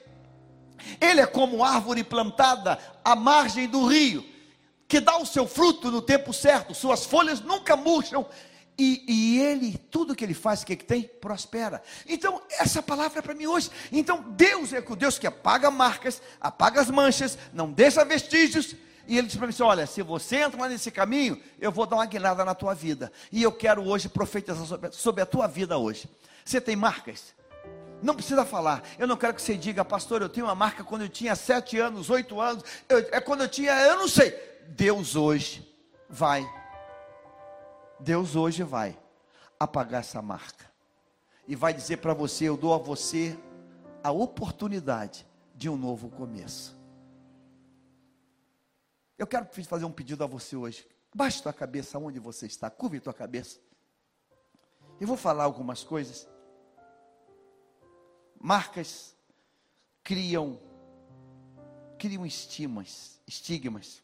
Ele 1.01 1.21
é 1.21 1.27
como 1.27 1.64
árvore 1.64 2.05
plantada 2.05 2.79
à 3.05 3.16
margem 3.16 3.69
do 3.69 3.87
rio, 3.87 4.25
que 4.87 5.01
dá 5.01 5.19
o 5.19 5.27
seu 5.27 5.47
fruto 5.47 5.91
no 5.91 6.01
tempo 6.01 6.33
certo, 6.33 6.75
suas 6.75 7.05
folhas 7.05 7.41
nunca 7.41 7.77
murcham, 7.77 8.27
e, 8.81 9.05
e, 9.09 9.41
ele, 9.41 9.77
tudo 9.91 10.14
que 10.14 10.25
ele 10.25 10.35
faz, 10.35 10.62
o 10.62 10.66
que, 10.66 10.77
que 10.77 10.85
tem? 10.85 11.03
Prospera. 11.03 11.83
Então, 12.07 12.41
essa 12.49 12.81
palavra 12.81 13.19
é 13.19 13.23
para 13.23 13.35
mim 13.35 13.47
hoje. 13.47 13.69
Então, 13.91 14.23
Deus 14.31 14.73
é 14.73 14.79
o 14.79 14.95
Deus 14.95 15.19
que 15.19 15.27
apaga 15.27 15.69
marcas, 15.69 16.23
apaga 16.41 16.81
as 16.81 16.89
manchas, 16.89 17.37
não 17.53 17.73
deixa 17.73 18.05
vestígios, 18.05 18.77
e 19.09 19.17
ele 19.17 19.27
disse 19.27 19.39
para 19.39 19.47
mim 19.47 19.55
assim: 19.55 19.63
Olha, 19.63 19.87
se 19.87 20.03
você 20.03 20.37
entrar 20.37 20.69
nesse 20.69 20.91
caminho, 20.91 21.41
eu 21.59 21.73
vou 21.73 21.87
dar 21.87 21.97
uma 21.97 22.05
guinada 22.05 22.45
na 22.45 22.55
tua 22.55 22.75
vida. 22.75 23.11
E 23.33 23.43
eu 23.43 23.51
quero 23.51 23.83
hoje 23.89 24.07
profetizar 24.07 24.67
sobre, 24.67 24.93
sobre 24.93 25.23
a 25.23 25.27
tua 25.27 25.49
vida 25.49 25.79
hoje. 25.79 26.09
Você 26.45 26.61
tem 26.61 26.77
marcas? 26.77 27.35
Não 28.03 28.15
precisa 28.15 28.45
falar. 28.45 28.83
Eu 28.99 29.07
não 29.07 29.17
quero 29.17 29.33
que 29.33 29.41
você 29.41 29.57
diga, 29.57 29.83
pastor, 29.83 30.21
eu 30.21 30.29
tenho 30.29 30.47
uma 30.47 30.55
marca 30.55 30.85
quando 30.85 31.03
eu 31.03 31.09
tinha 31.09 31.35
sete 31.35 31.79
anos, 31.79 32.11
oito 32.11 32.39
anos. 32.39 32.63
Eu, 32.87 32.99
é 33.11 33.21
quando 33.21 33.41
eu 33.41 33.49
tinha, 33.49 33.73
eu 33.73 33.97
não 33.97 34.07
sei. 34.07 34.31
Deus 34.69 35.17
hoje 35.17 35.67
vai. 36.09 36.47
Deus 37.99 38.37
hoje 38.37 38.63
vai 38.63 38.97
apagar 39.59 40.01
essa 40.01 40.21
marca. 40.21 40.67
E 41.47 41.57
vai 41.57 41.73
dizer 41.73 41.97
para 41.97 42.13
você: 42.13 42.45
eu 42.45 42.59
dou 42.59 42.75
a 42.75 42.79
você 42.79 43.39
a 44.05 44.13
oportunidade 44.13 45.27
de 45.55 45.69
um 45.71 45.79
novo 45.79 46.11
começo. 46.11 46.78
Eu 49.19 49.27
quero 49.27 49.47
fazer 49.64 49.85
um 49.85 49.91
pedido 49.91 50.23
a 50.23 50.29
você 50.29 50.55
hoje. 50.55 50.87
Baixe 51.12 51.43
tua 51.43 51.53
cabeça 51.53 51.99
onde 51.99 52.21
você 52.21 52.47
está, 52.47 52.71
curve 52.71 53.01
tua 53.01 53.12
cabeça. 53.12 53.59
Eu 55.01 55.09
vou 55.09 55.16
falar 55.16 55.43
algumas 55.43 55.83
coisas. 55.83 56.29
Marcas 58.41 59.16
criam 60.05 60.61
criam 61.99 62.25
estigmas, 62.25 63.21
estigmas. 63.27 64.01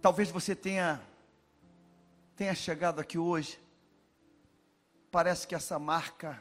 Talvez 0.00 0.30
você 0.30 0.54
tenha 0.54 1.02
tenha 2.36 2.54
chegado 2.54 3.00
aqui 3.00 3.18
hoje. 3.18 3.58
Parece 5.10 5.46
que 5.46 5.56
essa 5.56 5.76
marca 5.76 6.40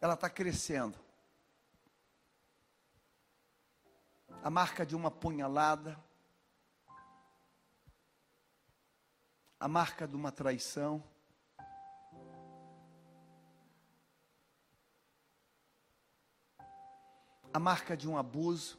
ela 0.00 0.14
está 0.14 0.28
crescendo. 0.28 0.98
A 4.42 4.50
marca 4.50 4.84
de 4.84 4.94
uma 4.94 5.10
punhalada, 5.10 5.98
a 9.58 9.66
marca 9.66 10.06
de 10.06 10.14
uma 10.14 10.30
traição, 10.30 11.02
a 17.52 17.58
marca 17.58 17.96
de 17.96 18.06
um 18.06 18.16
abuso, 18.16 18.78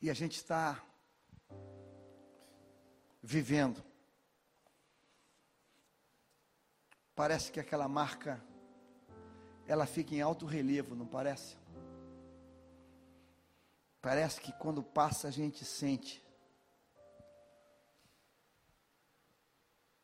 e 0.00 0.10
a 0.10 0.14
gente 0.14 0.36
está 0.36 0.84
vivendo 3.22 3.91
Parece 7.22 7.52
que 7.52 7.60
aquela 7.60 7.86
marca 7.86 8.42
ela 9.64 9.86
fica 9.86 10.12
em 10.12 10.20
alto 10.20 10.44
relevo, 10.44 10.96
não 10.96 11.06
parece? 11.06 11.56
Parece 14.00 14.40
que 14.40 14.50
quando 14.54 14.82
passa 14.82 15.28
a 15.28 15.30
gente 15.30 15.64
sente. 15.64 16.20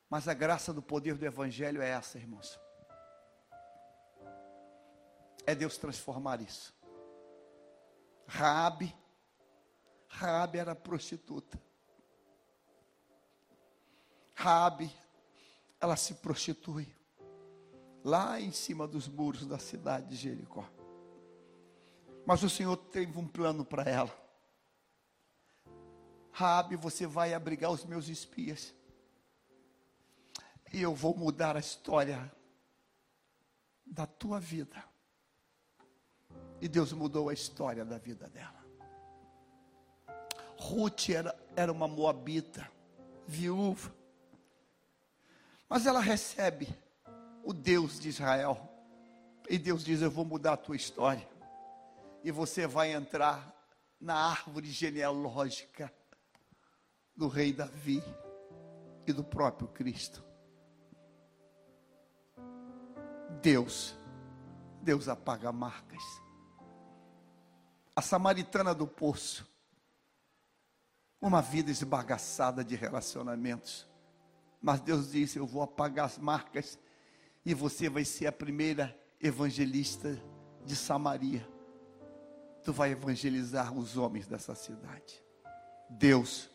Mas 0.08 0.28
a 0.28 0.32
graça 0.32 0.72
do 0.72 0.80
poder 0.80 1.16
do 1.16 1.26
Evangelho 1.26 1.82
é 1.82 1.88
essa, 1.88 2.18
irmãos. 2.18 2.56
É 5.44 5.56
Deus 5.56 5.76
transformar 5.76 6.40
isso. 6.40 6.72
Raabe, 8.28 8.96
Raabe 10.06 10.58
era 10.58 10.72
prostituta. 10.72 11.60
Raabe, 14.36 14.88
ela 15.80 15.96
se 15.96 16.14
prostitui 16.14 16.96
lá 18.08 18.40
em 18.40 18.50
cima 18.50 18.88
dos 18.88 19.06
muros 19.06 19.44
da 19.44 19.58
cidade 19.58 20.08
de 20.08 20.16
Jericó. 20.16 20.66
Mas 22.24 22.42
o 22.42 22.48
Senhor 22.48 22.76
teve 22.76 23.18
um 23.18 23.28
plano 23.28 23.64
para 23.64 23.82
ela. 23.82 24.28
Rabi, 26.32 26.74
você 26.74 27.06
vai 27.06 27.34
abrigar 27.34 27.70
os 27.70 27.84
meus 27.84 28.08
espias. 28.08 28.74
E 30.72 30.80
eu 30.80 30.94
vou 30.94 31.14
mudar 31.14 31.54
a 31.56 31.60
história 31.60 32.32
da 33.84 34.06
tua 34.06 34.40
vida. 34.40 34.82
E 36.60 36.68
Deus 36.68 36.92
mudou 36.92 37.28
a 37.28 37.34
história 37.34 37.84
da 37.84 37.98
vida 37.98 38.28
dela. 38.28 38.58
Ruth 40.58 41.10
era, 41.10 41.38
era 41.54 41.70
uma 41.70 41.86
moabita, 41.86 42.70
viúva. 43.26 43.94
Mas 45.68 45.86
ela 45.86 46.00
recebe 46.00 46.68
o 47.48 47.54
Deus 47.54 47.98
de 47.98 48.10
Israel. 48.10 48.60
E 49.48 49.56
Deus 49.56 49.82
diz: 49.82 50.02
Eu 50.02 50.10
vou 50.10 50.22
mudar 50.22 50.52
a 50.52 50.56
tua 50.58 50.76
história. 50.76 51.26
E 52.22 52.30
você 52.30 52.66
vai 52.66 52.92
entrar 52.92 53.54
na 53.98 54.14
árvore 54.14 54.70
genealógica 54.70 55.90
do 57.16 57.26
rei 57.26 57.54
Davi 57.54 58.04
e 59.06 59.14
do 59.14 59.24
próprio 59.24 59.66
Cristo. 59.68 60.22
Deus, 63.40 63.96
Deus 64.82 65.08
apaga 65.08 65.50
marcas. 65.50 66.02
A 67.96 68.02
samaritana 68.02 68.74
do 68.74 68.86
poço, 68.86 69.48
uma 71.18 71.40
vida 71.40 71.70
esbagaçada 71.70 72.62
de 72.62 72.76
relacionamentos. 72.76 73.88
Mas 74.60 74.82
Deus 74.82 75.12
disse: 75.12 75.38
Eu 75.38 75.46
vou 75.46 75.62
apagar 75.62 76.04
as 76.04 76.18
marcas 76.18 76.78
e 77.48 77.54
você 77.54 77.88
vai 77.88 78.04
ser 78.04 78.26
a 78.26 78.32
primeira 78.32 78.94
evangelista 79.18 80.20
de 80.66 80.76
Samaria. 80.76 81.48
Tu 82.62 82.74
vai 82.74 82.90
evangelizar 82.90 83.72
os 83.72 83.96
homens 83.96 84.26
dessa 84.26 84.54
cidade. 84.54 85.24
Deus, 85.88 86.50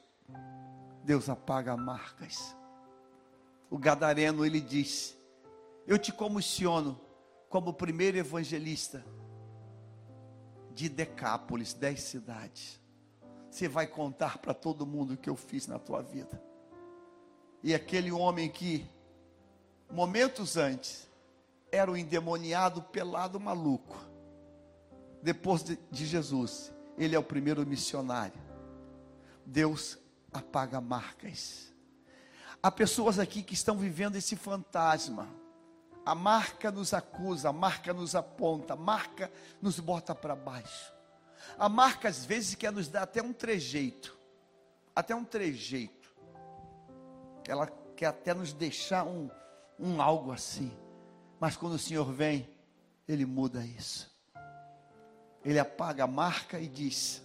Deus 1.04 1.30
apaga 1.30 1.76
marcas. 1.76 2.56
O 3.72 3.78
gadareno 3.80 4.46
ele 4.46 4.62
diz: 4.62 5.18
Eu 5.88 5.98
te 5.98 6.14
comissiono 6.14 7.02
como 7.50 7.74
primeiro 7.74 8.20
evangelista 8.20 9.04
de 10.76 10.88
Decápolis, 10.88 11.74
dez 11.74 12.04
cidades. 12.04 12.80
Você 13.50 13.68
vai 13.68 13.88
contar 13.88 14.38
para 14.38 14.54
todo 14.54 14.86
mundo 14.86 15.16
o 15.16 15.18
que 15.18 15.30
eu 15.32 15.36
fiz 15.36 15.66
na 15.66 15.80
tua 15.80 16.04
vida. 16.04 16.40
E 17.64 17.74
aquele 17.74 18.12
homem 18.12 18.48
que, 18.48 18.88
momentos 19.92 20.58
antes, 20.58 21.08
era 21.72 21.92
o 21.92 21.98
endemoniado, 21.98 22.82
pelado, 22.82 23.40
maluco. 23.40 23.98
Depois 25.22 25.64
de, 25.64 25.80
de 25.90 26.06
Jesus, 26.06 26.72
ele 26.98 27.16
é 27.16 27.20
o 27.20 27.24
primeiro 27.24 27.66
missionário. 27.66 28.40
Deus 29.46 29.98
apaga 30.32 30.80
marcas. 30.80 31.74
Há 32.62 32.72
pessoas 32.72 33.20
aqui 33.20 33.42
que 33.42 33.54
estão 33.54 33.78
vivendo 33.78 34.16
esse 34.16 34.36
fantasma. 34.36 35.28
A 36.06 36.14
marca 36.14 36.72
nos 36.72 36.94
acusa, 36.94 37.50
a 37.50 37.54
marca 37.54 37.94
nos 37.94 38.16
aponta, 38.16 38.74
a 38.74 38.78
marca 38.78 39.32
nos 39.62 39.80
bota 39.80 40.14
para 40.14 40.36
baixo. 40.36 40.94
A 41.58 41.68
marca 41.68 42.08
às 42.08 42.26
vezes 42.26 42.56
quer 42.56 42.72
nos 42.72 42.88
dar 42.88 43.04
até 43.04 43.22
um 43.22 43.34
trejeito, 43.34 44.18
até 44.96 45.16
um 45.16 45.24
trejeito. 45.24 46.14
Ela 47.48 47.68
quer 47.96 48.08
até 48.08 48.34
nos 48.34 48.54
deixar 48.54 49.06
um, 49.06 49.30
um 49.80 50.02
algo 50.02 50.32
assim. 50.32 50.72
Mas 51.40 51.56
quando 51.56 51.74
o 51.74 51.80
Senhor 51.80 52.12
vem, 52.12 52.50
Ele 53.08 53.26
muda 53.26 53.66
isso. 53.66 54.12
Ele 55.44 55.60
apaga 55.60 56.04
a 56.04 56.08
marca 56.08 56.60
e 56.60 56.68
diz: 56.68 57.22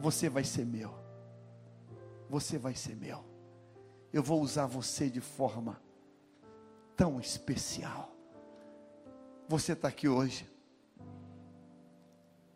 Você 0.00 0.28
vai 0.28 0.44
ser 0.44 0.64
meu. 0.64 0.94
Você 2.28 2.58
vai 2.58 2.74
ser 2.74 2.96
meu. 2.96 3.24
Eu 4.12 4.22
vou 4.22 4.40
usar 4.40 4.66
você 4.66 5.10
de 5.10 5.20
forma 5.20 5.80
tão 6.96 7.20
especial. 7.20 8.10
Você 9.48 9.72
está 9.72 9.88
aqui 9.88 10.08
hoje 10.08 10.48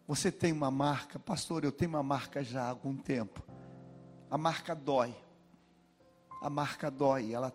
você 0.06 0.30
tem 0.30 0.52
uma 0.52 0.70
marca, 0.70 1.18
pastor, 1.18 1.64
eu 1.64 1.72
tenho 1.72 1.92
uma 1.92 2.02
marca 2.02 2.44
já 2.44 2.64
há 2.64 2.68
algum 2.68 2.94
tempo. 2.94 3.42
A 4.30 4.36
marca 4.36 4.74
dói. 4.74 5.14
A 6.42 6.50
marca 6.50 6.90
dói, 6.90 7.32
ela 7.32 7.50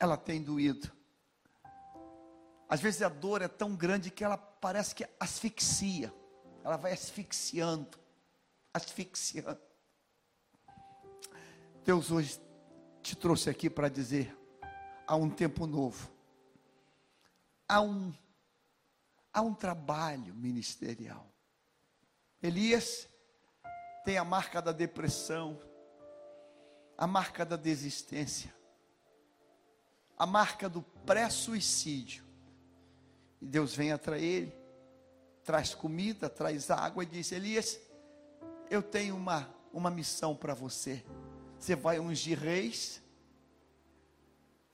ela 0.00 0.16
tem 0.16 0.42
doído. 0.42 0.90
Às 2.68 2.80
vezes 2.80 3.02
a 3.02 3.08
dor 3.08 3.42
é 3.42 3.48
tão 3.48 3.74
grande 3.74 4.10
que 4.10 4.22
ela 4.22 4.36
parece 4.36 4.94
que 4.94 5.06
asfixia. 5.18 6.12
Ela 6.62 6.76
vai 6.76 6.92
asfixiando, 6.92 7.98
asfixiando. 8.74 9.60
Deus 11.84 12.10
hoje 12.10 12.38
te 13.02 13.16
trouxe 13.16 13.48
aqui 13.48 13.70
para 13.70 13.88
dizer: 13.88 14.36
há 15.06 15.16
um 15.16 15.30
tempo 15.30 15.66
novo, 15.66 16.10
há 17.66 17.80
um 17.80 18.12
há 19.32 19.40
um 19.40 19.54
trabalho 19.54 20.34
ministerial. 20.34 21.26
Elias 22.42 23.08
tem 24.04 24.18
a 24.18 24.24
marca 24.24 24.60
da 24.60 24.72
depressão, 24.72 25.60
a 26.96 27.06
marca 27.06 27.44
da 27.44 27.56
desistência, 27.56 28.54
a 30.18 30.26
marca 30.26 30.68
do 30.68 30.82
pré-suicídio. 31.06 32.24
E 33.40 33.46
Deus 33.46 33.74
vem 33.74 33.92
atrás 33.92 34.22
ele, 34.22 34.52
traz 35.44 35.74
comida, 35.74 36.28
traz 36.28 36.70
água 36.70 37.04
e 37.04 37.06
diz: 37.06 37.30
Elias, 37.30 37.78
eu 38.68 38.82
tenho 38.82 39.16
uma, 39.16 39.48
uma 39.72 39.90
missão 39.90 40.34
para 40.34 40.54
você. 40.54 41.04
Você 41.58 41.76
vai 41.76 41.98
ungir 41.98 42.38
reis, 42.38 43.00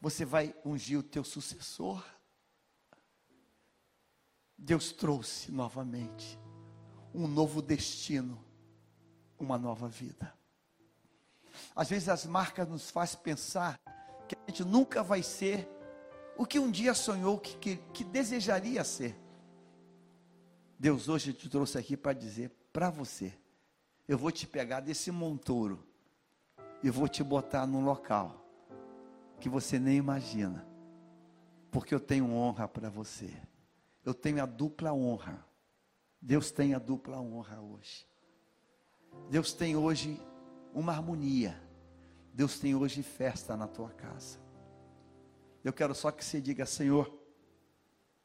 você 0.00 0.24
vai 0.24 0.54
ungir 0.64 0.98
o 0.98 1.02
teu 1.02 1.24
sucessor, 1.24 2.02
Deus 4.56 4.92
trouxe 4.92 5.52
novamente 5.52 6.38
um 7.12 7.28
novo 7.28 7.60
destino, 7.60 8.42
uma 9.38 9.58
nova 9.58 9.88
vida. 9.88 10.32
Às 11.76 11.88
vezes 11.88 12.08
as 12.08 12.26
marcas 12.26 12.68
nos 12.68 12.90
fazem 12.90 13.20
pensar 13.20 13.78
que 14.28 14.34
a 14.34 14.50
gente 14.50 14.64
nunca 14.64 15.02
vai 15.02 15.22
ser 15.22 15.68
o 16.36 16.44
que 16.44 16.58
um 16.58 16.70
dia 16.70 16.94
sonhou 16.94 17.38
que, 17.38 17.56
que, 17.56 17.76
que 17.92 18.04
desejaria 18.04 18.82
ser. 18.84 19.16
Deus 20.78 21.08
hoje 21.08 21.32
te 21.32 21.48
trouxe 21.48 21.78
aqui 21.78 21.96
para 21.96 22.12
dizer 22.12 22.50
para 22.72 22.90
você: 22.90 23.32
eu 24.08 24.18
vou 24.18 24.30
te 24.30 24.46
pegar 24.46 24.80
desse 24.80 25.10
montouro 25.10 25.86
e 26.82 26.90
vou 26.90 27.08
te 27.08 27.22
botar 27.22 27.66
num 27.66 27.84
local 27.84 28.44
que 29.40 29.48
você 29.48 29.78
nem 29.78 29.96
imagina, 29.96 30.66
porque 31.70 31.94
eu 31.94 32.00
tenho 32.00 32.30
honra 32.32 32.66
para 32.66 32.88
você 32.88 33.30
eu 34.04 34.12
tenho 34.12 34.42
a 34.42 34.46
dupla 34.46 34.92
honra. 34.92 35.44
Deus 36.20 36.50
tem 36.50 36.74
a 36.74 36.78
dupla 36.78 37.20
honra 37.20 37.60
hoje. 37.60 38.06
Deus 39.30 39.52
tem 39.52 39.76
hoje 39.76 40.20
uma 40.74 40.92
harmonia. 40.92 41.60
Deus 42.34 42.58
tem 42.58 42.74
hoje 42.74 43.00
festa 43.00 43.56
na 43.56 43.68
tua 43.68 43.90
casa. 43.90 44.40
Eu 45.62 45.72
quero 45.72 45.94
só 45.94 46.10
que 46.10 46.24
você 46.24 46.40
diga, 46.40 46.66
Senhor, 46.66 47.08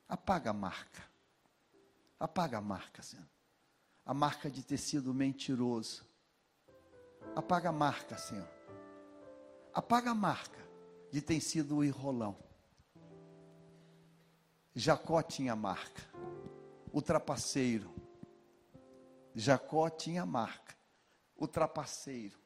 apaga 0.07 0.49
a 0.49 0.53
marca. 0.53 1.03
Apaga 2.19 2.57
a 2.57 2.61
marca, 2.61 3.03
Senhor. 3.03 3.29
A 4.03 4.11
marca 4.11 4.49
de 4.49 4.63
ter 4.63 4.79
sido 4.79 5.13
mentiroso. 5.13 6.03
Apaga 7.35 7.69
a 7.69 7.71
marca, 7.71 8.17
Senhor. 8.17 8.49
Apaga 9.71 10.09
a 10.09 10.15
marca 10.15 10.59
de 11.11 11.21
ter 11.21 11.39
sido 11.39 11.77
o 11.77 11.83
enrolão. 11.83 12.35
Jacó 14.73 15.21
tinha 15.21 15.55
marca. 15.55 16.01
O 16.91 16.99
trapaceiro. 16.99 17.93
Jacó 19.35 19.87
tinha 19.87 20.25
marca. 20.25 20.75
O 21.37 21.47
trapaceiro. 21.47 22.38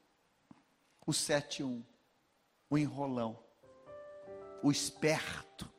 O 1.06 1.12
7-1. 1.12 1.84
O 2.70 2.78
enrolão. 2.78 3.38
O 4.62 4.72
esperto. 4.72 5.72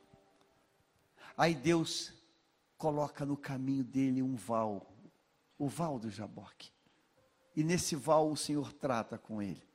Aí 1.37 1.53
Deus 1.53 2.13
coloca 2.77 3.25
no 3.25 3.35
caminho 3.35 3.83
dele 3.83 4.21
um 4.21 4.35
val. 4.35 4.85
O 5.57 5.67
val 5.67 5.99
do 5.99 6.09
Jaboque. 6.09 6.71
E 7.55 7.63
nesse 7.63 7.95
val 7.95 8.29
o 8.29 8.37
Senhor 8.37 8.73
trata 8.73 9.17
com 9.17 9.41
ele. 9.41 9.65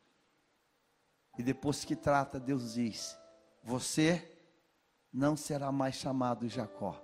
E 1.38 1.42
depois 1.42 1.84
que 1.84 1.96
trata, 1.96 2.38
Deus 2.38 2.74
diz: 2.74 3.18
Você 3.62 4.38
não 5.12 5.36
será 5.36 5.72
mais 5.72 5.94
chamado 5.94 6.48
Jacó. 6.48 7.00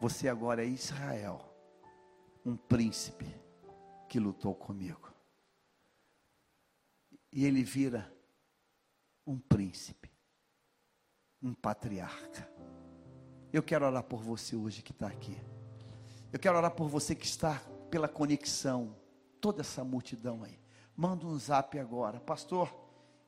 Você 0.00 0.28
agora 0.28 0.64
é 0.64 0.66
Israel, 0.66 1.40
um 2.44 2.56
príncipe 2.56 3.26
que 4.08 4.18
lutou 4.18 4.54
comigo. 4.54 5.11
E 7.32 7.44
ele 7.44 7.62
vira 7.62 8.12
um 9.26 9.38
príncipe, 9.38 10.10
um 11.42 11.54
patriarca. 11.54 12.48
Eu 13.52 13.62
quero 13.62 13.86
orar 13.86 14.02
por 14.02 14.20
você 14.22 14.54
hoje 14.54 14.82
que 14.82 14.92
está 14.92 15.06
aqui. 15.06 15.36
Eu 16.32 16.38
quero 16.38 16.56
orar 16.56 16.70
por 16.70 16.88
você 16.88 17.14
que 17.14 17.26
está 17.26 17.60
pela 17.90 18.08
conexão, 18.08 18.96
toda 19.40 19.60
essa 19.60 19.82
multidão 19.84 20.42
aí. 20.42 20.58
Manda 20.96 21.26
um 21.26 21.38
zap 21.38 21.78
agora, 21.78 22.20
pastor. 22.20 22.74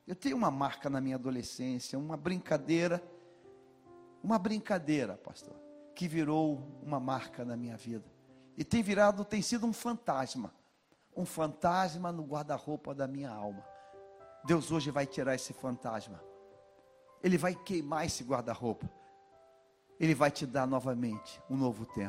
Eu 0.06 0.14
tenho 0.14 0.36
uma 0.36 0.50
marca 0.50 0.90
na 0.90 1.00
minha 1.00 1.16
adolescência, 1.16 1.98
uma 1.98 2.16
brincadeira. 2.16 3.02
Uma 4.22 4.38
brincadeira, 4.38 5.16
pastor. 5.16 5.54
que 5.94 6.08
virou 6.08 6.80
uma 6.82 6.98
marca 6.98 7.44
na 7.44 7.56
minha 7.56 7.76
vida. 7.76 8.04
E 8.56 8.64
tem 8.64 8.82
virado, 8.82 9.24
tem 9.24 9.40
sido 9.40 9.66
um 9.66 9.72
fantasma. 9.72 10.52
Um 11.16 11.24
fantasma 11.24 12.10
no 12.10 12.24
guarda-roupa 12.24 12.94
da 12.94 13.06
minha 13.06 13.30
alma. 13.30 13.64
Deus 14.44 14.70
hoje 14.70 14.90
vai 14.90 15.06
tirar 15.06 15.34
esse 15.34 15.52
fantasma. 15.52 16.22
Ele 17.22 17.38
vai 17.38 17.54
queimar 17.54 18.04
esse 18.04 18.22
guarda-roupa. 18.22 18.90
Ele 19.98 20.14
vai 20.14 20.30
te 20.30 20.44
dar 20.44 20.66
novamente 20.66 21.40
um 21.48 21.56
novo 21.56 21.86
tempo. 21.86 22.02